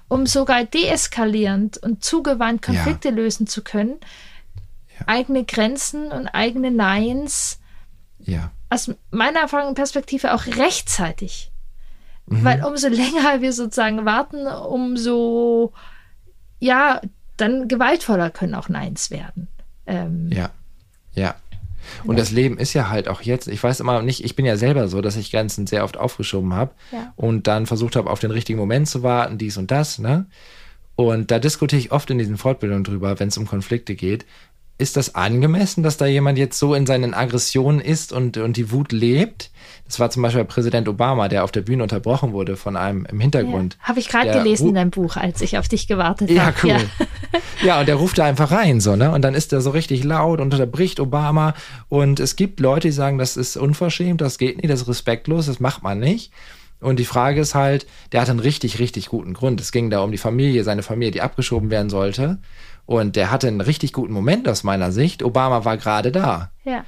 um 0.08 0.26
sogar 0.26 0.64
deeskalierend 0.64 1.76
und 1.78 2.02
zugewandt 2.02 2.62
Konflikte 2.62 3.10
lösen 3.10 3.46
zu 3.46 3.62
können. 3.62 3.96
Eigene 5.06 5.44
Grenzen 5.44 6.10
und 6.10 6.28
eigene 6.28 6.70
Neins 6.70 7.60
ja. 8.18 8.50
Aus 8.70 8.90
meiner 9.10 9.40
Erfahrung 9.40 9.68
und 9.68 9.74
Perspektive 9.74 10.34
auch 10.34 10.46
rechtzeitig. 10.46 11.50
Mhm. 12.26 12.44
Weil 12.44 12.64
umso 12.64 12.88
länger 12.88 13.40
wir 13.40 13.52
sozusagen 13.52 14.04
warten, 14.04 14.46
umso 14.46 15.72
ja, 16.60 17.00
dann 17.36 17.68
gewaltvoller 17.68 18.30
können 18.30 18.54
auch 18.54 18.68
Neins 18.68 19.10
werden. 19.10 19.48
Ähm, 19.86 20.30
ja, 20.32 20.50
ja. 21.14 21.34
Und 22.04 22.18
das 22.18 22.30
Leben 22.30 22.58
ist 22.58 22.74
ja 22.74 22.90
halt 22.90 23.08
auch 23.08 23.22
jetzt, 23.22 23.48
ich 23.48 23.62
weiß 23.62 23.80
immer 23.80 24.02
nicht, 24.02 24.22
ich 24.24 24.36
bin 24.36 24.44
ja 24.44 24.56
selber 24.56 24.88
so, 24.88 25.00
dass 25.00 25.16
ich 25.16 25.30
Grenzen 25.30 25.66
sehr 25.66 25.84
oft 25.84 25.96
aufgeschoben 25.96 26.52
habe 26.52 26.72
ja. 26.92 27.12
und 27.16 27.46
dann 27.46 27.66
versucht 27.66 27.96
habe, 27.96 28.10
auf 28.10 28.20
den 28.20 28.30
richtigen 28.30 28.58
Moment 28.58 28.88
zu 28.88 29.02
warten, 29.02 29.38
dies 29.38 29.56
und 29.56 29.70
das, 29.70 29.98
ne? 29.98 30.26
Und 30.96 31.30
da 31.30 31.38
diskutiere 31.38 31.78
ich 31.78 31.92
oft 31.92 32.10
in 32.10 32.18
diesen 32.18 32.36
Fortbildungen 32.36 32.82
drüber, 32.82 33.20
wenn 33.20 33.28
es 33.28 33.38
um 33.38 33.46
Konflikte 33.46 33.94
geht, 33.94 34.26
ist 34.78 34.96
das 34.96 35.16
angemessen, 35.16 35.82
dass 35.82 35.96
da 35.96 36.06
jemand 36.06 36.38
jetzt 36.38 36.58
so 36.58 36.72
in 36.72 36.86
seinen 36.86 37.12
Aggressionen 37.12 37.80
ist 37.80 38.12
und, 38.12 38.36
und 38.36 38.56
die 38.56 38.70
Wut 38.70 38.92
lebt? 38.92 39.50
Das 39.86 39.98
war 39.98 40.08
zum 40.10 40.22
Beispiel 40.22 40.44
Präsident 40.44 40.88
Obama, 40.88 41.28
der 41.28 41.42
auf 41.42 41.50
der 41.50 41.62
Bühne 41.62 41.82
unterbrochen 41.82 42.32
wurde 42.32 42.56
von 42.56 42.76
einem 42.76 43.04
im 43.06 43.18
Hintergrund. 43.18 43.76
Ja, 43.80 43.88
habe 43.88 43.98
ich 43.98 44.08
gerade 44.08 44.30
gelesen 44.30 44.68
in 44.68 44.74
deinem 44.74 44.90
Buch, 44.90 45.16
als 45.16 45.40
ich 45.40 45.58
auf 45.58 45.66
dich 45.66 45.88
gewartet 45.88 46.30
ja, 46.30 46.46
habe. 46.46 46.56
Cool. 46.62 46.70
Ja, 46.70 46.76
cool. 46.78 47.06
ja, 47.64 47.80
und 47.80 47.88
der 47.88 47.96
ruft 47.96 48.18
da 48.18 48.24
einfach 48.24 48.52
rein, 48.52 48.80
so, 48.80 48.94
ne? 48.94 49.10
Und 49.10 49.22
dann 49.22 49.34
ist 49.34 49.52
er 49.52 49.60
so 49.60 49.70
richtig 49.70 50.04
laut 50.04 50.40
und 50.40 50.52
unterbricht 50.52 51.00
Obama. 51.00 51.54
Und 51.88 52.20
es 52.20 52.36
gibt 52.36 52.60
Leute, 52.60 52.88
die 52.88 52.92
sagen, 52.92 53.18
das 53.18 53.36
ist 53.36 53.56
unverschämt, 53.56 54.20
das 54.20 54.38
geht 54.38 54.58
nicht, 54.58 54.70
das 54.70 54.82
ist 54.82 54.88
respektlos, 54.88 55.46
das 55.46 55.58
macht 55.58 55.82
man 55.82 55.98
nicht. 55.98 56.32
Und 56.80 57.00
die 57.00 57.04
Frage 57.04 57.40
ist 57.40 57.54
halt, 57.54 57.86
der 58.12 58.20
hat 58.20 58.30
einen 58.30 58.38
richtig, 58.38 58.78
richtig 58.78 59.08
guten 59.08 59.34
Grund. 59.34 59.60
Es 59.60 59.72
ging 59.72 59.90
da 59.90 60.00
um 60.00 60.12
die 60.12 60.18
Familie, 60.18 60.62
seine 60.62 60.84
Familie, 60.84 61.10
die 61.10 61.22
abgeschoben 61.22 61.70
werden 61.70 61.90
sollte. 61.90 62.38
Und 62.88 63.16
der 63.16 63.30
hatte 63.30 63.48
einen 63.48 63.60
richtig 63.60 63.92
guten 63.92 64.14
Moment 64.14 64.48
aus 64.48 64.64
meiner 64.64 64.92
Sicht. 64.92 65.22
Obama 65.22 65.66
war 65.66 65.76
gerade 65.76 66.10
da. 66.10 66.52
Ja. 66.64 66.86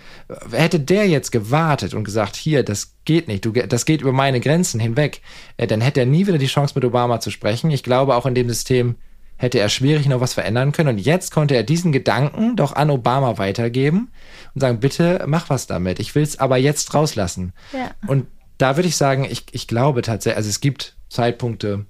Hätte 0.51 0.81
der 0.81 1.07
jetzt 1.07 1.31
gewartet 1.31 1.93
und 1.93 2.05
gesagt, 2.05 2.37
hier, 2.37 2.63
das 2.63 2.95
geht 3.05 3.29
nicht, 3.29 3.45
du, 3.45 3.53
das 3.53 3.85
geht 3.85 4.01
über 4.01 4.13
meine 4.13 4.41
Grenzen 4.41 4.81
hinweg, 4.81 5.21
äh, 5.59 5.67
dann 5.67 5.83
hätte 5.83 6.01
er 6.01 6.07
nie 6.07 6.27
wieder 6.27 6.39
die 6.39 6.47
Chance 6.47 6.73
mit 6.75 6.87
Obama 6.87 7.21
zu 7.21 7.31
sprechen. 7.31 7.71
Ich 7.71 7.83
glaube, 7.83 8.15
auch 8.15 8.25
in 8.25 8.35
dem 8.35 8.49
System 8.49 8.95
hätte 9.37 9.59
er 9.59 9.69
schwierig 9.69 10.09
noch 10.09 10.23
was 10.23 10.33
verändern 10.33 10.73
können. 10.73 10.89
Und 10.89 11.05
jetzt 11.05 11.33
konnte 11.33 11.55
er 11.55 11.65
diesen 11.65 11.93
Gedanken 11.93 12.57
doch 12.57 12.73
an 12.73 12.89
Obama 12.89 13.37
weitergeben 13.37 14.11
und 14.55 14.63
sagen, 14.63 14.81
bitte 14.81 15.25
mach 15.27 15.51
was 15.51 15.67
damit. 15.67 16.01
Ich 16.01 16.15
will 16.15 16.23
es 16.23 16.41
aber 16.41 16.57
jetzt 16.57 16.95
rauslassen. 16.95 17.53
Ja. 17.75 17.91
Und 18.07 18.27
da 18.57 18.77
würde 18.79 18.89
ich 18.89 18.97
sagen, 18.97 19.27
ich, 19.31 19.45
ich 19.53 19.67
glaube 19.67 20.01
tatsächlich, 20.01 20.39
also 20.39 20.49
es 20.49 20.61
gibt 20.61 20.97
Zeitpunkte, 21.11 21.85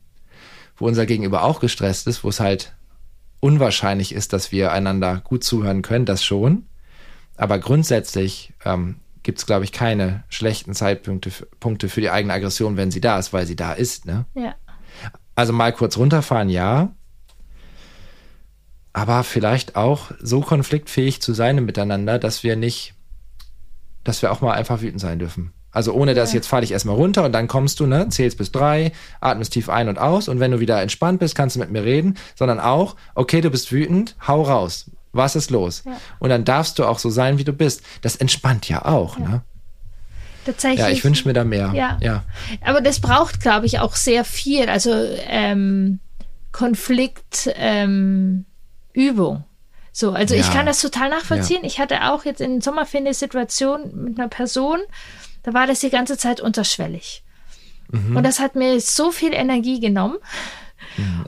wo 0.77 0.89
unser 0.89 1.07
Gegenüber 1.07 1.45
auch 1.45 1.61
gestresst 1.61 2.09
ist, 2.09 2.25
wo 2.25 2.29
es 2.29 2.41
halt 2.41 2.75
unwahrscheinlich 3.41 4.15
ist, 4.15 4.33
dass 4.33 4.53
wir 4.53 4.73
einander 4.73 5.21
gut 5.25 5.43
zuhören 5.45 5.83
können, 5.83 6.05
das 6.05 6.23
schon. 6.25 6.67
Aber 7.37 7.59
grundsätzlich 7.59 8.53
ähm, 8.65 8.97
gibt 9.23 9.39
es, 9.39 9.47
glaube 9.47 9.65
ich, 9.65 9.73
keine 9.73 10.25
schlechten 10.29 10.75
Zeitpunkte 10.75 11.31
Punkte 11.59 11.89
für 11.89 12.01
die 12.01 12.11
eigene 12.11 12.35
Aggression, 12.35 12.77
wenn 12.77 12.91
sie 12.91 13.01
da 13.01 13.19
ist, 13.19 13.33
weil 13.33 13.47
sie 13.47 13.57
da 13.57 13.73
ist. 13.73 14.07
Ne? 14.07 14.27
Ja. 14.35 14.55
Also 15.35 15.53
mal 15.53 15.73
kurz 15.73 15.97
runterfahren, 15.97 16.51
ja. 16.51 16.95
Aber 18.93 19.25
vielleicht 19.25 19.77
auch 19.77 20.11
so 20.21 20.41
konfliktfähig 20.41 21.23
zu 21.23 21.33
sein 21.33 21.65
miteinander, 21.65 22.19
dass 22.19 22.43
wir 22.43 22.57
nicht, 22.57 22.95
dass 24.05 24.21
wir 24.21 24.33
auch 24.33 24.41
mal 24.41 24.53
einfach 24.53 24.83
wütend 24.83 25.01
sein 25.01 25.19
dürfen. 25.19 25.53
Also 25.73 25.93
ohne 25.93 26.15
dass 26.15 26.33
ja. 26.33 26.37
jetzt 26.37 26.49
fahr 26.49 26.61
dich 26.63 26.73
erstmal 26.73 26.97
runter 26.97 27.25
und 27.25 27.33
dann 27.33 27.47
kommst 27.49 27.81
du, 27.81 27.87
ne, 27.87 28.09
zählst 28.09 28.39
bis 28.39 28.51
drei, 28.51 28.93
atmest 29.21 29.53
tief 29.53 29.69
ein 29.69 29.89
und 29.89 29.99
aus 29.99 30.29
und 30.29 30.41
wenn 30.41 30.51
du 30.51 30.61
wieder 30.61 30.81
entspannt 30.83 31.21
bist, 31.21 31.35
kannst 31.35 31.57
du 31.57 31.61
mit 31.61 31.71
mir 31.71 31.85
reden, 31.85 32.17
sondern 32.35 32.59
auch, 32.59 32.97
okay, 33.15 33.41
du 33.41 33.51
bist 33.51 33.71
wütend, 33.71 34.17
hau 34.27 34.43
raus. 34.43 34.91
Was 35.13 35.35
ist 35.37 35.51
los? 35.51 35.83
Ja. 35.87 35.93
Und 36.21 36.31
dann 36.31 36.45
darfst 36.45 36.79
du 36.79 36.85
auch 36.85 36.99
so 36.99 37.11
sein, 37.11 37.39
wie 37.39 37.45
du 37.45 37.53
bist. 37.53 37.83
Das 38.03 38.17
entspannt 38.17 38.69
ja 38.69 38.85
auch, 38.85 39.19
ja. 39.19 39.29
ne? 39.29 39.43
Tatsächlich. 40.45 40.81
Ja, 40.81 40.89
ich 40.89 41.05
wünsche 41.05 41.29
mir 41.29 41.35
da 41.35 41.45
mehr. 41.45 41.73
Ja. 41.75 41.99
ja. 42.01 42.25
Aber 42.65 42.81
das 42.81 43.01
braucht, 43.01 43.41
glaube 43.41 43.67
ich, 43.67 43.79
auch 43.79 43.95
sehr 43.95 44.25
viel. 44.25 44.69
Also 44.69 44.91
ähm, 45.29 46.01
Konfliktübung. 46.53 47.55
Ähm, 47.57 48.45
So, 49.93 50.13
also 50.13 50.35
Ja. 50.35 50.41
ich 50.41 50.51
kann 50.53 50.67
das 50.67 50.81
total 50.81 51.11
nachvollziehen. 51.11 51.63
Ich 51.65 51.79
hatte 51.79 52.11
auch 52.11 52.25
jetzt 52.25 52.41
in 52.41 52.53
den 52.53 52.61
Sommerferien 52.61 53.07
eine 53.07 53.15
Situation 53.15 53.91
mit 53.95 54.19
einer 54.19 54.29
Person, 54.29 54.79
da 55.43 55.55
war 55.55 55.67
das 55.67 55.81
die 55.81 55.91
ganze 55.91 56.17
Zeit 56.19 56.41
unterschwellig. 56.41 57.23
Mhm. 57.91 58.17
Und 58.17 58.23
das 58.25 58.39
hat 58.41 58.55
mir 58.55 58.81
so 58.81 59.11
viel 59.11 59.33
Energie 59.33 59.81
genommen. 59.81 60.17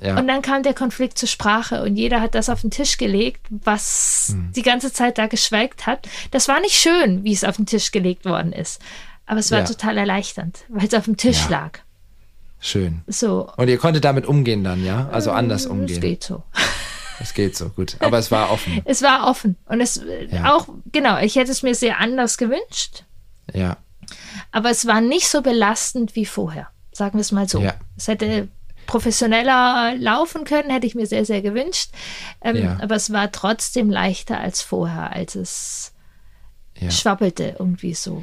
Ja. 0.02 0.18
Und 0.18 0.26
dann 0.26 0.42
kam 0.42 0.62
der 0.62 0.74
Konflikt 0.74 1.16
zur 1.18 1.28
Sprache 1.28 1.82
und 1.82 1.96
jeder 1.96 2.20
hat 2.20 2.34
das 2.34 2.48
auf 2.48 2.62
den 2.62 2.70
Tisch 2.70 2.98
gelegt, 2.98 3.46
was 3.50 4.32
Mhm. 4.34 4.52
die 4.52 4.62
ganze 4.62 4.92
Zeit 4.92 5.18
da 5.18 5.26
geschweigt 5.28 5.86
hat. 5.86 6.08
Das 6.30 6.48
war 6.48 6.60
nicht 6.60 6.74
schön, 6.74 7.22
wie 7.24 7.32
es 7.32 7.44
auf 7.44 7.56
den 7.56 7.66
Tisch 7.66 7.90
gelegt 7.92 8.24
worden 8.24 8.52
ist. 8.52 8.80
Aber 9.24 9.38
es 9.40 9.50
war 9.50 9.60
Ja. 9.60 9.64
total 9.64 9.98
erleichternd, 9.98 10.64
weil 10.68 10.86
es 10.88 10.94
auf 10.94 11.04
dem 11.04 11.16
Tisch 11.16 11.44
Ja. 11.44 11.50
lag. 11.50 11.78
Schön. 12.60 13.02
So. 13.06 13.50
Und 13.56 13.68
ihr 13.68 13.78
konntet 13.78 14.04
damit 14.04 14.26
umgehen 14.26 14.62
dann, 14.64 14.84
ja? 14.84 15.08
Also 15.10 15.30
anders 15.30 15.62
Es 15.62 15.66
umgehen. 15.68 16.00
geht 16.00 16.24
so. 16.24 16.42
Es 17.20 17.34
geht 17.34 17.56
so, 17.56 17.68
gut. 17.70 17.96
Aber 18.00 18.18
es 18.18 18.30
war 18.30 18.50
offen. 18.50 18.82
Es 18.84 19.02
war 19.02 19.28
offen. 19.28 19.56
Und 19.66 19.80
es 19.80 19.98
äh, 19.98 20.28
auch, 20.44 20.68
genau, 20.90 21.18
ich 21.18 21.36
hätte 21.36 21.50
es 21.52 21.62
mir 21.62 21.74
sehr 21.74 21.98
anders 22.00 22.36
gewünscht. 22.36 23.04
Ja. 23.52 23.76
Aber 24.50 24.70
es 24.70 24.86
war 24.86 25.00
nicht 25.00 25.28
so 25.28 25.42
belastend 25.42 26.14
wie 26.16 26.26
vorher. 26.26 26.68
Sagen 26.92 27.14
wir 27.18 27.22
es 27.22 27.32
mal 27.32 27.48
so. 27.48 27.60
Ja. 27.60 27.74
Es 27.96 28.08
hätte 28.08 28.48
professioneller 28.86 29.94
laufen 29.98 30.44
können, 30.44 30.70
hätte 30.70 30.86
ich 30.86 30.94
mir 30.94 31.06
sehr, 31.06 31.24
sehr 31.24 31.42
gewünscht. 31.42 31.90
Ähm, 32.42 32.56
Ja. 32.56 32.78
Aber 32.80 32.94
es 32.96 33.12
war 33.12 33.32
trotzdem 33.32 33.90
leichter 33.90 34.38
als 34.38 34.62
vorher, 34.62 35.12
als 35.12 35.34
es 35.34 35.92
Ja. 36.80 36.90
schwappelte 36.90 37.56
irgendwie 37.58 37.94
so. 37.94 38.22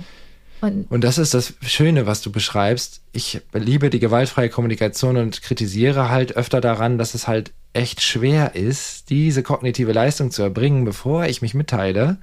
Und 0.62 0.92
Und 0.92 1.04
das 1.04 1.18
ist 1.18 1.34
das 1.34 1.54
Schöne, 1.62 2.06
was 2.06 2.22
du 2.22 2.32
beschreibst. 2.32 3.02
Ich 3.14 3.42
liebe 3.54 3.90
die 3.90 4.00
gewaltfreie 4.00 4.50
Kommunikation 4.50 5.16
und 5.18 5.42
kritisiere 5.42 6.10
halt 6.10 6.36
öfter 6.36 6.60
daran, 6.60 6.98
dass 6.98 7.14
es 7.14 7.28
halt 7.28 7.52
echt 7.72 8.02
schwer 8.02 8.56
ist, 8.56 9.10
diese 9.10 9.42
kognitive 9.44 9.94
Leistung 9.94 10.32
zu 10.32 10.42
erbringen, 10.42 10.84
bevor 10.86 11.26
ich 11.26 11.42
mich 11.42 11.54
mitteile. 11.54 12.18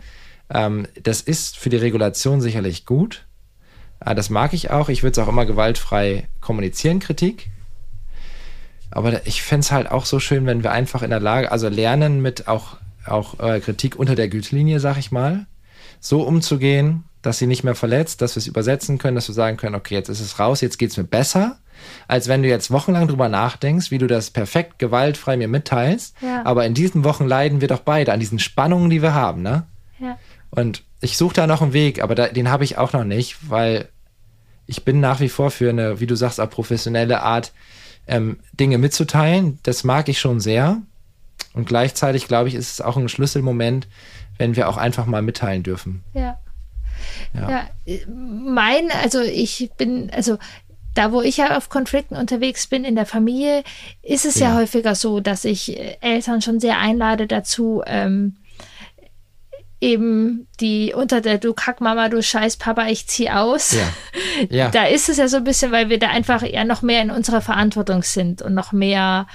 Ähm, 0.51 0.87
das 1.03 1.21
ist 1.23 1.57
für 1.57 1.71
die 1.71 1.77
Regulation 1.79 2.41
sicherlich 2.41 2.85
gut. 2.85 3.25
Äh, 4.05 4.15
das 4.15 4.31
mag 4.31 4.53
ich 4.53 4.71
auch. 4.71 4.89
Ich 4.89 5.03
würde 5.03 5.21
es 5.21 5.25
auch 5.25 5.31
immer 5.31 5.47
gewaltfrei 5.47 6.29
kommunizieren, 6.41 6.99
Kritik. 6.99 7.51
Aber 8.91 9.27
ich 9.27 9.43
fände 9.43 9.65
es 9.65 9.73
halt 9.73 9.91
auch 9.91 10.07
so 10.07 10.21
schön, 10.21 10.47
wenn 10.47 10.63
wir 10.63 10.73
einfach 10.73 11.03
in 11.03 11.11
der 11.11 11.21
Lage, 11.21 11.53
also 11.53 11.69
lernen 11.69 12.23
mit 12.23 12.49
auch, 12.49 12.77
auch 13.05 13.39
äh, 13.41 13.61
Kritik 13.61 13.97
unter 13.97 14.15
der 14.15 14.29
Gütelinie, 14.29 14.81
sag 14.81 14.97
ich 14.97 15.11
mal, 15.11 15.47
so 16.01 16.23
umzugehen, 16.23 17.05
dass 17.21 17.39
sie 17.39 17.47
nicht 17.47 17.65
mehr 17.65 17.75
verletzt, 17.75 18.23
dass 18.23 18.37
wir 18.37 18.41
es 18.41 18.47
übersetzen 18.47 18.99
können, 18.99 19.17
dass 19.17 19.29
wir 19.29 19.35
sagen 19.35 19.57
können, 19.57 19.75
okay, 19.75 19.95
jetzt 19.95 20.09
ist 20.09 20.21
es 20.21 20.39
raus, 20.39 20.61
jetzt 20.61 20.79
geht's 20.79 20.97
mir 20.97 21.05
besser, 21.05 21.59
als 22.07 22.29
wenn 22.29 22.43
du 22.43 22.49
jetzt 22.49 22.71
wochenlang 22.71 23.09
drüber 23.09 23.29
nachdenkst, 23.29 23.91
wie 23.91 23.99
du 23.99 24.07
das 24.07 24.31
perfekt 24.31 24.79
gewaltfrei 24.79 25.37
mir 25.37 25.49
mitteilst. 25.49 26.15
Ja. 26.23 26.47
Aber 26.47 26.65
in 26.65 26.75
diesen 26.75 27.05
Wochen 27.05 27.27
leiden 27.27 27.61
wir 27.61 27.69
doch 27.69 27.81
beide 27.81 28.13
an 28.13 28.21
diesen 28.21 28.39
Spannungen, 28.39 28.91
die 28.91 29.03
wir 29.03 29.13
haben, 29.13 29.43
ne? 29.43 29.67
ja, 29.99 30.19
Und 30.51 30.85
ich 31.01 31.17
suche 31.17 31.35
da 31.35 31.47
noch 31.47 31.63
einen 31.63 31.73
Weg, 31.73 32.03
aber 32.03 32.15
da, 32.15 32.29
den 32.29 32.51
habe 32.51 32.65
ich 32.65 32.79
auch 32.79 32.93
noch 32.93 33.05
nicht, 33.05 33.51
weil 33.51 33.89
ich 34.67 34.85
bin 34.85 35.01
nach 35.01 35.21
wie 35.21 35.29
vor 35.29 35.51
für 35.51 35.71
eine, 35.71 36.01
wie 36.01 36.07
du 36.07 36.17
sagst, 36.17 36.41
auch 36.41 36.51
professionelle 36.51 37.23
Art, 37.23 37.53
ähm, 38.09 38.39
Dinge 38.59 38.79
mitzuteilen. 38.79 39.59
Das 39.63 39.85
mag 39.85 40.09
ich 40.09 40.19
schon 40.19 40.41
sehr. 40.41 40.79
Und 41.55 41.67
gleichzeitig, 41.67 42.29
glaube 42.29 42.49
ich, 42.49 42.55
ist 42.55 42.73
es 42.73 42.81
auch 42.81 42.97
ein 42.97 43.09
Schlüsselmoment, 43.09 43.89
wenn 44.39 44.57
wir 44.57 44.69
auch 44.69 44.77
einfach 44.77 45.07
mal 45.07 45.23
mitteilen 45.23 45.63
dürfen. 45.63 46.03
ja. 46.15 46.39
Ja. 47.35 47.51
Ja, 47.51 47.69
äh, 47.85 48.07
mein, 48.07 48.91
also 49.03 49.21
ich 49.21 49.71
bin, 49.77 50.11
also 50.15 50.39
da, 50.95 51.13
wo 51.13 51.21
ich 51.21 51.37
ja 51.37 51.59
auf 51.59 51.69
Konflikten 51.69 52.17
unterwegs 52.17 52.67
bin 52.69 52.85
in 52.85 52.95
der 52.95 53.05
Familie, 53.05 53.65
ist 54.03 54.25
es 54.25 54.37
ja, 54.37 54.49
Ja. 54.49 54.55
häufiger 54.57 54.95
so, 54.95 55.21
dass 55.21 55.45
ich 55.45 55.79
äh, 55.79 55.99
Eltern 56.01 56.41
schon 56.41 56.59
sehr 56.59 56.79
einlade 56.79 57.27
dazu, 57.27 57.83
ähm, 57.87 58.37
eben 59.81 60.47
die 60.61 60.95
unter 60.95 61.21
der 61.21 61.39
Du 61.39 61.53
Kackmama, 61.53 62.09
du 62.09 62.23
Scheiß 62.23 62.57
Papa, 62.57 62.87
ich 62.87 63.07
zieh 63.07 63.31
aus. 63.31 63.73
Ja. 63.73 63.89
Ja. 64.51 64.69
Da 64.69 64.85
ist 64.85 65.09
es 65.09 65.17
ja 65.17 65.29
so 65.29 65.39
ein 65.39 65.45
bisschen, 65.45 65.73
weil 65.73 65.89
wir 65.89 65.99
da 65.99 66.09
einfach 66.09 66.43
ja 66.43 66.65
noch 66.65 66.83
mehr 66.83 67.01
in 67.01 67.11
unserer 67.11 67.41
Verantwortung 67.41 68.03
sind 68.03 68.43
und 68.43 68.53
noch 68.53 68.71
mehr 68.73 69.27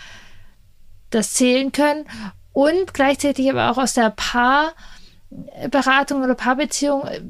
das 1.10 1.34
zählen 1.34 1.72
können. 1.72 2.06
Und 2.54 2.94
gleichzeitig 2.94 3.50
aber 3.50 3.72
auch 3.72 3.80
aus 3.80 3.94
der 3.94 4.12
Paarberatung 4.12 6.22
oder 6.24 6.36
Paarbeziehung 6.36 7.08
äh, 7.08 7.22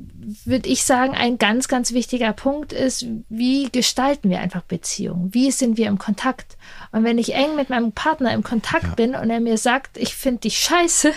würde 0.45 0.68
ich 0.68 0.84
sagen, 0.84 1.14
ein 1.16 1.38
ganz, 1.38 1.68
ganz 1.68 1.93
wichtiger 1.93 2.34
Punkt 2.34 2.74
ist, 2.74 3.05
wie 3.30 3.70
gestalten 3.72 4.30
wir 4.30 4.39
einfach 4.39 4.64
Beziehungen? 4.64 5.34
Wie 5.34 5.51
sind 5.51 5.78
wir 5.78 5.88
im 5.88 5.97
Kontakt? 5.97 6.57
Und 6.91 7.03
wenn 7.03 7.18
ich 7.18 7.34
eng 7.36 7.55
mit 7.55 7.70
meinem 7.70 7.91
Partner 7.93 8.34
im 8.34 8.43
Kontakt 8.43 8.84
Ja. 8.84 8.95
bin 8.95 9.16
und 9.16 9.30
er 9.30 9.39
mir 9.39 9.57
sagt, 9.57 9.97
ich 9.97 10.16
finde 10.16 10.41
dich 10.41 10.57
scheiße, 10.59 11.14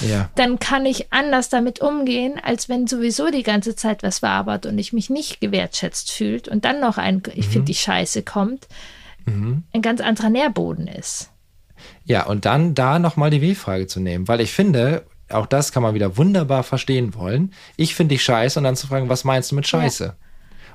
ja. 0.00 0.30
dann 0.34 0.58
kann 0.58 0.86
ich 0.86 1.12
anders 1.12 1.48
damit 1.48 1.80
umgehen, 1.80 2.40
als 2.42 2.68
wenn 2.68 2.86
sowieso 2.86 3.30
die 3.30 3.42
ganze 3.42 3.76
Zeit 3.76 4.02
was 4.02 4.22
wabert 4.22 4.66
und 4.66 4.78
ich 4.78 4.92
mich 4.92 5.10
nicht 5.10 5.40
gewertschätzt 5.40 6.10
fühlt 6.10 6.48
und 6.48 6.64
dann 6.64 6.80
noch 6.80 6.98
ein, 6.98 7.22
ich 7.34 7.48
finde 7.48 7.66
die 7.66 7.74
Scheiße 7.74 8.22
kommt, 8.22 8.66
ein 9.72 9.82
ganz 9.82 10.00
anderer 10.00 10.30
Nährboden 10.30 10.86
ist. 10.86 11.30
Ja, 12.04 12.26
und 12.26 12.44
dann 12.44 12.74
da 12.74 12.98
nochmal 12.98 13.30
die 13.30 13.42
W-Frage 13.42 13.86
zu 13.86 14.00
nehmen, 14.00 14.28
weil 14.28 14.40
ich 14.40 14.52
finde, 14.52 15.04
auch 15.28 15.46
das 15.46 15.72
kann 15.72 15.82
man 15.82 15.94
wieder 15.94 16.16
wunderbar 16.16 16.62
verstehen 16.62 17.14
wollen. 17.14 17.52
Ich 17.76 17.94
finde 17.94 18.14
dich 18.14 18.22
scheiße 18.22 18.58
und 18.58 18.64
dann 18.64 18.76
zu 18.76 18.86
fragen, 18.86 19.08
was 19.08 19.24
meinst 19.24 19.50
du 19.50 19.56
mit 19.56 19.66
Scheiße? 19.66 20.16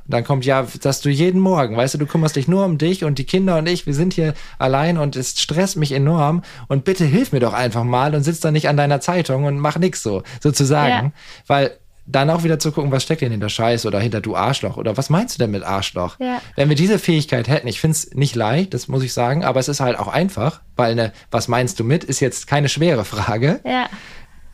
Und 0.05 0.13
dann 0.13 0.23
kommt 0.23 0.45
ja, 0.45 0.67
dass 0.81 1.01
du 1.01 1.09
jeden 1.09 1.39
Morgen, 1.39 1.77
weißt 1.77 1.93
du, 1.93 1.97
du 1.97 2.05
kümmerst 2.05 2.35
dich 2.35 2.47
nur 2.47 2.65
um 2.65 2.77
dich 2.77 3.05
und 3.05 3.19
die 3.19 3.23
Kinder 3.23 3.57
und 3.57 3.67
ich, 3.67 3.85
wir 3.85 3.93
sind 3.93 4.13
hier 4.13 4.33
allein 4.59 4.97
und 4.97 5.15
es 5.15 5.39
stresst 5.39 5.77
mich 5.77 5.93
enorm 5.93 6.43
und 6.67 6.83
bitte 6.83 7.05
hilf 7.05 7.31
mir 7.31 7.39
doch 7.39 7.53
einfach 7.53 7.83
mal 7.83 8.13
und 8.13 8.23
sitz 8.23 8.41
da 8.41 8.51
nicht 8.51 8.67
an 8.67 8.77
deiner 8.77 8.99
Zeitung 8.99 9.45
und 9.45 9.59
mach 9.59 9.77
nix 9.77 10.03
so, 10.03 10.23
sozusagen. 10.41 11.07
Ja. 11.07 11.11
Weil 11.47 11.77
dann 12.05 12.29
auch 12.29 12.43
wieder 12.43 12.59
zu 12.59 12.71
gucken, 12.71 12.91
was 12.91 13.03
steckt 13.03 13.21
denn 13.21 13.31
hinter 13.31 13.49
Scheiße 13.49 13.87
oder 13.87 13.99
hinter 13.99 14.19
du 14.19 14.35
Arschloch 14.35 14.77
oder 14.77 14.97
was 14.97 15.09
meinst 15.09 15.35
du 15.35 15.39
denn 15.39 15.51
mit 15.51 15.63
Arschloch? 15.63 16.19
Ja. 16.19 16.41
Wenn 16.55 16.67
wir 16.69 16.75
diese 16.75 16.99
Fähigkeit 16.99 17.47
hätten, 17.47 17.67
ich 17.67 17.79
finde 17.79 17.95
es 17.95 18.13
nicht 18.13 18.35
leicht, 18.35 18.73
das 18.73 18.87
muss 18.87 19.03
ich 19.03 19.13
sagen, 19.13 19.45
aber 19.45 19.59
es 19.59 19.69
ist 19.69 19.79
halt 19.79 19.97
auch 19.97 20.09
einfach, 20.09 20.61
weil 20.75 20.91
eine, 20.91 21.13
was 21.31 21.47
meinst 21.47 21.79
du 21.79 21.83
mit, 21.83 22.03
ist 22.03 22.19
jetzt 22.19 22.47
keine 22.47 22.67
schwere 22.67 23.05
Frage, 23.05 23.61
Ja, 23.63 23.87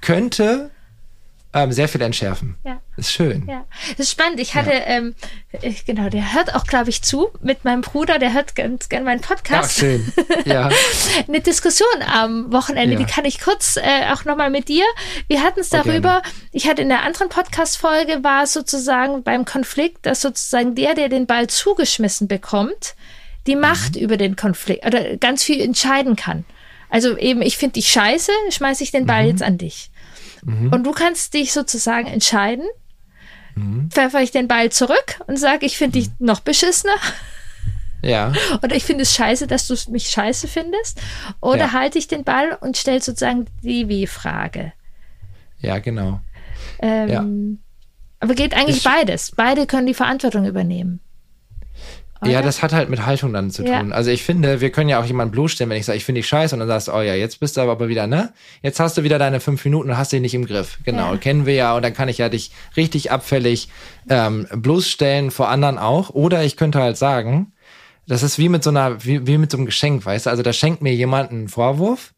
könnte 0.01 0.69
ähm, 1.53 1.71
sehr 1.71 1.87
viel 1.87 2.01
entschärfen. 2.01 2.57
ja. 2.63 2.79
Ist 2.97 3.13
schön. 3.13 3.47
Ja, 3.47 3.65
das 3.91 4.07
ist 4.07 4.11
spannend. 4.11 4.41
Ich 4.41 4.55
hatte, 4.55 4.71
ähm, 4.71 5.15
ich- 5.61 5.85
genau, 5.85 6.09
der 6.09 6.33
hört 6.33 6.53
auch, 6.53 6.65
glaube 6.65 6.89
ich, 6.89 7.01
zu 7.01 7.29
mit 7.41 7.63
meinem 7.63 7.79
Bruder, 7.81 8.19
der 8.19 8.33
hört 8.33 8.55
ganz 8.57 8.89
gern 8.89 9.05
meinen 9.05 9.21
Ja, 9.21 9.27
Podcast. 9.27 9.77
schön. 9.79 10.11
Ja, 10.45 10.69
Eine 11.27 11.39
Diskussion 11.39 11.87
am 12.13 12.51
Wochenende, 12.51 12.95
Ja. 12.95 12.99
die 12.99 13.05
kann 13.05 13.23
ich 13.23 13.39
kurz 13.39 13.77
äh, 13.77 14.11
auch 14.13 14.25
nochmal 14.25 14.49
mit 14.49 14.67
dir. 14.67 14.83
Wir 15.27 15.41
hatten 15.43 15.61
es 15.61 15.71
Oh, 15.71 15.77
darüber, 15.77 16.21
ich 16.51 16.67
hatte 16.67 16.81
in 16.81 16.89
der 16.89 17.03
anderen 17.03 17.29
Podcast-Folge 17.29 18.21
war 18.23 18.43
es 18.43 18.51
sozusagen 18.53 19.23
beim 19.23 19.45
Konflikt, 19.45 20.05
dass 20.05 20.19
sozusagen 20.21 20.75
der, 20.75 20.93
der 20.95 21.07
den 21.07 21.25
Ball 21.25 21.47
zugeschmissen 21.47 22.27
bekommt, 22.27 22.95
die 23.47 23.55
Mhm. 23.55 23.61
Macht 23.61 23.95
über 23.95 24.17
den 24.17 24.35
Konflikt 24.35 24.85
oder 24.85 25.15
ganz 25.17 25.43
viel 25.45 25.61
entscheiden 25.61 26.15
kann. 26.17 26.43
Also 26.89 27.17
eben, 27.17 27.41
ich 27.41 27.57
finde 27.57 27.73
dich 27.73 27.87
scheiße, 27.87 28.31
schmeiße 28.49 28.83
ich 28.83 28.91
den 28.91 29.05
Ball 29.05 29.23
Mhm. 29.23 29.29
jetzt 29.29 29.43
an 29.43 29.57
dich. 29.57 29.88
Und 30.45 30.83
du 30.83 30.91
kannst 30.91 31.33
dich 31.33 31.51
sozusagen 31.53 32.07
entscheiden, 32.07 32.65
Mhm. 33.55 33.89
pfeffer 33.91 34.21
ich 34.21 34.31
den 34.31 34.47
Ball 34.47 34.71
zurück 34.71 35.19
und 35.27 35.37
sage, 35.37 35.65
ich 35.65 35.77
finde 35.77 35.99
dich 35.99 36.09
noch 36.19 36.39
beschissener 36.39 36.93
ja, 38.01 38.31
oder 38.63 38.75
ich 38.75 38.83
finde 38.85 39.01
es 39.01 39.13
scheiße, 39.13 39.47
dass 39.47 39.67
du 39.67 39.75
mich 39.91 40.09
scheiße 40.09 40.47
findest 40.47 41.01
oder 41.41 41.65
Ja. 41.65 41.73
halte 41.73 41.97
ich 41.97 42.07
den 42.07 42.23
Ball 42.23 42.57
und 42.61 42.77
stelle 42.77 43.01
sozusagen 43.01 43.47
die 43.63 43.89
W-Frage. 43.89 44.71
ja, 45.59 45.79
genau. 45.79 46.21
Ähm, 46.81 47.59
Aber 48.21 48.33
geht 48.35 48.53
eigentlich 48.53 48.77
Ist- 48.77 48.83
beides. 48.85 49.31
Beide 49.35 49.65
können 49.65 49.87
die 49.87 49.93
Verantwortung 49.93 50.45
übernehmen. 50.45 50.99
Ja, 52.25 52.39
Oder? 52.39 52.41
das 52.41 52.61
hat 52.61 52.73
halt 52.73 52.89
mit 52.89 53.05
Haltung 53.05 53.31
dann 53.31 53.49
zu 53.49 53.63
Ja. 53.63 53.79
tun. 53.79 53.93
Also 53.93 54.11
ich 54.11 54.23
finde, 54.23 54.59
wir 54.59 54.71
können 54.71 54.89
ja 54.89 54.99
auch 54.99 55.05
jemanden 55.05 55.31
bloßstellen, 55.31 55.69
wenn 55.69 55.77
ich 55.77 55.85
sage, 55.85 55.97
ich 55.97 56.03
finde 56.03 56.19
dich 56.19 56.27
scheiße 56.27 56.53
und 56.53 56.59
dann 56.59 56.67
sagst 56.67 56.89
du, 56.89 56.93
oh 56.93 57.01
ja, 57.01 57.13
jetzt 57.15 57.39
bist 57.39 57.55
du 57.55 57.61
aber 57.61 57.87
wieder, 57.87 58.07
ne? 58.07 58.33
Jetzt 58.61 58.81
hast 58.81 58.97
du 58.97 59.03
wieder 59.03 59.17
deine 59.19 59.39
fünf 59.39 59.63
Minuten 59.63 59.89
und 59.89 59.97
hast 59.97 60.11
dich 60.11 60.19
nicht 60.19 60.33
im 60.33 60.45
Griff. 60.45 60.79
Genau, 60.83 61.11
Ja. 61.13 61.17
kennen 61.17 61.45
wir 61.45 61.53
ja 61.53 61.73
und 61.75 61.81
dann 61.81 61.93
kann 61.93 62.09
ich 62.09 62.17
ja 62.17 62.27
dich 62.27 62.51
richtig 62.75 63.09
abfällig 63.11 63.69
ähm, 64.09 64.47
bloßstellen, 64.53 65.31
vor 65.31 65.47
anderen 65.49 65.77
auch. 65.77 66.09
Oder 66.09 66.43
ich 66.43 66.57
könnte 66.57 66.81
halt 66.81 66.97
sagen, 66.97 67.53
das 68.07 68.21
ist 68.23 68.37
wie 68.37 68.49
mit 68.49 68.63
so 68.63 68.69
einer, 68.71 69.03
wie, 69.05 69.25
wie 69.25 69.37
mit 69.37 69.51
so 69.51 69.57
einem 69.57 69.65
Geschenk, 69.65 70.05
weißt 70.05 70.25
du? 70.25 70.29
Also 70.29 70.43
da 70.43 70.51
schenkt 70.51 70.81
mir 70.81 70.93
jemand 70.93 71.31
einen 71.31 71.47
Vorwurf 71.47 72.13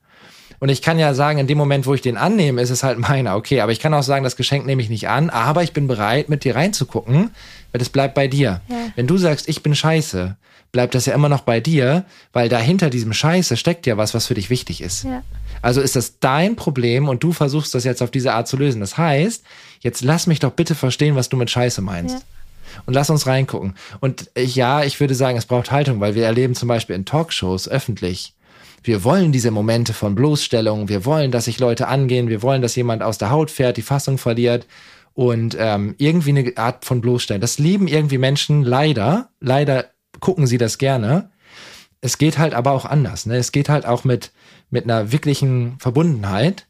und 0.60 0.70
ich 0.70 0.82
kann 0.82 1.00
ja 1.00 1.14
sagen, 1.14 1.38
in 1.40 1.48
dem 1.48 1.58
Moment, 1.58 1.86
wo 1.86 1.94
ich 1.94 2.02
den 2.02 2.18
annehme, 2.18 2.62
ist 2.62 2.70
es 2.70 2.82
halt 2.84 2.98
meiner. 3.00 3.36
Okay, 3.36 3.62
aber 3.62 3.72
ich 3.72 3.80
kann 3.80 3.94
auch 3.94 4.04
sagen, 4.04 4.24
das 4.24 4.36
Geschenk 4.36 4.66
nehme 4.66 4.82
ich 4.82 4.90
nicht 4.90 5.10
an, 5.10 5.30
aber 5.30 5.64
ich 5.64 5.74
bin 5.74 5.88
bereit, 5.88 6.30
mit 6.30 6.44
dir 6.44 6.56
reinzugucken, 6.56 7.32
weil 7.72 7.80
das 7.80 7.90
bleibt 7.90 8.16
bei 8.16 8.28
dir. 8.28 8.62
Ja. 8.68 8.76
Wenn 8.96 9.08
du 9.08 9.18
sagst, 9.18 9.48
ich 9.50 9.64
bin 9.64 9.76
scheiße, 9.76 10.36
bleibt 10.72 10.96
das 10.96 11.06
ja 11.06 11.14
immer 11.14 11.30
noch 11.30 11.42
bei 11.42 11.60
dir, 11.60 12.06
weil 12.34 12.50
dahinter 12.50 12.90
diesem 12.90 13.14
Scheiße 13.14 13.58
steckt 13.58 13.86
ja 13.86 13.98
was, 13.98 14.14
was 14.14 14.28
für 14.28 14.34
dich 14.34 14.50
wichtig 14.50 14.82
ist. 14.82 15.04
Ja. 15.04 15.24
Also 15.62 15.82
ist 15.82 15.96
das 15.96 16.20
dein 16.20 16.56
Problem 16.56 17.10
und 17.10 17.24
du 17.24 17.34
versuchst 17.34 17.76
das 17.76 17.84
jetzt 17.84 18.02
auf 18.02 18.12
diese 18.12 18.34
Art 18.34 18.48
zu 18.48 18.58
lösen. 18.58 18.82
Das 18.82 18.98
heißt, 18.98 19.44
jetzt 19.82 20.02
lass 20.02 20.28
mich 20.28 20.40
doch 20.40 20.52
bitte 20.52 20.76
verstehen, 20.76 21.16
was 21.16 21.30
du 21.30 21.38
mit 21.38 21.50
Scheiße 21.50 21.82
meinst. 21.82 22.16
Ja. 22.16 22.22
Und 22.86 22.94
lass 22.94 23.10
uns 23.10 23.28
reingucken. 23.28 23.76
Und 24.00 24.32
ich, 24.34 24.56
ja, 24.56 24.84
ich 24.84 25.00
würde 25.00 25.14
sagen, 25.14 25.38
es 25.38 25.46
braucht 25.46 25.72
Haltung, 25.72 26.00
weil 26.00 26.16
wir 26.16 26.26
erleben 26.26 26.56
zum 26.56 26.70
Beispiel 26.70 26.96
in 26.96 27.06
Talkshows 27.06 27.68
öffentlich 27.68 28.34
wir 28.84 29.04
wollen 29.04 29.32
diese 29.32 29.52
Momente 29.52 29.94
von 29.94 30.16
Bloßstellung, 30.16 30.90
wir 30.90 31.06
wollen, 31.06 31.32
dass 31.32 31.46
sich 31.46 31.60
Leute 31.60 31.88
angehen, 31.88 32.30
wir 32.30 32.42
wollen, 32.42 32.62
dass 32.62 32.76
jemand 32.76 33.04
aus 33.04 33.18
der 33.18 33.30
Haut 33.30 33.52
fährt, 33.52 33.78
die 33.78 33.84
Fassung 33.84 34.18
verliert 34.18 34.66
und 35.14 35.56
ähm, 35.60 35.96
irgendwie 35.98 36.30
eine 36.30 36.58
Art 36.58 36.86
von 36.86 37.02
Bloßstellen. 37.02 37.42
Das 37.42 37.60
lieben 37.60 37.88
irgendwie 37.88 38.18
Menschen 38.18 38.64
leider, 38.64 39.30
leider 39.40 39.86
gucken 40.20 40.48
sie 40.48 40.58
das 40.58 40.78
gerne. 40.78 41.32
Es 42.00 42.18
geht 42.18 42.38
halt 42.38 42.54
aber 42.54 42.72
auch 42.72 42.86
anders. 42.86 43.26
Ne? 43.26 43.36
Es 43.36 43.52
geht 43.52 43.70
halt 43.70 43.86
auch 43.86 44.04
mit, 44.04 44.32
mit 44.70 44.86
einer 44.86 45.12
wirklichen 45.12 45.78
Verbundenheit. 45.80 46.68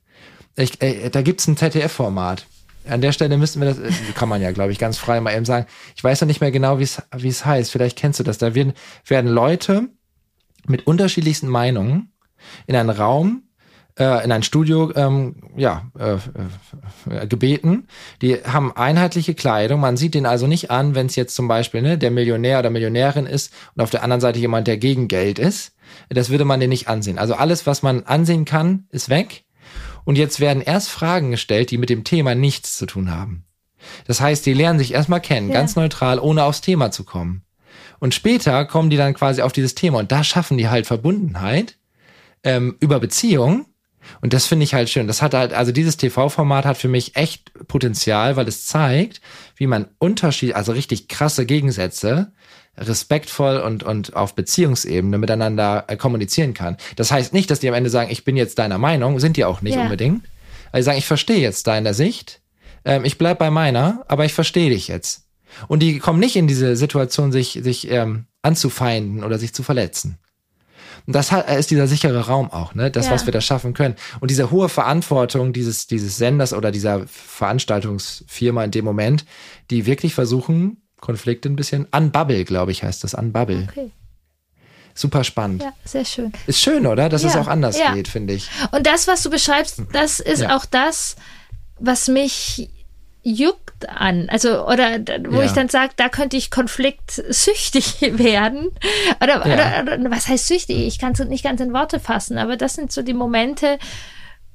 Ich, 0.56 0.82
äh, 0.82 1.10
da 1.10 1.22
gibt's 1.22 1.48
ein 1.48 1.58
ZDF-Format. 1.58 2.48
An 2.90 3.02
der 3.02 3.12
Stelle 3.12 3.38
müssten 3.38 3.62
wir 3.62 3.70
das, 3.70 3.80
äh, 3.80 3.92
kann 4.16 4.28
man 4.28 4.42
ja, 4.42 4.52
glaube 4.52 4.72
ich, 4.72 4.80
ganz 4.80 4.98
frei 4.98 5.22
mal 5.22 5.36
eben 5.36 5.46
sagen. 5.46 5.68
Ich 5.96 6.04
weiß 6.04 6.22
noch 6.22 6.28
nicht 6.28 6.42
mehr 6.42 6.52
genau, 6.52 6.80
wie 6.80 6.84
es 6.84 7.46
heißt. 7.46 7.72
Vielleicht 7.72 7.98
kennst 7.98 8.20
du 8.20 8.24
das. 8.24 8.40
Da 8.40 8.56
werden, 8.56 8.74
werden 9.06 9.30
Leute 9.30 9.90
mit 10.68 10.88
unterschiedlichsten 10.88 11.48
Meinungen 11.48 12.12
in 12.68 12.76
einen 12.76 12.90
Raum, 12.90 13.44
äh, 14.02 14.24
in 14.24 14.32
ein 14.32 14.44
Studio, 14.44 14.92
ähm, 14.96 15.36
ja, 15.56 15.92
äh, 15.98 16.16
äh, 17.10 17.28
gebeten. 17.28 17.88
Die 18.22 18.36
haben 18.36 18.76
einheitliche 18.76 19.36
Kleidung. 19.36 19.80
Man 19.80 19.98
sieht 19.98 20.16
den 20.16 20.26
also 20.26 20.48
nicht 20.48 20.72
an, 20.72 20.96
wenn 20.96 21.06
es 21.06 21.16
jetzt 21.16 21.36
zum 21.36 21.48
Beispiel 21.48 21.82
ne, 21.82 21.98
der 21.98 22.12
Millionär 22.12 22.60
oder 22.60 22.70
Millionärin 22.70 23.28
ist 23.28 23.54
und 23.76 23.84
auf 23.84 23.90
der 23.92 24.04
anderen 24.04 24.22
Seite 24.22 24.40
jemand, 24.40 24.68
der 24.68 24.78
gegen 24.78 25.08
Geld 25.08 25.40
ist. 25.40 25.74
Das 26.10 26.30
würde 26.30 26.46
man 26.46 26.60
den 26.60 26.70
nicht 26.70 26.88
ansehen. 26.88 27.18
Also 27.20 27.36
alles, 27.36 27.66
was 27.68 27.84
man 27.84 28.04
ansehen 28.04 28.46
kann, 28.46 28.88
ist 28.90 29.10
weg. 29.10 29.44
Und 30.04 30.18
jetzt 30.18 30.40
werden 30.40 30.62
erst 30.62 30.90
Fragen 30.90 31.32
gestellt, 31.32 31.72
die 31.72 31.78
mit 31.78 31.90
dem 31.90 32.04
Thema 32.04 32.34
nichts 32.34 32.78
zu 32.78 32.86
tun 32.86 33.12
haben. 33.12 33.46
Das 34.08 34.22
heißt, 34.22 34.46
die 34.46 34.54
lernen 34.54 34.80
sich 34.80 34.94
erstmal 34.94 35.22
kennen, 35.22 35.50
ja. 35.50 35.54
ganz 35.54 35.76
neutral, 35.76 36.20
ohne 36.20 36.44
aufs 36.44 36.62
Thema 36.62 36.92
zu 36.92 37.04
kommen. 37.04 37.44
Und 38.00 38.16
später 38.16 38.66
kommen 38.66 38.90
die 38.90 38.98
dann 38.98 39.14
quasi 39.14 39.42
auf 39.42 39.54
dieses 39.54 39.76
Thema 39.76 40.00
und 40.00 40.12
da 40.12 40.24
schaffen 40.24 40.58
die 40.58 40.70
halt 40.70 40.88
Verbundenheit 40.88 41.78
ähm, 42.44 42.76
über 42.80 43.00
Beziehung. 43.00 43.66
Und 44.22 44.34
das 44.34 44.48
finde 44.48 44.64
ich 44.64 44.74
halt 44.74 44.90
schön. 44.90 45.08
Das 45.08 45.22
hat 45.22 45.34
halt, 45.34 45.54
also 45.54 45.72
dieses 45.72 45.98
TV-Format 45.98 46.66
hat 46.66 46.78
für 46.78 46.88
mich 46.88 47.16
echt 47.16 47.52
Potenzial, 47.68 48.36
weil 48.36 48.48
es 48.48 48.66
zeigt, 48.66 49.22
wie 49.56 49.68
man 49.68 49.88
Unterschied, 50.00 50.56
also 50.56 50.72
richtig 50.72 51.08
krasse 51.08 51.46
Gegensätze 51.46 52.32
respektvoll 52.78 53.58
und, 53.58 53.84
und 53.84 54.16
auf 54.16 54.34
Beziehungsebene 54.34 55.18
miteinander 55.18 55.86
äh, 55.88 55.98
kommunizieren 55.98 56.54
kann. 56.54 56.78
Das 56.96 57.12
heißt 57.12 57.34
nicht, 57.34 57.52
dass 57.52 57.60
die 57.60 57.68
am 57.68 57.76
Ende 57.76 57.90
sagen, 57.90 58.12
ich 58.12 58.24
bin 58.24 58.38
jetzt 58.38 58.60
deiner 58.60 58.78
Meinung, 58.78 59.20
sind 59.20 59.38
die 59.38 59.46
auch 59.46 59.62
nicht 59.62 59.76
ja. 59.76 59.84
unbedingt. 59.84 60.26
Also 60.72 60.86
sagen, 60.86 60.98
ich 60.98 61.06
verstehe 61.06 61.40
jetzt 61.40 61.68
deine 61.68 61.94
Sicht, 61.94 62.42
ähm, 62.86 63.04
ich 63.06 63.18
bleib 63.18 63.40
bei 63.40 63.52
meiner, 63.52 64.06
aber 64.08 64.26
ich 64.26 64.34
verstehe 64.34 64.70
dich 64.70 64.88
jetzt. 64.88 65.28
Und 65.68 65.82
die 65.82 66.00
kommen 66.00 66.20
nicht 66.20 66.38
in 66.38 66.48
diese 66.48 66.76
Situation, 66.78 67.32
sich, 67.32 67.60
sich 67.62 67.92
ähm, 67.92 68.26
anzufeinden 68.42 69.24
oder 69.24 69.38
sich 69.38 69.54
zu 69.54 69.64
verletzen. 69.64 70.18
Und 71.08 71.16
das 71.16 71.32
ist 71.58 71.72
dieser 71.72 71.88
sichere 71.88 72.28
Raum 72.28 72.52
auch, 72.52 72.76
ne? 72.76 72.92
Das, 72.92 73.08
ja. 73.08 73.12
was 73.12 73.26
wir 73.26 73.34
da 73.34 73.42
schaffen 73.42 73.74
können. 73.74 73.96
Und 74.20 74.32
diese 74.32 74.52
hohe 74.52 74.70
Verantwortung 74.70 75.54
dieses, 75.54 75.88
dieses 75.88 76.18
Senders 76.18 76.54
oder 76.54 76.72
dieser 76.72 77.08
Veranstaltungsfirma 77.08 78.64
in 78.64 78.72
dem 78.72 78.86
Moment, 78.86 79.26
die 79.70 79.86
wirklich 79.86 80.14
versuchen, 80.14 80.78
Konflikte 81.00 81.50
ein 81.50 81.56
bisschen 81.56 81.88
unbubble, 81.92 82.46
glaube 82.46 82.72
ich, 82.72 82.84
heißt 82.84 83.04
das, 83.04 83.14
unbubble. 83.14 83.68
Okay. 83.70 83.92
Super 84.94 85.24
spannend. 85.24 85.64
Ja, 85.64 85.74
sehr 85.86 86.06
schön. 86.06 86.32
Ist 86.48 86.60
schön, 86.60 86.86
oder? 86.86 87.10
Dass 87.10 87.24
ja, 87.24 87.30
es 87.30 87.36
auch 87.36 87.48
anders 87.48 87.80
ja. 87.80 87.94
geht, 87.94 88.08
finde 88.08 88.34
ich. 88.34 88.50
Und 88.72 88.86
das, 88.86 89.08
was 89.08 89.24
du 89.24 89.30
beschreibst, 89.30 89.82
das 89.94 90.20
ist 90.20 90.42
ja. 90.42 90.56
auch 90.56 90.66
das, 90.66 91.16
was 91.80 92.08
mich 92.08 92.70
juckt 93.24 93.88
an. 93.88 94.30
Also, 94.30 94.66
oder 94.68 95.00
wo 95.30 95.40
ja. 95.40 95.46
ich 95.46 95.52
dann 95.52 95.70
sage, 95.70 95.94
da 95.96 96.10
könnte 96.10 96.38
ich 96.38 96.52
konfliktsüchtig 96.52 98.02
werden. 98.18 98.70
Oder, 99.22 99.48
ja. 99.48 99.82
oder, 99.82 100.00
oder 100.00 100.12
was 100.12 100.28
heißt 100.28 100.48
süchtig? 100.48 100.78
Ich 100.88 101.00
kann 101.00 101.14
es 101.14 101.20
nicht 101.20 101.44
ganz 101.44 101.62
in 101.62 101.74
Worte 101.74 102.00
fassen, 102.00 102.38
aber 102.38 102.58
das 102.58 102.74
sind 102.76 102.92
so 102.92 103.02
die 103.02 103.14
Momente, 103.14 103.78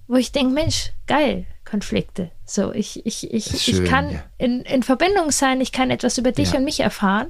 wo 0.09 0.17
ich 0.17 0.33
denke, 0.33 0.53
Mensch, 0.53 0.93
geil, 1.07 1.47
Konflikte. 1.65 2.31
So, 2.45 2.73
ich, 2.73 3.05
ich, 3.07 3.33
ich, 3.33 3.63
schön, 3.63 3.85
ich 3.85 3.91
kann 3.91 4.11
ja. 4.11 4.25
in, 4.39 4.63
in 4.63 4.83
Verbindung 4.83 5.31
sein, 5.31 5.61
ich 5.61 5.73
kann 5.73 5.91
etwas 5.91 6.19
über 6.19 6.33
dich 6.33 6.55
und 6.55 6.65
mich 6.65 6.81
erfahren. 6.81 7.29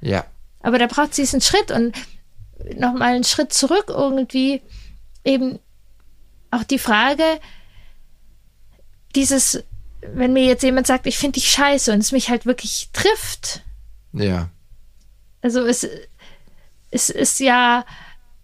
Ja. 0.00 0.24
Aber 0.60 0.78
da 0.78 0.86
braucht 0.86 1.10
es 1.10 1.16
diesen 1.16 1.40
Schritt 1.40 1.70
und 1.70 1.96
nochmal 2.76 3.14
einen 3.14 3.24
Schritt 3.24 3.52
zurück 3.52 3.86
irgendwie 3.88 4.62
eben 5.24 5.58
auch 6.50 6.64
die 6.64 6.78
Frage, 6.78 7.24
dieses 9.14 9.64
wenn 10.14 10.32
mir 10.32 10.44
jetzt 10.44 10.62
jemand 10.62 10.86
sagt, 10.86 11.06
ich 11.06 11.18
finde 11.18 11.40
dich 11.40 11.50
scheiße 11.50 11.92
und 11.92 11.98
es 12.00 12.12
mich 12.12 12.28
halt 12.28 12.46
wirklich 12.46 12.90
trifft. 12.92 13.62
Ja. 14.12 14.48
Also 15.40 15.64
es, 15.66 15.86
es 16.90 17.10
ist 17.10 17.40
ja 17.40 17.84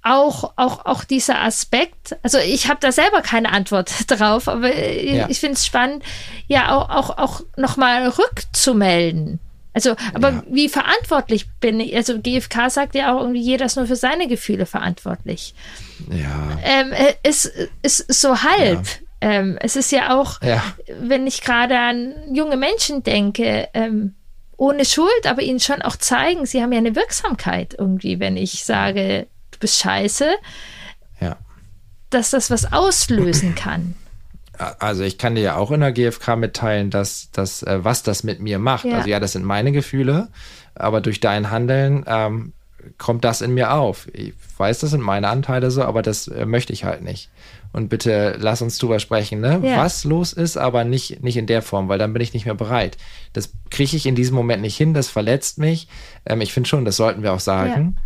auch, 0.03 0.53
auch, 0.57 0.87
auch 0.87 1.05
dieser 1.05 1.41
Aspekt, 1.43 2.17
also 2.23 2.39
ich 2.39 2.69
habe 2.69 2.81
da 2.81 2.93
selber 2.93 3.21
keine 3.23 3.53
Antwort 3.53 3.93
drauf, 4.09 4.49
aber 4.49 4.75
ja. 4.75 5.29
ich 5.29 5.41
finde 5.41 5.55
es 5.55 5.67
spannend, 5.67 6.03
ja 6.47 6.75
auch, 6.75 6.89
auch, 6.89 7.19
auch 7.19 7.43
nochmal 7.57 8.09
rückzumelden. 8.09 9.41
Also, 9.75 9.95
aber 10.13 10.31
ja. 10.31 10.43
wie 10.51 10.69
verantwortlich 10.69 11.47
bin 11.61 11.79
ich? 11.79 11.95
Also 11.95 12.19
GfK 12.21 12.69
sagt 12.69 12.97
ja 12.97 13.15
auch 13.15 13.21
irgendwie, 13.21 13.43
jeder 13.43 13.67
ist 13.67 13.77
nur 13.77 13.87
für 13.87 13.97
seine 13.97 14.27
Gefühle 14.27 14.67
verantwortlich. 14.67 15.55
Ja. 16.11 16.59
Ähm, 16.65 16.93
es 17.23 17.53
ist 17.83 18.13
so 18.13 18.43
halb. 18.43 18.85
Ja. 18.85 19.08
Ähm, 19.21 19.59
es 19.61 19.77
ist 19.77 19.91
ja 19.91 20.19
auch, 20.19 20.41
ja. 20.43 20.63
wenn 21.01 21.27
ich 21.27 21.43
gerade 21.43 21.79
an 21.79 22.15
junge 22.33 22.57
Menschen 22.57 23.03
denke, 23.03 23.69
ähm, 23.75 24.15
ohne 24.57 24.85
Schuld, 24.85 25.27
aber 25.27 25.43
ihnen 25.43 25.61
schon 25.61 25.83
auch 25.83 25.97
zeigen, 25.97 26.47
sie 26.47 26.63
haben 26.63 26.73
ja 26.73 26.79
eine 26.79 26.97
Wirksamkeit 26.97 27.75
irgendwie, 27.79 28.21
wenn 28.21 28.37
ich 28.37 28.65
sage, 28.65 29.27
du 29.53 29.59
bist 29.59 29.79
scheiße, 29.79 30.29
ja. 31.21 31.37
dass 32.11 32.31
das 32.31 32.51
was 32.51 32.73
auslösen 32.73 33.55
kann. 33.55 33.95
Also 34.81 35.05
ich 35.05 35.19
kann 35.19 35.37
dir 35.37 35.43
ja 35.43 35.57
auch 35.57 35.71
in 35.71 35.81
der 35.81 35.93
GfK 35.93 36.37
mitteilen, 36.37 36.91
dass, 36.91 37.31
dass 37.31 37.63
äh, 37.63 37.85
was 37.85 38.03
das 38.03 38.25
mit 38.25 38.41
mir 38.41 38.59
macht. 38.59 38.85
Ja. 38.85 38.99
Also 38.99 39.09
ja, 39.09 39.21
das 39.21 39.33
sind 39.33 39.45
meine 39.45 39.71
Gefühle, 39.71 40.29
aber 40.75 41.01
durch 41.01 41.21
dein 41.21 41.51
Handeln 41.51 42.05
ähm, 42.09 42.53
kommt 42.99 43.25
das 43.25 43.41
in 43.41 43.55
mir 43.55 43.73
auf. 43.73 44.09
Ich 44.13 44.35
weiß, 44.57 44.81
das 44.81 44.91
sind 44.91 45.03
meine 45.03 45.29
Anteile 45.29 45.71
so, 45.71 45.85
aber 45.85 46.03
das 46.03 46.27
äh, 46.27 46.45
möchte 46.45 46.73
ich 46.73 46.83
halt 46.83 47.03
nicht 47.03 47.31
und 47.73 47.89
bitte 47.89 48.37
lass 48.39 48.63
uns 48.63 48.79
drüber 48.79 48.99
sprechen, 48.99 49.41
ne? 49.41 49.61
Ja. 49.63 49.79
was 49.79 50.05
los 50.05 50.33
ist, 50.33 50.57
aber 50.57 50.85
nicht, 50.85 51.23
nicht 51.23 51.37
in 51.37 51.47
der 51.47 51.63
Form, 51.63 51.89
weil 51.89 51.99
dann 51.99 52.13
bin 52.13 52.23
ich 52.23 52.33
nicht 52.33 52.47
mehr 52.47 52.55
bereit. 52.55 52.97
Das 53.33 53.53
kriege 53.71 53.97
ich 53.97 54.07
in 54.07 54.15
diesem 54.15 54.35
Moment 54.35 54.63
nicht 54.63 54.77
hin, 54.77 54.95
das 54.95 55.09
verletzt 55.09 55.59
mich. 55.59 55.89
Ähm, 56.27 56.41
ich 56.41 56.53
finde 56.53 56.69
schon, 56.69 56.85
das 56.85 56.97
sollten 56.97 57.23
wir 57.23 57.33
auch 57.33 57.41
sagen. 57.41 57.97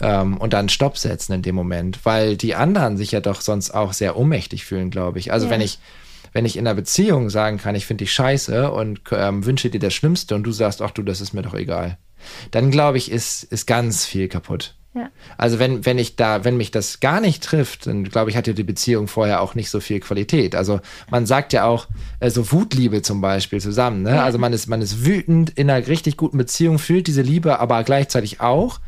Ja. 0.00 0.22
Ähm, 0.22 0.38
und 0.38 0.52
dann 0.52 0.68
Stopp 0.68 0.96
setzen 0.96 1.32
in 1.32 1.42
dem 1.42 1.54
Moment, 1.54 2.00
weil 2.04 2.36
die 2.36 2.54
anderen 2.54 2.96
sich 2.96 3.12
ja 3.12 3.20
doch 3.20 3.40
sonst 3.40 3.72
auch 3.72 3.92
sehr 3.92 4.16
ohnmächtig 4.16 4.64
fühlen, 4.64 4.90
glaube 4.90 5.18
ich. 5.18 5.32
Also 5.32 5.46
ja. 5.46 5.52
wenn 5.52 5.60
ich 5.60 5.78
wenn 6.32 6.46
ich 6.46 6.56
in 6.56 6.66
einer 6.66 6.76
Beziehung 6.76 7.28
sagen 7.28 7.58
kann, 7.58 7.74
ich 7.74 7.86
finde 7.86 8.04
dich 8.04 8.12
scheiße 8.12 8.70
und 8.70 9.00
ähm, 9.10 9.44
wünsche 9.44 9.68
dir 9.68 9.80
das 9.80 9.94
Schlimmste 9.94 10.34
und 10.36 10.44
du 10.44 10.52
sagst, 10.52 10.80
ach 10.80 10.92
du, 10.92 11.02
das 11.02 11.20
ist 11.20 11.32
mir 11.32 11.42
doch 11.42 11.54
egal, 11.54 11.98
dann 12.50 12.70
glaube 12.70 12.98
ich, 12.98 13.10
ist, 13.10 13.42
ist 13.44 13.66
ganz 13.66 14.04
viel 14.04 14.28
kaputt. 14.28 14.76
Ja. 14.92 15.10
Also 15.38 15.60
wenn, 15.60 15.86
wenn 15.86 15.98
ich 15.98 16.16
da, 16.16 16.44
wenn 16.44 16.56
mich 16.56 16.72
das 16.72 16.98
gar 16.98 17.20
nicht 17.20 17.44
trifft, 17.44 17.86
dann 17.86 18.02
glaube 18.04 18.30
ich, 18.30 18.36
hat 18.36 18.48
ja 18.48 18.52
die 18.52 18.64
Beziehung 18.64 19.06
vorher 19.06 19.40
auch 19.40 19.54
nicht 19.54 19.70
so 19.70 19.78
viel 19.78 20.00
Qualität. 20.00 20.56
Also 20.56 20.80
man 21.10 21.26
sagt 21.26 21.52
ja 21.52 21.64
auch, 21.64 21.86
äh, 22.18 22.28
so 22.30 22.50
Wutliebe 22.50 23.00
zum 23.00 23.20
Beispiel 23.20 23.60
zusammen, 23.60 24.02
ne? 24.02 24.16
Ja. 24.16 24.24
Also 24.24 24.38
man 24.38 24.52
ist, 24.52 24.66
man 24.66 24.82
ist 24.82 25.04
wütend 25.04 25.50
in 25.50 25.70
einer 25.70 25.86
richtig 25.86 26.16
guten 26.16 26.38
Beziehung, 26.38 26.80
fühlt 26.80 27.06
diese 27.06 27.22
Liebe, 27.22 27.60
aber 27.60 27.84
gleichzeitig 27.84 28.40
auch, 28.40 28.80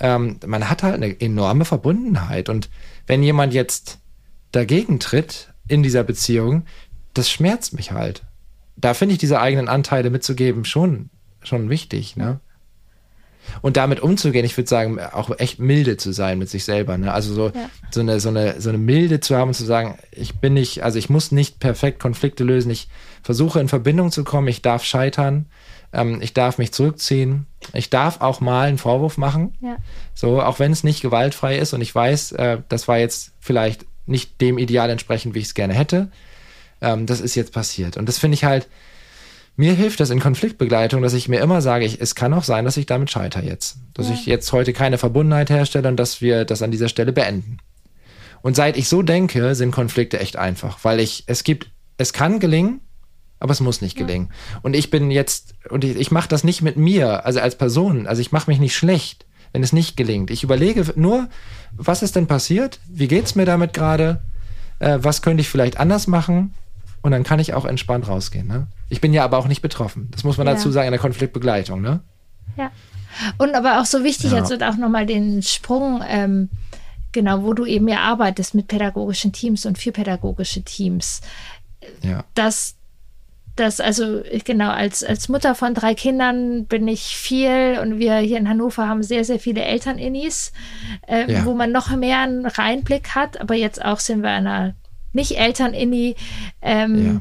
ähm, 0.00 0.38
man 0.46 0.70
hat 0.70 0.82
halt 0.82 0.94
eine 0.94 1.20
enorme 1.20 1.66
Verbundenheit. 1.66 2.48
Und 2.48 2.70
wenn 3.06 3.22
jemand 3.22 3.52
jetzt 3.52 3.98
dagegen 4.52 5.00
tritt 5.00 5.52
in 5.68 5.82
dieser 5.82 6.02
Beziehung, 6.02 6.64
das 7.12 7.30
schmerzt 7.30 7.74
mich 7.74 7.92
halt. 7.92 8.22
Da 8.76 8.94
finde 8.94 9.12
ich 9.12 9.18
diese 9.18 9.38
eigenen 9.38 9.68
Anteile 9.68 10.08
mitzugeben 10.08 10.64
schon, 10.64 11.10
schon 11.42 11.68
wichtig, 11.68 12.16
ne? 12.16 12.40
Und 13.60 13.76
damit 13.76 14.00
umzugehen, 14.00 14.44
ich 14.44 14.56
würde 14.56 14.68
sagen, 14.68 15.00
auch 15.00 15.30
echt 15.38 15.58
milde 15.58 15.96
zu 15.96 16.12
sein 16.12 16.38
mit 16.38 16.48
sich 16.48 16.64
selber. 16.64 16.96
Ne? 16.98 17.12
Also 17.12 17.34
so, 17.34 17.48
ja. 17.48 17.70
so, 17.90 18.00
eine, 18.00 18.20
so, 18.20 18.28
eine, 18.28 18.60
so 18.60 18.68
eine 18.68 18.78
Milde 18.78 19.20
zu 19.20 19.36
haben 19.36 19.48
und 19.48 19.54
zu 19.54 19.64
sagen, 19.64 19.98
ich 20.10 20.36
bin 20.38 20.54
nicht, 20.54 20.82
also 20.82 20.98
ich 20.98 21.10
muss 21.10 21.32
nicht 21.32 21.60
perfekt 21.60 22.00
Konflikte 22.00 22.44
lösen, 22.44 22.70
ich 22.70 22.88
versuche 23.22 23.60
in 23.60 23.68
Verbindung 23.68 24.10
zu 24.10 24.24
kommen, 24.24 24.48
ich 24.48 24.62
darf 24.62 24.84
scheitern, 24.84 25.46
ähm, 25.92 26.20
ich 26.22 26.34
darf 26.34 26.58
mich 26.58 26.72
zurückziehen, 26.72 27.46
ich 27.72 27.90
darf 27.90 28.20
auch 28.20 28.40
mal 28.40 28.68
einen 28.68 28.78
Vorwurf 28.78 29.18
machen, 29.18 29.54
ja. 29.60 29.76
so, 30.14 30.40
auch 30.40 30.58
wenn 30.58 30.72
es 30.72 30.84
nicht 30.84 31.02
gewaltfrei 31.02 31.58
ist 31.58 31.72
und 31.72 31.80
ich 31.80 31.94
weiß, 31.94 32.32
äh, 32.32 32.58
das 32.68 32.88
war 32.88 32.98
jetzt 32.98 33.32
vielleicht 33.40 33.86
nicht 34.06 34.40
dem 34.40 34.58
Ideal 34.58 34.90
entsprechend, 34.90 35.34
wie 35.34 35.40
ich 35.40 35.46
es 35.46 35.54
gerne 35.54 35.74
hätte. 35.74 36.10
Ähm, 36.80 37.06
das 37.06 37.20
ist 37.20 37.34
jetzt 37.34 37.52
passiert. 37.52 37.96
Und 37.96 38.08
das 38.08 38.18
finde 38.18 38.34
ich 38.34 38.44
halt, 38.44 38.68
mir 39.56 39.74
hilft 39.74 40.00
das 40.00 40.10
in 40.10 40.20
Konfliktbegleitung, 40.20 41.02
dass 41.02 41.12
ich 41.12 41.28
mir 41.28 41.40
immer 41.40 41.60
sage, 41.60 41.84
ich, 41.84 42.00
es 42.00 42.14
kann 42.14 42.32
auch 42.32 42.44
sein, 42.44 42.64
dass 42.64 42.76
ich 42.76 42.86
damit 42.86 43.10
scheitere 43.10 43.44
jetzt. 43.44 43.76
Dass 43.94 44.08
ja. 44.08 44.14
ich 44.14 44.26
jetzt 44.26 44.52
heute 44.52 44.72
keine 44.72 44.98
Verbundenheit 44.98 45.50
herstelle 45.50 45.88
und 45.88 45.96
dass 45.96 46.20
wir 46.20 46.44
das 46.44 46.62
an 46.62 46.70
dieser 46.70 46.88
Stelle 46.88 47.12
beenden. 47.12 47.58
Und 48.40 48.56
seit 48.56 48.76
ich 48.76 48.88
so 48.88 49.02
denke, 49.02 49.54
sind 49.54 49.70
Konflikte 49.70 50.18
echt 50.18 50.36
einfach, 50.36 50.78
weil 50.82 51.00
ich, 51.00 51.24
es 51.26 51.44
gibt, 51.44 51.70
es 51.96 52.12
kann 52.12 52.40
gelingen, 52.40 52.80
aber 53.38 53.52
es 53.52 53.60
muss 53.60 53.80
nicht 53.80 53.96
gelingen. 53.96 54.30
Ja. 54.30 54.60
Und 54.62 54.74
ich 54.74 54.90
bin 54.90 55.10
jetzt, 55.10 55.54
und 55.68 55.84
ich, 55.84 55.96
ich 55.96 56.10
mache 56.10 56.28
das 56.28 56.44
nicht 56.44 56.62
mit 56.62 56.76
mir, 56.76 57.26
also 57.26 57.40
als 57.40 57.56
Person, 57.56 58.06
also 58.06 58.20
ich 58.20 58.32
mache 58.32 58.50
mich 58.50 58.58
nicht 58.58 58.74
schlecht, 58.74 59.26
wenn 59.52 59.62
es 59.62 59.72
nicht 59.72 59.96
gelingt. 59.96 60.30
Ich 60.30 60.42
überlege 60.42 60.92
nur, 60.96 61.28
was 61.76 62.02
ist 62.02 62.16
denn 62.16 62.26
passiert? 62.26 62.80
Wie 62.88 63.08
geht's 63.08 63.34
mir 63.34 63.44
damit 63.44 63.74
gerade? 63.74 64.22
Äh, 64.78 64.98
was 65.02 65.22
könnte 65.22 65.42
ich 65.42 65.48
vielleicht 65.48 65.78
anders 65.78 66.06
machen? 66.06 66.54
Und 67.02 67.10
dann 67.10 67.24
kann 67.24 67.40
ich 67.40 67.52
auch 67.54 67.64
entspannt 67.64 68.08
rausgehen. 68.08 68.46
Ne? 68.46 68.68
Ich 68.88 69.00
bin 69.00 69.12
ja 69.12 69.24
aber 69.24 69.38
auch 69.38 69.48
nicht 69.48 69.60
betroffen. 69.60 70.08
Das 70.12 70.24
muss 70.24 70.38
man 70.38 70.46
ja. 70.46 70.54
dazu 70.54 70.70
sagen 70.70 70.86
in 70.86 70.92
der 70.92 71.00
Konfliktbegleitung. 71.00 71.80
Ne? 71.80 72.00
Ja. 72.56 72.70
Und 73.38 73.54
aber 73.54 73.80
auch 73.80 73.84
so 73.84 74.04
wichtig, 74.04 74.32
ja. 74.32 74.38
jetzt 74.38 74.50
wird 74.50 74.62
auch 74.62 74.76
nochmal 74.76 75.04
den 75.04 75.42
Sprung, 75.42 76.02
ähm, 76.06 76.48
genau, 77.10 77.42
wo 77.42 77.52
du 77.52 77.66
eben 77.66 77.88
ja 77.88 77.98
arbeitest 77.98 78.54
mit 78.54 78.68
pädagogischen 78.68 79.32
Teams 79.32 79.66
und 79.66 79.78
für 79.78 79.92
pädagogische 79.92 80.62
Teams. 80.62 81.20
Ja. 82.02 82.24
Dass 82.34 82.76
das 83.56 83.80
also 83.80 84.22
genau 84.44 84.70
als, 84.70 85.04
als 85.04 85.28
Mutter 85.28 85.54
von 85.54 85.74
drei 85.74 85.94
Kindern 85.94 86.64
bin 86.64 86.88
ich 86.88 87.02
viel 87.02 87.78
und 87.82 87.98
wir 87.98 88.16
hier 88.16 88.38
in 88.38 88.48
Hannover 88.48 88.88
haben 88.88 89.02
sehr, 89.02 89.24
sehr 89.24 89.38
viele 89.38 89.62
Elterninnis, 89.62 90.52
äh, 91.06 91.30
ja. 91.30 91.44
wo 91.44 91.52
man 91.52 91.70
noch 91.70 91.94
mehr 91.94 92.20
einen 92.20 92.46
Reinblick 92.46 93.14
hat. 93.14 93.40
Aber 93.40 93.54
jetzt 93.54 93.84
auch 93.84 94.00
sind 94.00 94.22
wir 94.22 94.30
in 94.38 94.46
einer 94.46 94.74
nicht 95.12 95.38
Eltern-Inni. 95.38 96.16
Ähm, 96.60 97.14
ja 97.14 97.20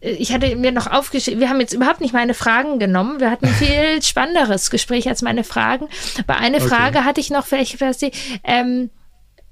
ich 0.00 0.32
hatte 0.32 0.56
mir 0.56 0.72
noch 0.72 0.86
aufgeschrieben, 0.86 1.40
wir 1.40 1.50
haben 1.50 1.60
jetzt 1.60 1.74
überhaupt 1.74 2.00
nicht 2.00 2.14
meine 2.14 2.34
Fragen 2.34 2.78
genommen. 2.78 3.20
Wir 3.20 3.30
hatten 3.30 3.46
ein 3.46 3.54
viel 3.54 4.02
spannenderes 4.02 4.70
Gespräch 4.70 5.08
als 5.08 5.22
meine 5.22 5.44
Fragen. 5.44 5.88
Aber 6.26 6.38
eine 6.38 6.56
okay. 6.56 6.68
Frage 6.68 7.04
hatte 7.04 7.20
ich 7.20 7.30
noch, 7.30 7.46
vielleicht 7.46 7.78
für 7.78 7.92
Sie. 7.92 8.12
Ähm, 8.42 8.90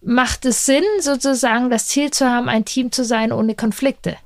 macht 0.01 0.45
es 0.47 0.65
Sinn, 0.67 0.85
sozusagen 1.01 1.71
das 1.71 1.87
Ziel 1.87 2.11
zu 2.11 2.29
haben, 2.29 2.49
ein 2.49 2.65
Team 2.65 2.91
zu 2.93 3.05
sein 3.05 3.31
ohne 3.31 3.55
Konflikte? 3.55 4.17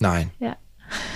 Nein. 0.00 0.30
Ja. 0.40 0.56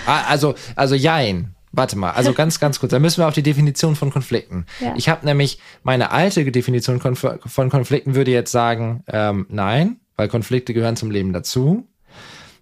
Ah, 0.05 0.23
also, 0.27 0.55
also 0.75 0.95
jein. 0.95 1.53
Warte 1.77 1.95
mal, 1.95 2.11
also 2.11 2.33
ganz, 2.33 2.59
ganz 2.59 2.79
kurz. 2.79 2.89
Da 2.89 2.97
müssen 2.97 3.21
wir 3.21 3.27
auf 3.27 3.35
die 3.35 3.43
Definition 3.43 3.95
von 3.95 4.09
Konflikten. 4.09 4.65
Ja. 4.79 4.95
Ich 4.97 5.09
habe 5.09 5.25
nämlich 5.25 5.59
meine 5.83 6.11
alte 6.11 6.43
Definition 6.51 6.99
von 6.99 7.69
Konflikten 7.69 8.15
würde 8.15 8.31
jetzt 8.31 8.51
sagen, 8.51 9.03
ähm, 9.07 9.45
nein, 9.49 9.97
weil 10.15 10.27
Konflikte 10.27 10.73
gehören 10.73 10.95
zum 10.95 11.11
Leben 11.11 11.33
dazu. 11.33 11.87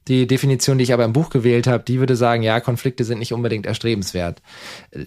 Die 0.09 0.27
Definition, 0.27 0.77
die 0.77 0.83
ich 0.83 0.93
aber 0.93 1.05
im 1.05 1.13
Buch 1.13 1.29
gewählt 1.29 1.65
habe, 1.65 1.83
die 1.83 1.97
würde 1.97 2.17
sagen, 2.17 2.43
ja, 2.43 2.59
Konflikte 2.59 3.05
sind 3.05 3.19
nicht 3.19 3.33
unbedingt 3.33 3.65
erstrebenswert. 3.65 4.41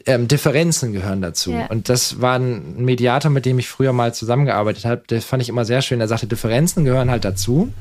Ähm, 0.07 0.27
Differenzen 0.27 0.95
gehören 0.95 1.21
dazu. 1.21 1.53
Ja. 1.53 1.67
Und 1.67 1.91
das 1.91 2.23
war 2.23 2.37
ein 2.37 2.83
Mediator, 2.83 3.31
mit 3.31 3.45
dem 3.45 3.59
ich 3.59 3.69
früher 3.69 3.93
mal 3.93 4.15
zusammengearbeitet 4.15 4.87
habe. 4.87 5.03
Das 5.07 5.25
fand 5.27 5.43
ich 5.43 5.51
immer 5.51 5.67
sehr 5.67 5.83
schön. 5.83 6.01
Er 6.01 6.09
sagte, 6.09 6.27
Differenzen 6.27 6.87
gehören 6.87 7.11
halt 7.11 7.27
dazu. 7.27 7.73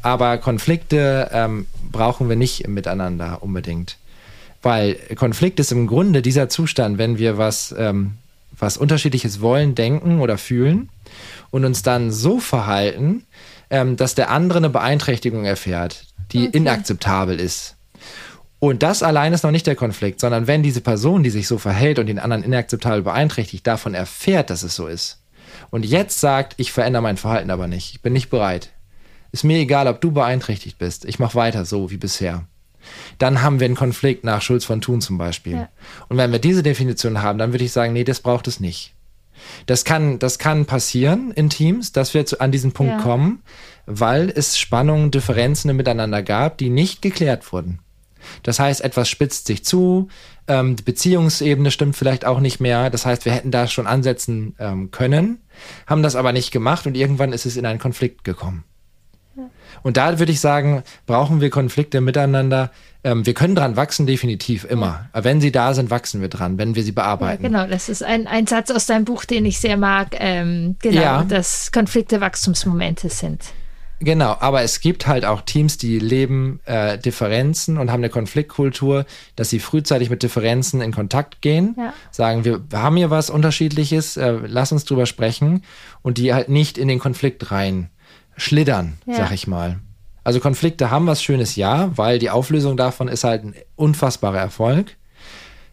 Aber 0.00 0.38
Konflikte 0.38 1.28
ähm, 1.30 1.66
brauchen 1.92 2.30
wir 2.30 2.36
nicht 2.36 2.66
miteinander 2.66 3.42
unbedingt. 3.42 3.98
Weil 4.62 4.94
Konflikt 5.16 5.60
ist 5.60 5.72
im 5.72 5.86
Grunde 5.86 6.22
dieser 6.22 6.48
Zustand, 6.48 6.98
wenn 6.98 7.18
wir 7.18 7.36
was, 7.36 7.74
ähm, 7.76 8.12
was 8.56 8.76
Unterschiedliches 8.76 9.40
wollen, 9.40 9.74
denken 9.74 10.20
oder 10.20 10.38
fühlen 10.38 10.88
und 11.50 11.64
uns 11.64 11.82
dann 11.82 12.12
so 12.12 12.38
verhalten, 12.38 13.24
ähm, 13.70 13.96
dass 13.96 14.14
der 14.14 14.30
andere 14.30 14.58
eine 14.58 14.70
Beeinträchtigung 14.70 15.44
erfährt 15.44 16.06
die 16.32 16.48
okay. 16.48 16.56
inakzeptabel 16.58 17.38
ist. 17.38 17.76
Und 18.58 18.82
das 18.82 19.02
allein 19.02 19.32
ist 19.32 19.42
noch 19.42 19.50
nicht 19.50 19.66
der 19.66 19.74
Konflikt, 19.74 20.20
sondern 20.20 20.46
wenn 20.46 20.62
diese 20.62 20.80
Person, 20.80 21.22
die 21.22 21.30
sich 21.30 21.48
so 21.48 21.58
verhält 21.58 21.98
und 21.98 22.06
den 22.06 22.18
anderen 22.18 22.44
inakzeptabel 22.44 23.02
beeinträchtigt, 23.02 23.66
davon 23.66 23.94
erfährt, 23.94 24.50
dass 24.50 24.62
es 24.62 24.76
so 24.76 24.86
ist 24.86 25.20
und 25.70 25.84
jetzt 25.84 26.20
sagt, 26.20 26.54
ich 26.58 26.72
verändere 26.72 27.02
mein 27.02 27.16
Verhalten 27.16 27.50
aber 27.50 27.66
nicht, 27.66 27.92
ich 27.92 28.02
bin 28.02 28.12
nicht 28.12 28.30
bereit. 28.30 28.70
Ist 29.32 29.44
mir 29.44 29.58
egal, 29.58 29.88
ob 29.88 30.00
du 30.00 30.12
beeinträchtigt 30.12 30.78
bist, 30.78 31.04
ich 31.04 31.18
mache 31.18 31.34
weiter 31.34 31.64
so 31.64 31.90
wie 31.90 31.96
bisher. 31.96 32.46
Dann 33.18 33.42
haben 33.42 33.60
wir 33.60 33.66
einen 33.66 33.76
Konflikt 33.76 34.24
nach 34.24 34.42
Schulz 34.42 34.64
von 34.64 34.80
Thun 34.80 35.00
zum 35.00 35.18
Beispiel. 35.18 35.54
Ja. 35.54 35.68
Und 36.08 36.16
wenn 36.16 36.32
wir 36.32 36.38
diese 36.38 36.62
Definition 36.62 37.22
haben, 37.22 37.38
dann 37.38 37.52
würde 37.52 37.64
ich 37.64 37.72
sagen, 37.72 37.92
nee, 37.92 38.04
das 38.04 38.20
braucht 38.20 38.48
es 38.48 38.60
nicht. 38.60 38.94
Das 39.66 39.84
kann, 39.84 40.18
das 40.18 40.38
kann 40.38 40.66
passieren 40.66 41.32
in 41.32 41.50
Teams, 41.50 41.92
dass 41.92 42.14
wir 42.14 42.26
zu, 42.26 42.40
an 42.40 42.52
diesen 42.52 42.72
Punkt 42.72 42.92
ja. 42.92 43.00
kommen, 43.00 43.42
weil 43.86 44.30
es 44.30 44.58
Spannungen, 44.58 45.10
Differenzen 45.10 45.74
miteinander 45.76 46.22
gab, 46.22 46.58
die 46.58 46.70
nicht 46.70 47.02
geklärt 47.02 47.52
wurden. 47.52 47.80
Das 48.44 48.60
heißt, 48.60 48.82
etwas 48.82 49.08
spitzt 49.08 49.46
sich 49.46 49.64
zu, 49.64 50.08
ähm, 50.46 50.76
die 50.76 50.82
Beziehungsebene 50.82 51.70
stimmt 51.70 51.96
vielleicht 51.96 52.24
auch 52.24 52.40
nicht 52.40 52.60
mehr. 52.60 52.90
Das 52.90 53.04
heißt, 53.04 53.24
wir 53.24 53.32
hätten 53.32 53.50
da 53.50 53.66
schon 53.66 53.86
ansetzen 53.86 54.54
ähm, 54.58 54.90
können, 54.90 55.40
haben 55.86 56.02
das 56.02 56.14
aber 56.14 56.32
nicht 56.32 56.50
gemacht 56.50 56.86
und 56.86 56.96
irgendwann 56.96 57.32
ist 57.32 57.46
es 57.46 57.56
in 57.56 57.66
einen 57.66 57.80
Konflikt 57.80 58.22
gekommen. 58.24 58.64
Und 59.82 59.96
da 59.96 60.18
würde 60.18 60.32
ich 60.32 60.40
sagen, 60.40 60.82
brauchen 61.06 61.40
wir 61.40 61.50
Konflikte 61.50 62.00
miteinander. 62.00 62.70
Ähm, 63.04 63.26
wir 63.26 63.34
können 63.34 63.54
dran 63.54 63.76
wachsen, 63.76 64.06
definitiv 64.06 64.64
immer. 64.64 65.08
Aber 65.12 65.24
wenn 65.24 65.40
sie 65.40 65.50
da 65.50 65.74
sind, 65.74 65.90
wachsen 65.90 66.20
wir 66.20 66.28
dran, 66.28 66.58
wenn 66.58 66.74
wir 66.74 66.84
sie 66.84 66.92
bearbeiten. 66.92 67.42
Ja, 67.42 67.48
genau, 67.48 67.66
das 67.66 67.88
ist 67.88 68.02
ein, 68.02 68.26
ein 68.26 68.46
Satz 68.46 68.70
aus 68.70 68.86
deinem 68.86 69.04
Buch, 69.04 69.24
den 69.24 69.44
ich 69.44 69.58
sehr 69.58 69.76
mag. 69.76 70.16
Ähm, 70.18 70.76
genau, 70.80 71.00
ja. 71.00 71.24
dass 71.24 71.72
Konflikte 71.72 72.20
Wachstumsmomente 72.20 73.08
sind. 73.08 73.42
Genau, 74.04 74.36
aber 74.40 74.62
es 74.62 74.80
gibt 74.80 75.06
halt 75.06 75.24
auch 75.24 75.42
Teams, 75.42 75.78
die 75.78 76.00
leben 76.00 76.58
äh, 76.64 76.98
Differenzen 76.98 77.78
und 77.78 77.92
haben 77.92 78.00
eine 78.00 78.08
Konfliktkultur, 78.08 79.06
dass 79.36 79.50
sie 79.50 79.60
frühzeitig 79.60 80.10
mit 80.10 80.24
Differenzen 80.24 80.80
in 80.80 80.92
Kontakt 80.92 81.40
gehen, 81.40 81.76
ja. 81.78 81.94
sagen, 82.10 82.44
wir 82.44 82.62
haben 82.72 82.96
hier 82.96 83.10
was 83.10 83.30
Unterschiedliches, 83.30 84.16
äh, 84.16 84.38
lass 84.44 84.72
uns 84.72 84.84
drüber 84.86 85.06
sprechen 85.06 85.62
und 86.02 86.18
die 86.18 86.34
halt 86.34 86.48
nicht 86.48 86.78
in 86.78 86.88
den 86.88 86.98
Konflikt 86.98 87.52
rein 87.52 87.90
schlittern, 88.36 88.98
ja. 89.06 89.16
sag 89.16 89.32
ich 89.32 89.46
mal. 89.46 89.78
Also 90.24 90.40
Konflikte 90.40 90.90
haben 90.90 91.06
was 91.06 91.22
Schönes, 91.22 91.56
ja, 91.56 91.90
weil 91.96 92.18
die 92.18 92.30
Auflösung 92.30 92.76
davon 92.76 93.08
ist 93.08 93.24
halt 93.24 93.44
ein 93.44 93.54
unfassbarer 93.74 94.38
Erfolg. 94.38 94.96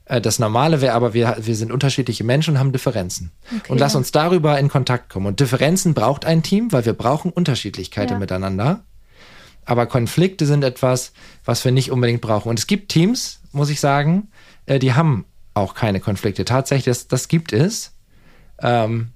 Äh, 0.05 0.21
das 0.21 0.39
Normale 0.39 0.81
wäre 0.81 0.93
aber, 0.93 1.13
wir, 1.13 1.37
wir 1.39 1.55
sind 1.55 1.71
unterschiedliche 1.71 2.23
Menschen 2.23 2.55
und 2.55 2.59
haben 2.59 2.71
Differenzen. 2.71 3.31
Okay, 3.55 3.71
und 3.71 3.77
lass 3.77 3.95
uns 3.95 4.11
darüber 4.11 4.59
in 4.59 4.69
Kontakt 4.69 5.09
kommen. 5.09 5.27
Und 5.27 5.39
Differenzen 5.39 5.93
braucht 5.93 6.25
ein 6.25 6.43
Team, 6.43 6.71
weil 6.71 6.85
wir 6.85 6.93
brauchen 6.93 7.31
Unterschiedlichkeiten 7.31 8.13
ja. 8.13 8.19
miteinander. 8.19 8.83
Aber 9.65 9.85
Konflikte 9.85 10.47
sind 10.47 10.63
etwas, 10.63 11.13
was 11.45 11.63
wir 11.63 11.71
nicht 11.71 11.91
unbedingt 11.91 12.21
brauchen. 12.21 12.49
Und 12.49 12.57
es 12.57 12.65
gibt 12.65 12.91
Teams, 12.91 13.41
muss 13.51 13.69
ich 13.69 13.79
sagen, 13.79 14.29
äh, 14.65 14.79
die 14.79 14.93
haben 14.93 15.25
auch 15.53 15.75
keine 15.75 15.99
Konflikte. 15.99 16.43
Tatsächlich, 16.43 16.85
das, 16.85 17.07
das 17.07 17.27
gibt 17.27 17.53
es. 17.53 17.93
Ähm, 18.61 19.09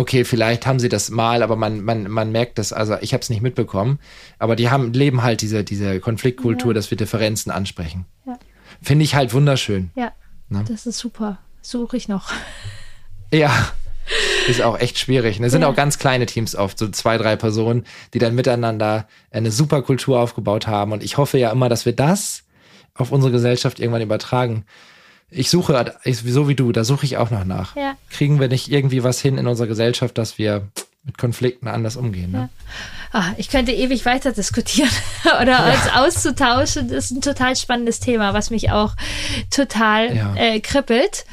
okay, 0.00 0.24
vielleicht 0.24 0.66
haben 0.66 0.80
sie 0.80 0.88
das 0.88 1.10
mal, 1.10 1.42
aber 1.42 1.56
man, 1.56 1.84
man, 1.84 2.08
man 2.08 2.32
merkt 2.32 2.58
das, 2.58 2.72
also 2.72 2.96
ich 3.02 3.12
habe 3.12 3.20
es 3.20 3.28
nicht 3.28 3.42
mitbekommen. 3.42 3.98
Aber 4.38 4.56
die 4.56 4.70
haben, 4.70 4.94
leben 4.94 5.22
halt 5.22 5.42
diese, 5.42 5.62
diese 5.62 6.00
Konfliktkultur, 6.00 6.70
ja. 6.70 6.74
dass 6.74 6.90
wir 6.90 6.96
Differenzen 6.96 7.52
ansprechen. 7.52 8.06
Ja. 8.26 8.38
Finde 8.80 9.04
ich 9.04 9.14
halt 9.14 9.34
wunderschön. 9.34 9.90
Ja, 9.94 10.12
ne? 10.48 10.64
das 10.66 10.86
ist 10.86 10.98
super. 10.98 11.38
Suche 11.62 11.96
ich 11.96 12.08
noch. 12.08 12.32
Ja, 13.32 13.68
ist 14.48 14.60
auch 14.60 14.76
echt 14.80 14.98
schwierig. 14.98 15.36
Es 15.36 15.40
ne? 15.40 15.50
sind 15.50 15.62
ja. 15.62 15.68
auch 15.68 15.76
ganz 15.76 16.00
kleine 16.00 16.26
Teams 16.26 16.56
oft, 16.56 16.76
so 16.76 16.88
zwei, 16.88 17.16
drei 17.16 17.36
Personen, 17.36 17.86
die 18.12 18.18
dann 18.18 18.34
miteinander 18.34 19.06
eine 19.30 19.52
super 19.52 19.82
Kultur 19.82 20.18
aufgebaut 20.18 20.66
haben. 20.66 20.90
Und 20.90 21.04
ich 21.04 21.16
hoffe 21.16 21.38
ja 21.38 21.52
immer, 21.52 21.68
dass 21.68 21.86
wir 21.86 21.92
das 21.92 22.42
auf 22.96 23.12
unsere 23.12 23.30
Gesellschaft 23.30 23.78
irgendwann 23.78 24.02
übertragen. 24.02 24.64
Ich 25.30 25.50
suche, 25.50 25.94
so 26.04 26.48
wie 26.48 26.54
du, 26.54 26.72
da 26.72 26.84
suche 26.84 27.06
ich 27.06 27.16
auch 27.16 27.30
noch 27.30 27.44
nach. 27.44 27.76
Ja. 27.76 27.96
Kriegen 28.10 28.40
wir 28.40 28.48
nicht 28.48 28.70
irgendwie 28.70 29.04
was 29.04 29.20
hin 29.20 29.38
in 29.38 29.46
unserer 29.46 29.68
Gesellschaft, 29.68 30.18
dass 30.18 30.38
wir 30.38 30.68
mit 31.04 31.18
Konflikten 31.18 31.68
anders 31.68 31.96
umgehen. 31.96 32.32
Ne? 32.32 32.48
Ja. 32.72 32.80
Ah, 33.12 33.32
ich 33.38 33.48
könnte 33.48 33.72
ewig 33.72 34.04
weiter 34.04 34.32
diskutieren 34.32 34.90
oder 35.40 35.52
ja. 35.52 35.72
uns 35.72 35.92
auszutauschen. 35.92 36.88
Das 36.88 37.06
ist 37.06 37.10
ein 37.12 37.22
total 37.22 37.56
spannendes 37.56 38.00
Thema, 38.00 38.34
was 38.34 38.50
mich 38.50 38.70
auch 38.70 38.94
total 39.50 40.34
äh, 40.36 40.60
kribbelt. 40.60 41.24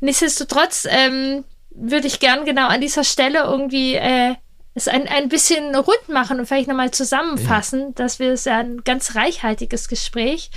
Nichtsdestotrotz 0.00 0.86
ähm, 0.90 1.44
würde 1.70 2.06
ich 2.06 2.20
gern 2.20 2.44
genau 2.44 2.68
an 2.68 2.80
dieser 2.80 3.04
Stelle 3.04 3.44
irgendwie 3.44 3.94
äh, 3.94 4.34
es 4.74 4.88
ein, 4.88 5.08
ein 5.08 5.28
bisschen 5.28 5.74
rund 5.74 6.08
machen 6.08 6.40
und 6.40 6.46
vielleicht 6.46 6.68
nochmal 6.68 6.90
zusammenfassen, 6.90 7.94
dass 7.94 8.18
wir 8.18 8.32
es 8.32 8.44
ja 8.44 8.58
ein 8.58 8.82
ganz 8.84 9.14
reichhaltiges 9.14 9.88
Gespräch. 9.88 10.50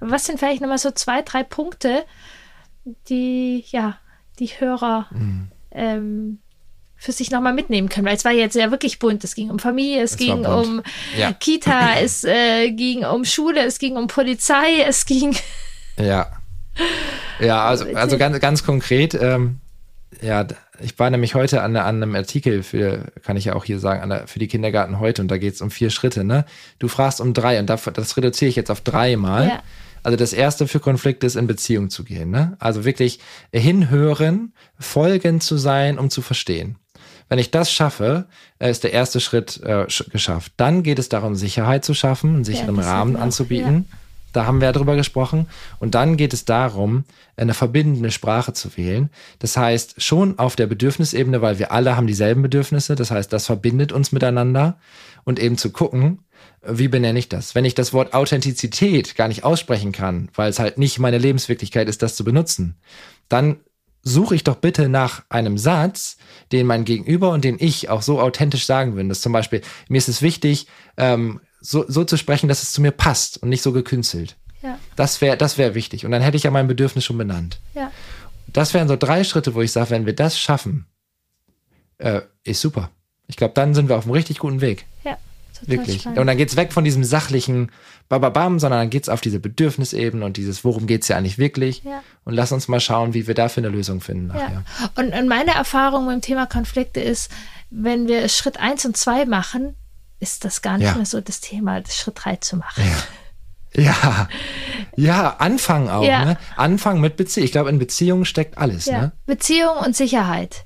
Was 0.00 0.26
sind 0.26 0.38
vielleicht 0.38 0.60
nochmal 0.60 0.78
so 0.78 0.90
zwei, 0.92 1.22
drei 1.22 1.42
Punkte, 1.42 2.04
die 3.08 3.64
ja 3.68 3.98
die 4.38 4.46
Hörer 4.46 5.06
mhm. 5.10 5.48
ähm, 5.70 6.38
für 6.96 7.12
sich 7.12 7.30
nochmal 7.30 7.52
mitnehmen 7.52 7.88
können, 7.88 8.06
weil 8.06 8.16
es 8.16 8.24
war 8.24 8.32
jetzt 8.32 8.56
ja 8.56 8.70
wirklich 8.70 8.98
bunt. 8.98 9.24
Es 9.24 9.34
ging 9.34 9.50
um 9.50 9.58
Familie, 9.58 10.02
es, 10.02 10.12
es 10.12 10.16
ging 10.16 10.46
um 10.46 10.82
ja. 11.18 11.32
Kita, 11.32 11.98
es 12.02 12.24
äh, 12.24 12.70
ging 12.70 13.04
um 13.04 13.24
Schule, 13.24 13.64
es 13.64 13.78
ging 13.78 13.96
um 13.96 14.06
Polizei, 14.06 14.82
es 14.86 15.04
ging. 15.04 15.36
Ja. 15.98 16.32
Ja, 17.40 17.64
also, 17.68 17.86
also 17.94 18.18
ganz, 18.18 18.40
ganz 18.40 18.64
konkret, 18.64 19.14
ähm, 19.14 19.60
ja, 20.22 20.46
ich 20.80 20.98
war 20.98 21.10
nämlich 21.10 21.34
heute 21.34 21.62
an, 21.62 21.76
an 21.76 22.02
einem 22.02 22.14
Artikel 22.14 22.62
für, 22.62 23.12
kann 23.22 23.36
ich 23.36 23.46
ja 23.46 23.54
auch 23.54 23.64
hier 23.64 23.78
sagen, 23.78 24.08
der, 24.08 24.26
für 24.26 24.38
die 24.38 24.48
Kindergarten 24.48 24.98
heute 24.98 25.22
und 25.22 25.30
da 25.30 25.38
geht 25.38 25.54
es 25.54 25.60
um 25.60 25.70
vier 25.70 25.90
Schritte, 25.90 26.24
ne? 26.24 26.44
Du 26.78 26.88
fragst 26.88 27.20
um 27.20 27.34
drei 27.34 27.60
und 27.60 27.68
das, 27.68 27.84
das 27.92 28.16
reduziere 28.16 28.48
ich 28.48 28.56
jetzt 28.56 28.70
auf 28.70 28.80
drei 28.80 29.16
Mal. 29.16 29.48
Ja. 29.48 29.62
Also 30.04 30.16
das 30.16 30.32
erste 30.32 30.68
für 30.68 30.80
Konflikte 30.80 31.26
ist 31.26 31.34
in 31.34 31.48
Beziehung 31.48 31.90
zu 31.90 32.04
gehen, 32.04 32.30
ne? 32.30 32.56
Also 32.60 32.84
wirklich 32.84 33.18
hinhören, 33.52 34.52
folgend 34.78 35.42
zu 35.42 35.56
sein, 35.56 35.98
um 35.98 36.10
zu 36.10 36.22
verstehen. 36.22 36.76
Wenn 37.28 37.38
ich 37.38 37.50
das 37.50 37.72
schaffe, 37.72 38.26
äh, 38.58 38.70
ist 38.70 38.84
der 38.84 38.92
erste 38.92 39.18
Schritt 39.18 39.60
äh, 39.62 39.86
geschafft. 40.10 40.52
Dann 40.58 40.82
geht 40.82 40.98
es 40.98 41.08
darum, 41.08 41.34
Sicherheit 41.34 41.84
zu 41.84 41.94
schaffen, 41.94 42.34
einen 42.34 42.44
sicheren 42.44 42.76
ja, 42.76 42.82
Rahmen 42.82 43.16
anzubieten. 43.16 43.86
Ja. 43.90 43.98
Da 44.34 44.46
haben 44.46 44.60
wir 44.60 44.66
ja 44.66 44.72
drüber 44.72 44.96
gesprochen. 44.96 45.46
Und 45.78 45.94
dann 45.94 46.16
geht 46.16 46.34
es 46.34 46.44
darum, 46.44 47.04
eine 47.36 47.54
verbindende 47.54 48.10
Sprache 48.10 48.52
zu 48.52 48.76
wählen. 48.76 49.08
Das 49.38 49.56
heißt, 49.56 50.02
schon 50.02 50.38
auf 50.38 50.56
der 50.56 50.66
Bedürfnisebene, 50.66 51.40
weil 51.40 51.58
wir 51.58 51.72
alle 51.72 51.96
haben 51.96 52.06
dieselben 52.06 52.42
Bedürfnisse. 52.42 52.94
Das 52.94 53.10
heißt, 53.10 53.32
das 53.32 53.46
verbindet 53.46 53.92
uns 53.92 54.12
miteinander. 54.12 54.76
Und 55.22 55.38
eben 55.38 55.56
zu 55.56 55.70
gucken, 55.70 56.18
wie 56.66 56.88
benenne 56.88 57.18
ich 57.18 57.28
das? 57.28 57.54
Wenn 57.54 57.64
ich 57.64 57.74
das 57.74 57.92
Wort 57.92 58.14
Authentizität 58.14 59.16
gar 59.16 59.28
nicht 59.28 59.44
aussprechen 59.44 59.92
kann, 59.92 60.28
weil 60.34 60.50
es 60.50 60.58
halt 60.58 60.78
nicht 60.78 60.98
meine 60.98 61.18
Lebenswirklichkeit 61.18 61.88
ist, 61.88 62.02
das 62.02 62.16
zu 62.16 62.24
benutzen, 62.24 62.76
dann 63.28 63.60
suche 64.02 64.34
ich 64.34 64.44
doch 64.44 64.56
bitte 64.56 64.88
nach 64.88 65.24
einem 65.28 65.58
Satz, 65.58 66.18
den 66.52 66.66
mein 66.66 66.84
Gegenüber 66.84 67.30
und 67.30 67.44
den 67.44 67.56
ich 67.58 67.88
auch 67.88 68.02
so 68.02 68.20
authentisch 68.20 68.66
sagen 68.66 68.94
würde. 68.94 69.08
Das 69.08 69.22
zum 69.22 69.32
Beispiel, 69.32 69.62
mir 69.88 69.98
ist 69.98 70.08
es 70.08 70.22
wichtig, 70.22 70.66
ähm, 70.96 71.40
so, 71.60 71.84
so 71.88 72.04
zu 72.04 72.18
sprechen, 72.18 72.48
dass 72.48 72.62
es 72.62 72.72
zu 72.72 72.82
mir 72.82 72.90
passt 72.90 73.42
und 73.42 73.48
nicht 73.48 73.62
so 73.62 73.72
gekünstelt. 73.72 74.36
Ja. 74.62 74.78
Das 74.96 75.20
wäre 75.20 75.36
das 75.36 75.58
wäre 75.58 75.74
wichtig. 75.74 76.04
Und 76.04 76.10
dann 76.10 76.22
hätte 76.22 76.36
ich 76.36 76.42
ja 76.42 76.50
mein 76.50 76.68
Bedürfnis 76.68 77.04
schon 77.04 77.18
benannt. 77.18 77.60
Ja. 77.74 77.90
Das 78.46 78.74
wären 78.74 78.88
so 78.88 78.96
drei 78.96 79.24
Schritte, 79.24 79.54
wo 79.54 79.62
ich 79.62 79.72
sage, 79.72 79.90
wenn 79.90 80.06
wir 80.06 80.14
das 80.14 80.38
schaffen, 80.38 80.86
äh, 81.98 82.20
ist 82.44 82.60
super. 82.60 82.90
Ich 83.26 83.36
glaube, 83.36 83.54
dann 83.54 83.74
sind 83.74 83.88
wir 83.88 83.96
auf 83.96 84.04
einem 84.04 84.12
richtig 84.12 84.38
guten 84.38 84.60
Weg. 84.60 84.86
Wirklich. 85.66 86.06
Und 86.06 86.26
dann 86.26 86.36
geht's 86.36 86.56
weg 86.56 86.72
von 86.72 86.84
diesem 86.84 87.04
sachlichen 87.04 87.70
Bababam, 88.08 88.58
sondern 88.58 88.80
dann 88.80 88.90
geht's 88.90 89.08
auf 89.08 89.20
diese 89.20 89.40
Bedürfnisebene 89.40 90.24
und 90.24 90.36
dieses, 90.36 90.64
worum 90.64 90.86
geht's 90.86 91.08
ja 91.08 91.16
eigentlich 91.16 91.38
wirklich? 91.38 91.82
Ja. 91.84 92.02
Und 92.24 92.34
lass 92.34 92.52
uns 92.52 92.68
mal 92.68 92.80
schauen, 92.80 93.14
wie 93.14 93.26
wir 93.26 93.34
dafür 93.34 93.62
eine 93.62 93.74
Lösung 93.74 94.00
finden 94.00 94.28
nachher. 94.28 94.64
Ja. 94.80 94.90
Und, 94.96 95.14
und 95.14 95.28
meine 95.28 95.54
Erfahrung 95.54 96.06
mit 96.06 96.14
dem 96.14 96.20
Thema 96.22 96.46
Konflikte 96.46 97.00
ist, 97.00 97.30
wenn 97.70 98.06
wir 98.08 98.28
Schritt 98.28 98.58
eins 98.58 98.84
und 98.84 98.96
zwei 98.96 99.24
machen, 99.24 99.74
ist 100.20 100.44
das 100.44 100.62
gar 100.62 100.78
nicht 100.78 100.86
ja. 100.88 100.94
mehr 100.94 101.06
so 101.06 101.20
das 101.20 101.40
Thema, 101.40 101.80
das 101.80 101.96
Schritt 101.96 102.14
drei 102.16 102.36
zu 102.36 102.56
machen. 102.56 102.82
Ja. 102.84 104.28
Ja, 104.96 105.34
Anfang 105.38 105.88
auch, 105.88 106.02
ne? 106.02 106.38
Anfang 106.56 107.00
mit 107.00 107.16
Beziehung. 107.16 107.44
Ich 107.44 107.50
glaube, 107.50 107.70
in 107.70 107.80
Beziehungen 107.80 108.24
steckt 108.24 108.56
alles, 108.56 108.86
ne? 108.86 109.10
Beziehung 109.26 109.76
und 109.84 109.96
Sicherheit. 109.96 110.64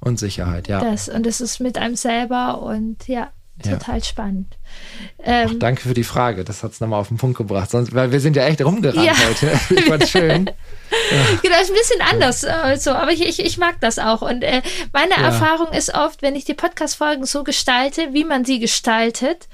Und 0.00 0.18
Sicherheit, 0.18 0.68
ja. 0.68 0.80
Das, 0.80 1.08
und 1.08 1.26
es 1.26 1.40
ist 1.40 1.60
mit 1.60 1.78
einem 1.78 1.96
selber 1.96 2.60
und 2.60 3.08
ja, 3.08 3.30
total 3.60 3.98
ja. 3.98 4.04
spannend. 4.04 4.58
Ähm, 5.22 5.48
Ach, 5.50 5.58
danke 5.58 5.82
für 5.82 5.94
die 5.94 6.04
Frage, 6.04 6.44
das 6.44 6.62
hat 6.62 6.72
es 6.72 6.80
nochmal 6.80 7.00
auf 7.00 7.08
den 7.08 7.16
Punkt 7.16 7.36
gebracht. 7.38 7.70
Sonst, 7.70 7.94
weil 7.94 8.12
wir 8.12 8.20
sind 8.20 8.36
ja 8.36 8.44
echt 8.44 8.64
rumgerannt 8.64 9.06
ja. 9.06 9.14
heute. 9.14 9.52
Ich 9.74 9.84
fand 9.84 10.08
schön. 10.08 10.50
Genau, 11.42 11.60
ist 11.60 11.70
ein 11.70 11.76
bisschen 11.76 12.02
anders, 12.02 12.44
also, 12.44 12.90
aber 12.90 13.12
ich, 13.12 13.26
ich, 13.26 13.38
ich 13.42 13.56
mag 13.56 13.80
das 13.80 13.98
auch. 13.98 14.20
Und 14.20 14.42
äh, 14.42 14.60
meine 14.92 15.12
ja. 15.12 15.22
Erfahrung 15.22 15.72
ist 15.72 15.94
oft, 15.94 16.20
wenn 16.20 16.36
ich 16.36 16.44
die 16.44 16.52
Podcast-Folgen 16.52 17.24
so 17.24 17.44
gestalte, 17.44 18.12
wie 18.12 18.24
man 18.24 18.44
sie 18.44 18.58
gestaltet, 18.58 19.48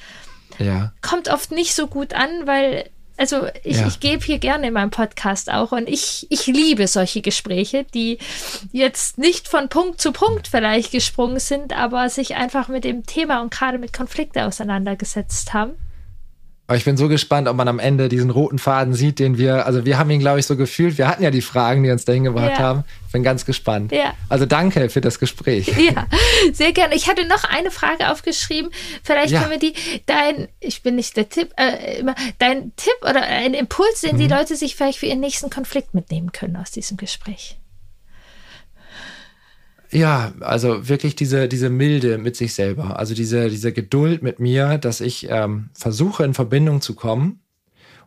kommt 1.00 1.30
oft 1.30 1.52
nicht 1.52 1.74
so 1.74 1.86
gut 1.86 2.14
an, 2.14 2.28
weil 2.46 2.90
also 3.18 3.48
ich, 3.64 3.78
ja. 3.78 3.86
ich 3.86 4.00
gebe 4.00 4.24
hier 4.24 4.38
gerne 4.38 4.68
in 4.68 4.72
meinem 4.72 4.90
Podcast 4.90 5.50
auch 5.50 5.72
und 5.72 5.88
ich, 5.88 6.26
ich 6.30 6.46
liebe 6.46 6.86
solche 6.86 7.20
Gespräche, 7.20 7.84
die 7.92 8.18
jetzt 8.72 9.18
nicht 9.18 9.48
von 9.48 9.68
Punkt 9.68 10.00
zu 10.00 10.12
Punkt 10.12 10.48
vielleicht 10.48 10.92
gesprungen 10.92 11.40
sind, 11.40 11.76
aber 11.76 12.08
sich 12.08 12.36
einfach 12.36 12.68
mit 12.68 12.84
dem 12.84 13.04
Thema 13.06 13.42
und 13.42 13.52
gerade 13.52 13.78
mit 13.78 13.92
Konflikte 13.92 14.46
auseinandergesetzt 14.46 15.52
haben. 15.52 15.72
Aber 16.68 16.76
ich 16.76 16.84
bin 16.84 16.98
so 16.98 17.08
gespannt, 17.08 17.48
ob 17.48 17.56
man 17.56 17.66
am 17.66 17.78
Ende 17.78 18.10
diesen 18.10 18.28
roten 18.28 18.58
Faden 18.58 18.92
sieht, 18.92 19.18
den 19.20 19.38
wir, 19.38 19.64
also 19.64 19.86
wir 19.86 19.96
haben 19.96 20.10
ihn, 20.10 20.20
glaube 20.20 20.38
ich, 20.38 20.44
so 20.44 20.54
gefühlt. 20.54 20.98
Wir 20.98 21.08
hatten 21.08 21.22
ja 21.22 21.30
die 21.30 21.40
Fragen, 21.40 21.82
die 21.82 21.90
uns 21.90 22.04
dahin 22.04 22.24
gebracht 22.24 22.58
ja. 22.58 22.58
haben. 22.58 22.84
Ich 23.06 23.12
bin 23.12 23.22
ganz 23.22 23.46
gespannt. 23.46 23.90
Ja. 23.90 24.12
Also 24.28 24.44
danke 24.44 24.90
für 24.90 25.00
das 25.00 25.18
Gespräch. 25.18 25.72
Ja, 25.78 26.06
sehr 26.52 26.72
gerne. 26.72 26.94
Ich 26.94 27.08
hatte 27.08 27.26
noch 27.26 27.44
eine 27.44 27.70
Frage 27.70 28.10
aufgeschrieben. 28.10 28.70
Vielleicht 29.02 29.32
ja. 29.32 29.40
können 29.40 29.52
wir 29.52 29.58
die, 29.58 29.72
dein, 30.04 30.48
ich 30.60 30.82
bin 30.82 30.96
nicht 30.96 31.16
der 31.16 31.30
Tipp, 31.30 31.52
äh, 31.56 32.00
immer, 32.00 32.14
dein 32.38 32.72
Tipp 32.76 32.92
oder 33.00 33.22
ein 33.22 33.54
Impuls, 33.54 34.02
den 34.02 34.16
mhm. 34.16 34.20
die 34.20 34.28
Leute 34.28 34.54
sich 34.54 34.76
vielleicht 34.76 34.98
für 34.98 35.06
ihren 35.06 35.20
nächsten 35.20 35.48
Konflikt 35.48 35.94
mitnehmen 35.94 36.32
können 36.32 36.56
aus 36.56 36.70
diesem 36.70 36.98
Gespräch. 36.98 37.57
Ja, 39.90 40.32
also 40.40 40.88
wirklich 40.88 41.16
diese, 41.16 41.48
diese 41.48 41.70
Milde 41.70 42.18
mit 42.18 42.36
sich 42.36 42.54
selber, 42.54 42.98
also 42.98 43.14
diese, 43.14 43.48
diese 43.48 43.72
Geduld 43.72 44.22
mit 44.22 44.38
mir, 44.38 44.78
dass 44.78 45.00
ich 45.00 45.28
ähm, 45.30 45.70
versuche, 45.72 46.24
in 46.24 46.34
Verbindung 46.34 46.80
zu 46.80 46.94
kommen 46.94 47.40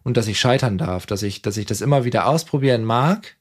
und 0.04 0.18
dass 0.18 0.28
ich 0.28 0.40
scheitern 0.40 0.78
darf, 0.78 1.06
dass 1.06 1.24
ich, 1.24 1.42
dass 1.42 1.58
ich 1.58 1.66
das 1.66 1.82
immer 1.82 2.06
wieder 2.06 2.28
ausprobieren 2.28 2.84
mag, 2.84 3.36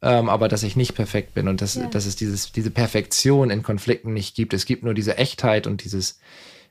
ähm, 0.00 0.28
aber 0.28 0.48
dass 0.48 0.62
ich 0.62 0.76
nicht 0.76 0.94
perfekt 0.94 1.34
bin 1.34 1.48
und 1.48 1.60
dass, 1.60 1.74
ja. 1.74 1.86
dass 1.86 2.06
es 2.06 2.14
dieses, 2.14 2.52
diese 2.52 2.70
Perfektion 2.70 3.50
in 3.50 3.62
Konflikten 3.64 4.12
nicht 4.12 4.36
gibt. 4.36 4.54
Es 4.54 4.64
gibt 4.64 4.84
nur 4.84 4.94
diese 4.94 5.16
Echtheit 5.16 5.66
und 5.66 5.82
dieses, 5.82 6.20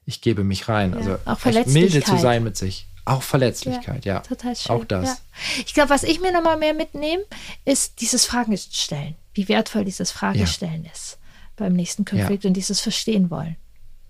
ich 0.05 0.21
gebe 0.21 0.45
mich 0.45 0.69
rein. 0.69 0.91
Ja, 0.93 0.97
also 0.97 1.17
auch 1.25 1.65
milde 1.67 2.03
zu 2.03 2.17
sein 2.17 2.43
mit 2.43 2.55
sich. 2.55 2.87
Auch 3.03 3.23
Verletzlichkeit, 3.23 4.05
ja. 4.05 4.15
ja. 4.15 4.19
Total 4.19 4.55
schön. 4.55 4.75
Auch 4.75 4.85
das. 4.85 5.05
Ja. 5.05 5.17
Ich 5.65 5.73
glaube, 5.73 5.89
was 5.89 6.03
ich 6.03 6.21
mir 6.21 6.31
nochmal 6.31 6.57
mehr 6.57 6.73
mitnehme, 6.73 7.23
ist 7.65 7.99
dieses 7.99 8.25
Fragen 8.25 8.55
stellen 8.57 9.15
wie 9.33 9.47
wertvoll 9.47 9.85
dieses 9.85 10.11
Fragestellen 10.11 10.83
ja. 10.83 10.91
ist 10.91 11.19
beim 11.55 11.73
nächsten 11.73 12.05
Konflikt 12.05 12.43
ja. 12.43 12.47
und 12.49 12.53
dieses 12.55 12.79
Verstehen 12.81 13.29
wollen. 13.29 13.55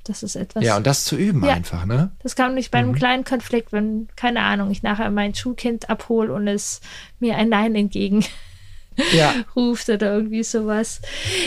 Das 0.03 0.24
ist 0.24 0.36
etwas. 0.36 0.63
Ja, 0.63 0.78
und 0.78 0.88
das 0.88 1.05
zu 1.05 1.15
üben 1.15 1.45
ja, 1.45 1.53
einfach, 1.53 1.86
ne? 1.86 2.11
Das 2.24 2.36
kam 2.36 2.55
nicht 2.55 2.72
bei 2.72 2.80
einem 2.80 2.91
mhm. 2.91 2.95
kleinen 2.95 3.24
Konflikt, 3.24 3.72
wenn, 3.72 4.07
keine 4.15 4.41
Ahnung, 4.41 4.72
ich 4.72 4.82
nachher 4.82 5.11
mein 5.11 5.36
Schulkind 5.36 5.89
abhole 5.89 6.34
und 6.34 6.47
es 6.47 6.82
mir 7.19 7.38
ein 7.38 7.49
Nein 7.49 7.76
entgegen 7.76 8.26
ja. 9.13 9.34
ruft 9.55 9.89
oder 9.89 10.13
irgendwie 10.13 10.43
sowas. 10.43 11.01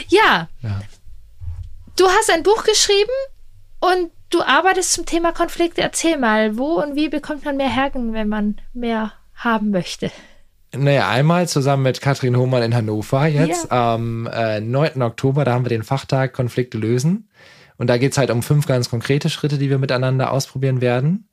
Ja. 0.08 0.48
ja. 0.62 0.82
Du 1.96 2.06
hast 2.06 2.30
ein 2.30 2.44
Buch 2.44 2.64
geschrieben 2.64 3.10
und 3.80 4.10
du 4.30 4.42
arbeitest 4.42 4.92
zum 4.92 5.04
Thema 5.04 5.32
Konflikte. 5.32 5.80
Erzähl 5.80 6.16
mal, 6.16 6.56
wo 6.56 6.80
und 6.80 6.94
wie 6.94 7.08
bekommt 7.08 7.44
man 7.44 7.56
mehr 7.56 7.70
Hergen, 7.70 8.12
wenn 8.12 8.28
man 8.28 8.60
mehr 8.72 9.12
haben 9.34 9.70
möchte? 9.70 10.12
Naja, 10.76 11.08
einmal 11.08 11.48
zusammen 11.48 11.82
mit 11.82 12.00
Katrin 12.00 12.36
Hohmann 12.36 12.62
in 12.62 12.74
Hannover 12.74 13.26
jetzt 13.26 13.70
ja. 13.70 13.94
am 13.94 14.26
äh, 14.26 14.60
9. 14.60 15.02
Oktober, 15.02 15.44
da 15.44 15.52
haben 15.52 15.64
wir 15.64 15.70
den 15.70 15.82
Fachtag 15.82 16.32
Konflikte 16.32 16.78
lösen. 16.78 17.28
Und 17.76 17.88
da 17.88 17.98
geht's 17.98 18.18
halt 18.18 18.30
um 18.30 18.42
fünf 18.42 18.66
ganz 18.66 18.88
konkrete 18.88 19.30
Schritte, 19.30 19.58
die 19.58 19.70
wir 19.70 19.78
miteinander 19.78 20.30
ausprobieren 20.30 20.80
werden. 20.80 21.28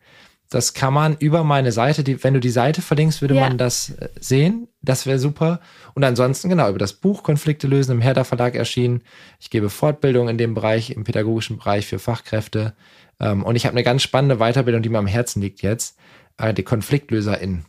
Das 0.49 0.73
kann 0.73 0.93
man 0.93 1.15
über 1.17 1.45
meine 1.45 1.71
Seite, 1.71 2.03
die, 2.03 2.21
wenn 2.25 2.33
du 2.33 2.41
die 2.41 2.49
Seite 2.49 2.81
verlinkst, 2.81 3.21
würde 3.21 3.35
ja. 3.35 3.47
man 3.47 3.57
das 3.57 3.91
äh, 3.91 4.09
sehen. 4.19 4.67
Das 4.81 5.05
wäre 5.05 5.17
super. 5.17 5.61
Und 5.93 6.03
ansonsten, 6.03 6.49
genau, 6.49 6.69
über 6.69 6.79
das 6.79 6.93
Buch 6.93 7.23
Konflikte 7.23 7.67
lösen 7.67 7.93
im 7.93 8.01
Herder 8.01 8.25
Verlag 8.25 8.55
erschienen. 8.55 9.01
Ich 9.39 9.49
gebe 9.49 9.69
Fortbildung 9.69 10.27
in 10.27 10.37
dem 10.37 10.53
Bereich, 10.53 10.91
im 10.91 11.05
pädagogischen 11.05 11.57
Bereich 11.57 11.87
für 11.87 11.99
Fachkräfte. 11.99 12.73
Ähm, 13.21 13.43
und 13.43 13.55
ich 13.55 13.65
habe 13.65 13.75
eine 13.75 13.83
ganz 13.83 14.01
spannende 14.01 14.37
Weiterbildung, 14.37 14.81
die 14.81 14.89
mir 14.89 14.97
am 14.97 15.07
Herzen 15.07 15.41
liegt 15.41 15.61
jetzt. 15.61 15.97
Äh, 16.37 16.53
die 16.53 16.63
KonfliktlöserInnen. 16.63 17.65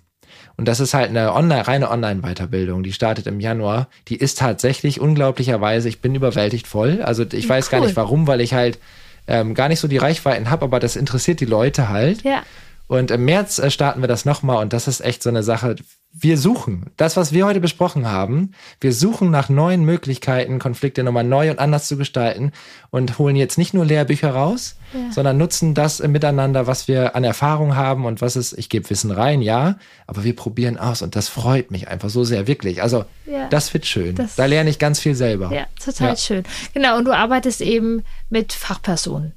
Und 0.57 0.69
das 0.69 0.81
ist 0.81 0.95
halt 0.95 1.11
eine 1.11 1.33
online, 1.33 1.67
reine 1.67 1.91
Online-Weiterbildung, 1.91 2.83
die 2.83 2.93
startet 2.93 3.27
im 3.27 3.41
Januar. 3.41 3.89
Die 4.09 4.17
ist 4.17 4.39
tatsächlich 4.39 5.01
unglaublicherweise, 5.01 5.89
ich 5.89 6.01
bin 6.01 6.15
überwältigt 6.15 6.67
voll. 6.67 7.03
Also 7.03 7.25
ich 7.31 7.49
weiß 7.49 7.67
cool. 7.67 7.71
gar 7.71 7.87
nicht 7.87 7.97
warum, 7.97 8.27
weil 8.27 8.41
ich 8.41 8.55
halt 8.55 8.79
ähm, 9.27 9.55
gar 9.55 9.69
nicht 9.69 9.81
so 9.81 9.89
die 9.89 9.99
Reichweiten 9.99 10.51
habe, 10.51 10.65
aber 10.65 10.81
das 10.81 10.97
interessiert 10.97 11.41
die 11.41 11.47
Leute 11.47 11.89
halt. 11.89 12.23
Ja. 12.23 12.43
Und 12.87 13.11
im 13.11 13.25
März 13.25 13.59
äh, 13.59 13.71
starten 13.71 14.01
wir 14.03 14.09
das 14.09 14.25
nochmal 14.25 14.63
und 14.63 14.73
das 14.73 14.89
ist 14.89 15.01
echt 15.01 15.23
so 15.23 15.31
eine 15.31 15.43
Sache, 15.43 15.77
wir 16.15 16.37
suchen 16.37 16.91
das, 16.99 17.17
was 17.17 17.33
wir 17.33 17.47
heute 17.47 17.61
besprochen 17.61 18.07
haben. 18.07 18.53
Wir 18.83 18.93
suchen 18.93 19.31
nach 19.31 19.49
neuen 19.49 19.85
Möglichkeiten, 19.85 20.59
Konflikte 20.59 21.03
nochmal 21.03 21.25
neu 21.25 21.51
und 21.51 21.59
anders 21.59 21.89
zu 21.89 21.97
gestalten 21.97 22.53
und 22.91 23.19
holen 23.19 23.35
jetzt 23.35 23.57
nicht 23.57 23.73
nur 23.73 23.87
Lehrbücher 23.87 24.31
raus, 24.31 24.77
ja. 24.93 25.11
sondern 25.11 25.39
nutzen 25.39 25.73
das 25.75 26.01
miteinander, 26.01 26.67
was 26.67 26.87
wir 26.87 27.17
an 27.17 27.25
Erfahrung 27.25 27.77
haben 27.77 28.05
und 28.05 28.21
was 28.21 28.37
ist, 28.37 28.53
ich 28.53 28.69
gebe 28.69 28.91
Wissen 28.91 29.11
rein, 29.11 29.41
ja, 29.41 29.77
aber 30.07 30.23
wir 30.23 30.37
probieren 30.37 30.77
aus 30.77 31.01
und 31.01 31.17
das 31.17 31.29
freut 31.29 31.71
mich 31.71 31.89
einfach 31.89 32.11
so 32.11 32.25
sehr, 32.25 32.47
wirklich. 32.47 32.83
Also, 32.83 33.07
ja. 33.25 33.49
das 33.49 33.73
wird 33.73 33.87
schön. 33.87 34.15
Das 34.15 34.37
da 34.37 34.45
lerne 34.45 34.69
ich 34.69 34.79
ganz 34.79 35.01
viel 35.01 35.15
selber. 35.15 35.51
Ja, 35.51 35.67
total 35.83 36.11
ja. 36.11 36.17
schön. 36.17 36.43
Genau, 36.75 36.99
und 36.99 37.07
du 37.07 37.13
arbeitest 37.13 37.63
eben 37.63 38.05
mit 38.29 38.53
Fachpersonen, 38.53 39.33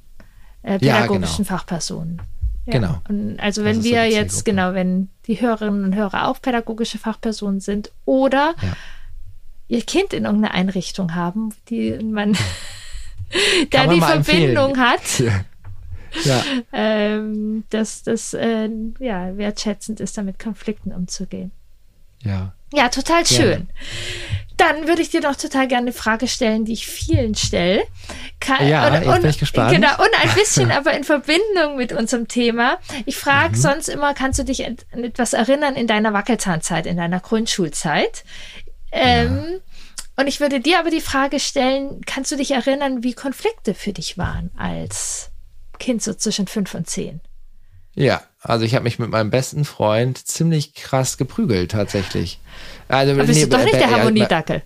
äh, 0.62 0.78
pädagogischen 0.78 1.46
genau. 1.46 1.56
Fachpersonen. 1.56 2.20
Ja. 2.66 2.72
Genau. 2.72 3.00
Und 3.08 3.38
also 3.38 3.64
wenn 3.64 3.84
wir 3.84 4.06
jetzt, 4.10 4.44
genau, 4.44 4.74
wenn 4.74 5.08
die 5.26 5.40
Hörerinnen 5.40 5.84
und 5.84 5.94
Hörer 5.94 6.28
auch 6.28 6.40
pädagogische 6.42 6.98
Fachpersonen 6.98 7.60
sind 7.60 7.92
oder 8.04 8.54
ja. 8.60 8.76
ihr 9.68 9.82
Kind 9.82 10.12
in 10.12 10.24
irgendeiner 10.24 10.54
Einrichtung 10.54 11.14
haben, 11.14 11.54
die 11.68 11.92
man 12.02 12.32
da 13.70 13.86
die 13.86 14.00
Verbindung 14.00 14.74
empfehlen. 14.74 15.32
hat. 15.32 15.46
Ja. 16.24 16.42
Ähm, 16.72 17.64
dass 17.68 18.02
das 18.02 18.32
äh, 18.32 18.70
ja, 19.00 19.36
wertschätzend 19.36 20.00
ist, 20.00 20.16
damit 20.16 20.38
Konflikten 20.38 20.90
umzugehen. 20.92 21.50
Ja. 22.22 22.54
Ja, 22.72 22.88
total 22.88 23.26
schön. 23.26 23.68
Ja. 23.68 23.74
Dann 24.56 24.88
würde 24.88 25.02
ich 25.02 25.10
dir 25.10 25.20
doch 25.20 25.36
total 25.36 25.68
gerne 25.68 25.86
eine 25.88 25.92
Frage 25.92 26.28
stellen, 26.28 26.64
die 26.64 26.72
ich 26.72 26.86
vielen 26.86 27.34
stelle. 27.34 27.84
ja, 28.60 28.88
und, 28.88 29.06
und, 29.06 29.20
bin 29.20 29.30
ich 29.30 29.38
gespannt. 29.38 29.72
Genau, 29.72 29.92
und 29.98 30.08
ein 30.22 30.34
bisschen 30.34 30.70
aber 30.70 30.94
in 30.96 31.04
Verbindung 31.04 31.76
mit 31.76 31.92
unserem 31.92 32.26
Thema. 32.26 32.78
Ich 33.04 33.16
frage 33.16 33.56
mhm. 33.56 33.60
sonst 33.60 33.88
immer, 33.88 34.14
kannst 34.14 34.38
du 34.38 34.44
dich 34.44 34.64
an 34.64 34.78
etwas 34.92 35.34
erinnern 35.34 35.74
in 35.74 35.86
deiner 35.86 36.12
Wackelzahnzeit, 36.12 36.86
in 36.86 36.96
deiner 36.96 37.20
Grundschulzeit? 37.20 38.24
Ähm, 38.92 39.44
ja. 39.52 39.58
Und 40.18 40.28
ich 40.28 40.40
würde 40.40 40.60
dir 40.60 40.78
aber 40.78 40.90
die 40.90 41.02
Frage 41.02 41.38
stellen, 41.38 42.00
kannst 42.06 42.32
du 42.32 42.36
dich 42.36 42.52
erinnern, 42.52 43.02
wie 43.02 43.12
Konflikte 43.12 43.74
für 43.74 43.92
dich 43.92 44.16
waren 44.16 44.50
als 44.56 45.30
Kind 45.78 46.02
so 46.02 46.14
zwischen 46.14 46.46
fünf 46.46 46.74
und 46.74 46.88
zehn? 46.88 47.20
Ja, 47.94 48.22
also 48.40 48.64
ich 48.64 48.74
habe 48.74 48.84
mich 48.84 48.98
mit 48.98 49.10
meinem 49.10 49.30
besten 49.30 49.64
Freund 49.64 50.26
ziemlich 50.26 50.74
krass 50.74 51.18
geprügelt 51.18 51.72
tatsächlich. 51.72 52.40
Also, 52.88 53.12
Aber 53.12 53.24
bist 53.24 53.38
nee, 53.38 53.46
du 53.46 53.56
doch 53.56 53.64
nicht 53.64 53.74
der 53.74 53.90
Harmoniedackel. 53.90 54.62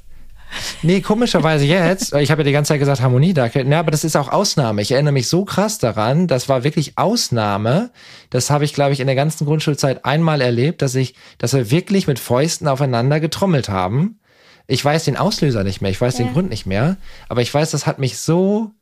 Nee, 0.83 1.01
komischerweise 1.01 1.65
jetzt, 1.65 2.13
ich 2.15 2.31
habe 2.31 2.43
ja 2.43 2.47
die 2.47 2.53
ganze 2.53 2.71
Zeit 2.71 2.81
gesagt 2.81 3.01
Harmoniedackel, 3.01 3.65
ne, 3.65 3.79
aber 3.79 3.91
das 3.91 4.03
ist 4.03 4.17
auch 4.17 4.29
Ausnahme. 4.29 4.83
Ich 4.83 4.91
erinnere 4.91 5.13
mich 5.13 5.29
so 5.29 5.45
krass 5.45 5.79
daran, 5.79 6.27
das 6.27 6.49
war 6.49 6.65
wirklich 6.65 6.99
Ausnahme. 6.99 7.91
Das 8.31 8.51
habe 8.51 8.65
ich, 8.65 8.75
glaube 8.75 8.93
ich, 8.93 9.01
in 9.01 9.07
der 9.07 9.17
ganzen 9.17 9.47
Grundschulzeit 9.47 10.05
einmal 10.05 10.41
erlebt, 10.41 10.83
dass 10.83 10.95
ich, 10.95 11.15
dass 11.39 11.53
wir 11.53 11.71
wirklich 11.71 12.07
mit 12.07 12.19
Fäusten 12.19 12.67
aufeinander 12.67 13.21
getrommelt 13.21 13.69
haben. 13.69 14.19
Ich 14.67 14.85
weiß 14.85 15.05
den 15.05 15.17
Auslöser 15.17 15.65
nicht 15.65 15.81
mehr, 15.83 15.91
ich 15.91 16.01
weiß 16.01 16.19
ja. 16.19 16.25
den 16.25 16.33
Grund 16.33 16.51
nicht 16.51 16.67
mehr, 16.67 16.97
aber 17.29 17.43
ich 17.43 17.53
weiß, 17.53 17.71
das 17.71 17.87
hat 17.87 17.99
mich 17.99 18.19
so 18.19 18.73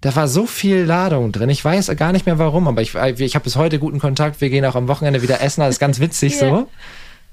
da 0.00 0.16
war 0.16 0.28
so 0.28 0.46
viel 0.46 0.84
Ladung 0.84 1.30
drin. 1.30 1.50
Ich 1.50 1.62
weiß 1.62 1.94
gar 1.96 2.12
nicht 2.12 2.24
mehr 2.24 2.38
warum, 2.38 2.68
aber 2.68 2.80
ich, 2.80 2.94
ich 2.94 3.34
habe 3.34 3.44
bis 3.44 3.56
heute 3.56 3.78
guten 3.78 3.98
Kontakt. 3.98 4.40
Wir 4.40 4.48
gehen 4.48 4.64
auch 4.64 4.74
am 4.74 4.88
Wochenende 4.88 5.20
wieder 5.20 5.42
essen. 5.42 5.60
Das 5.60 5.70
ist 5.70 5.78
ganz 5.78 6.00
witzig 6.00 6.40
yeah. 6.40 6.50
so. 6.50 6.68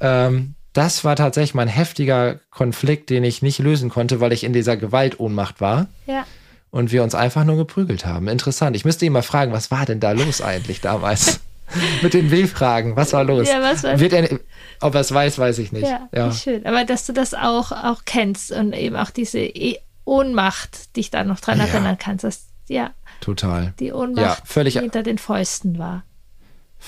Ähm, 0.01 0.55
das 0.77 1.03
war 1.03 1.15
tatsächlich 1.15 1.55
mein 1.55 1.67
heftiger 1.67 2.39
Konflikt, 2.51 3.09
den 3.09 3.23
ich 3.23 3.41
nicht 3.41 3.57
lösen 3.57 3.89
konnte, 3.89 4.19
weil 4.19 4.31
ich 4.31 4.43
in 4.43 4.53
dieser 4.53 4.77
Gewaltohnmacht 4.77 5.59
war. 5.59 5.87
Ja. 6.05 6.23
Und 6.69 6.91
wir 6.91 7.01
uns 7.01 7.15
einfach 7.15 7.45
nur 7.45 7.57
geprügelt 7.57 8.05
haben. 8.05 8.27
Interessant. 8.27 8.75
Ich 8.75 8.85
müsste 8.85 9.05
ihn 9.05 9.13
mal 9.13 9.23
fragen, 9.23 9.53
was 9.53 9.71
war 9.71 9.87
denn 9.87 9.99
da 9.99 10.11
los 10.11 10.39
eigentlich 10.39 10.79
damals? 10.79 11.39
Mit 12.03 12.13
den 12.13 12.29
W-Fragen, 12.29 12.95
was 12.95 13.13
war 13.13 13.23
los? 13.23 13.49
Ja, 13.49 13.59
was 13.59 13.83
war 13.83 13.99
Wird 13.99 14.13
er, 14.13 14.39
ob 14.79 14.93
er 14.93 15.01
es 15.01 15.11
weiß, 15.11 15.39
weiß 15.39 15.57
ich 15.57 15.71
nicht. 15.71 15.87
Ja, 15.87 16.09
ja. 16.13 16.31
schön. 16.31 16.63
Aber 16.65 16.85
dass 16.85 17.07
du 17.07 17.13
das 17.13 17.33
auch, 17.33 17.71
auch 17.71 18.03
kennst 18.05 18.51
und 18.51 18.73
eben 18.73 18.95
auch 18.95 19.09
diese 19.09 19.39
e 19.39 19.79
Ohnmacht 20.05 20.95
dich 20.95 21.09
da 21.09 21.23
noch 21.23 21.39
dran 21.39 21.57
ja. 21.57 21.65
erinnern 21.65 21.97
kannst, 21.97 22.23
das 22.23 22.45
ja. 22.67 22.91
Total. 23.19 23.73
Die 23.79 23.91
Ohnmacht, 23.91 24.39
ja, 24.39 24.45
völlig, 24.45 24.75
die 24.75 24.81
hinter 24.81 25.03
den 25.03 25.17
Fäusten 25.17 25.79
war. 25.79 26.03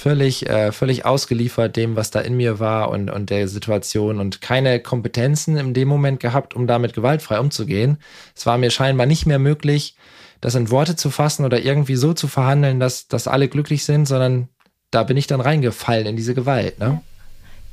Völlig, 0.01 0.47
äh, 0.47 0.71
völlig 0.71 1.03
ausgeliefert 1.03 1.75
dem, 1.75 1.97
was 1.97 2.09
da 2.09 2.21
in 2.21 2.37
mir 2.37 2.57
war 2.57 2.89
und, 2.89 3.09
und 3.09 3.29
der 3.29 3.49
Situation 3.49 4.21
und 4.21 4.39
keine 4.39 4.79
Kompetenzen 4.79 5.57
in 5.57 5.73
dem 5.73 5.89
Moment 5.89 6.21
gehabt, 6.21 6.55
um 6.55 6.67
damit 6.67 6.93
gewaltfrei 6.93 7.37
umzugehen. 7.37 7.97
Es 8.33 8.45
war 8.45 8.57
mir 8.57 8.71
scheinbar 8.71 9.07
nicht 9.07 9.25
mehr 9.25 9.39
möglich, 9.39 9.97
das 10.39 10.55
in 10.55 10.71
Worte 10.71 10.95
zu 10.95 11.09
fassen 11.09 11.43
oder 11.43 11.59
irgendwie 11.59 11.97
so 11.97 12.13
zu 12.13 12.29
verhandeln, 12.29 12.79
dass, 12.79 13.09
dass 13.09 13.27
alle 13.27 13.49
glücklich 13.49 13.83
sind, 13.83 14.05
sondern 14.05 14.47
da 14.89 15.03
bin 15.03 15.17
ich 15.17 15.27
dann 15.27 15.41
reingefallen 15.41 16.07
in 16.07 16.15
diese 16.15 16.33
Gewalt. 16.33 16.79
Ne? 16.79 16.85
Ja. 16.85 17.01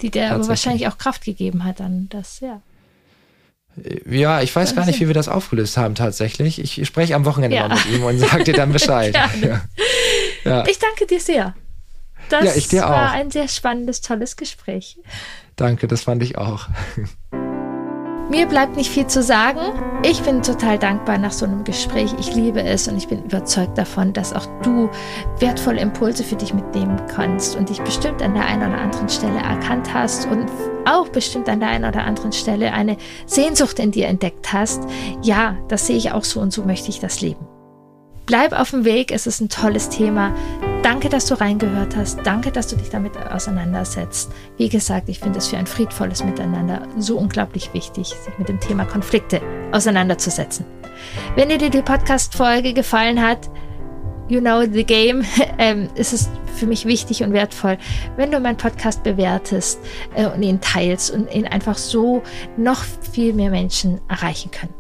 Die 0.03 0.11
der 0.11 0.35
aber 0.35 0.49
wahrscheinlich 0.49 0.89
auch 0.89 0.99
Kraft 0.99 1.25
gegeben 1.25 1.63
hat, 1.63 1.79
dann 1.79 2.09
das, 2.11 2.41
ja. 2.41 2.61
Ja, 4.05 4.41
ich 4.41 4.57
weiß 4.57 4.75
gar 4.75 4.85
nicht, 4.85 4.99
wie 4.99 5.07
wir 5.07 5.15
das 5.15 5.29
aufgelöst 5.29 5.77
haben 5.77 5.95
tatsächlich. 5.95 6.59
Ich 6.59 6.85
spreche 6.89 7.15
am 7.15 7.25
Wochenende 7.25 7.57
ja. 7.57 7.69
mal 7.69 7.77
mit 7.77 7.87
ihm 7.87 8.03
und 8.03 8.19
sage 8.19 8.43
dir 8.43 8.55
dann 8.55 8.73
Bescheid. 8.73 9.15
ja. 9.15 9.63
Ja. 10.45 10.65
Ich 10.67 10.81
danke 10.81 11.07
dir 11.07 11.21
sehr. 11.21 11.55
Das 12.29 12.45
ja, 12.45 12.53
ich 12.55 12.69
dir 12.69 12.83
war 12.83 13.11
auch. 13.11 13.15
ein 13.15 13.31
sehr 13.31 13.49
spannendes, 13.49 14.01
tolles 14.01 14.37
Gespräch. 14.37 14.99
Danke, 15.57 15.87
das 15.87 16.03
fand 16.03 16.23
ich 16.23 16.39
auch. 16.39 16.69
Mir 18.29 18.47
bleibt 18.47 18.77
nicht 18.77 18.91
viel 18.91 19.07
zu 19.07 19.23
sagen. 19.23 19.61
Ich 20.03 20.21
bin 20.23 20.43
total 20.43 20.81
dankbar 20.81 21.17
nach 21.17 21.31
so 21.31 21.47
einem 21.47 21.63
Gespräch. 21.63 22.13
Ich 22.19 22.35
liebe 22.35 22.61
es 22.61 22.89
und 22.89 22.97
ich 22.97 23.07
bin 23.07 23.23
überzeugt 23.23 23.79
davon, 23.79 24.13
dass 24.13 24.33
auch 24.33 24.47
du 24.63 24.91
wertvolle 25.39 25.81
Impulse 25.81 26.25
für 26.25 26.35
dich 26.35 26.53
mitnehmen 26.53 27.01
kannst 27.07 27.55
und 27.55 27.69
dich 27.69 27.81
bestimmt 27.83 28.23
an 28.23 28.35
der 28.35 28.45
einen 28.45 28.69
oder 28.69 28.81
anderen 28.81 29.09
Stelle 29.09 29.39
erkannt 29.39 29.95
hast 29.95 30.27
und 30.27 30.51
auch 30.87 31.09
bestimmt 31.09 31.49
an 31.49 31.61
der 31.61 31.69
einen 31.69 31.85
oder 31.85 32.03
anderen 32.03 32.33
Stelle 32.33 32.73
eine 32.73 32.97
Sehnsucht 33.27 33.79
in 33.79 33.93
dir 33.93 34.09
entdeckt 34.09 34.53
hast. 34.53 34.83
Ja, 35.23 35.57
das 35.69 35.87
sehe 35.87 35.97
ich 35.97 36.11
auch 36.11 36.25
so 36.25 36.41
und 36.41 36.53
so 36.53 36.65
möchte 36.65 36.89
ich 36.89 36.99
das 36.99 37.21
leben. 37.21 37.47
Bleib 38.27 38.59
auf 38.59 38.71
dem 38.71 38.85
Weg, 38.85 39.13
es 39.13 39.29
ist 39.29 39.41
ein 39.41 39.49
tolles 39.49 39.89
Thema. 39.89 40.35
Danke, 40.83 41.09
dass 41.09 41.27
du 41.27 41.35
reingehört 41.35 41.97
hast. 41.97 42.21
Danke, 42.25 42.53
dass 42.53 42.69
du 42.69 42.77
dich 42.77 42.91
damit 42.91 43.17
auseinandersetzt. 43.17 44.31
Wie 44.57 44.69
gesagt, 44.69 45.09
ich 45.09 45.19
finde 45.19 45.39
es 45.39 45.49
für 45.49 45.57
ein 45.57 45.67
friedvolles 45.67 46.25
Miteinander 46.25 46.87
so 46.99 47.19
unglaublich 47.19 47.73
wichtig, 47.75 48.09
sich 48.09 48.39
mit 48.39 48.49
dem 48.49 48.61
Thema 48.61 48.85
Konflikte 48.85 49.41
auseinanderzusetzen. 49.73 50.65
Wenn 51.35 51.49
dir 51.49 51.59
die 51.59 51.83
Podcast-Folge 51.83 52.73
gefallen 52.73 53.21
hat, 53.21 53.51
you 54.29 54.41
know 54.41 54.63
the 54.63 54.85
game, 54.85 55.25
ähm, 55.59 55.89
ist 55.95 56.13
es 56.13 56.29
für 56.55 56.67
mich 56.67 56.87
wichtig 56.87 57.23
und 57.23 57.33
wertvoll, 57.33 57.79
wenn 58.17 58.31
du 58.31 58.41
meinen 58.41 58.57
Podcast 58.57 59.03
bewertest 59.03 59.79
äh, 60.15 60.27
und 60.27 60.43
ihn 60.43 60.61
teilst 60.61 61.11
und 61.11 61.33
ihn 61.33 61.47
einfach 61.47 61.77
so 61.77 62.23
noch 62.57 62.83
viel 63.13 63.33
mehr 63.33 63.51
Menschen 63.51 64.01
erreichen 64.09 64.51
können. 64.51 64.75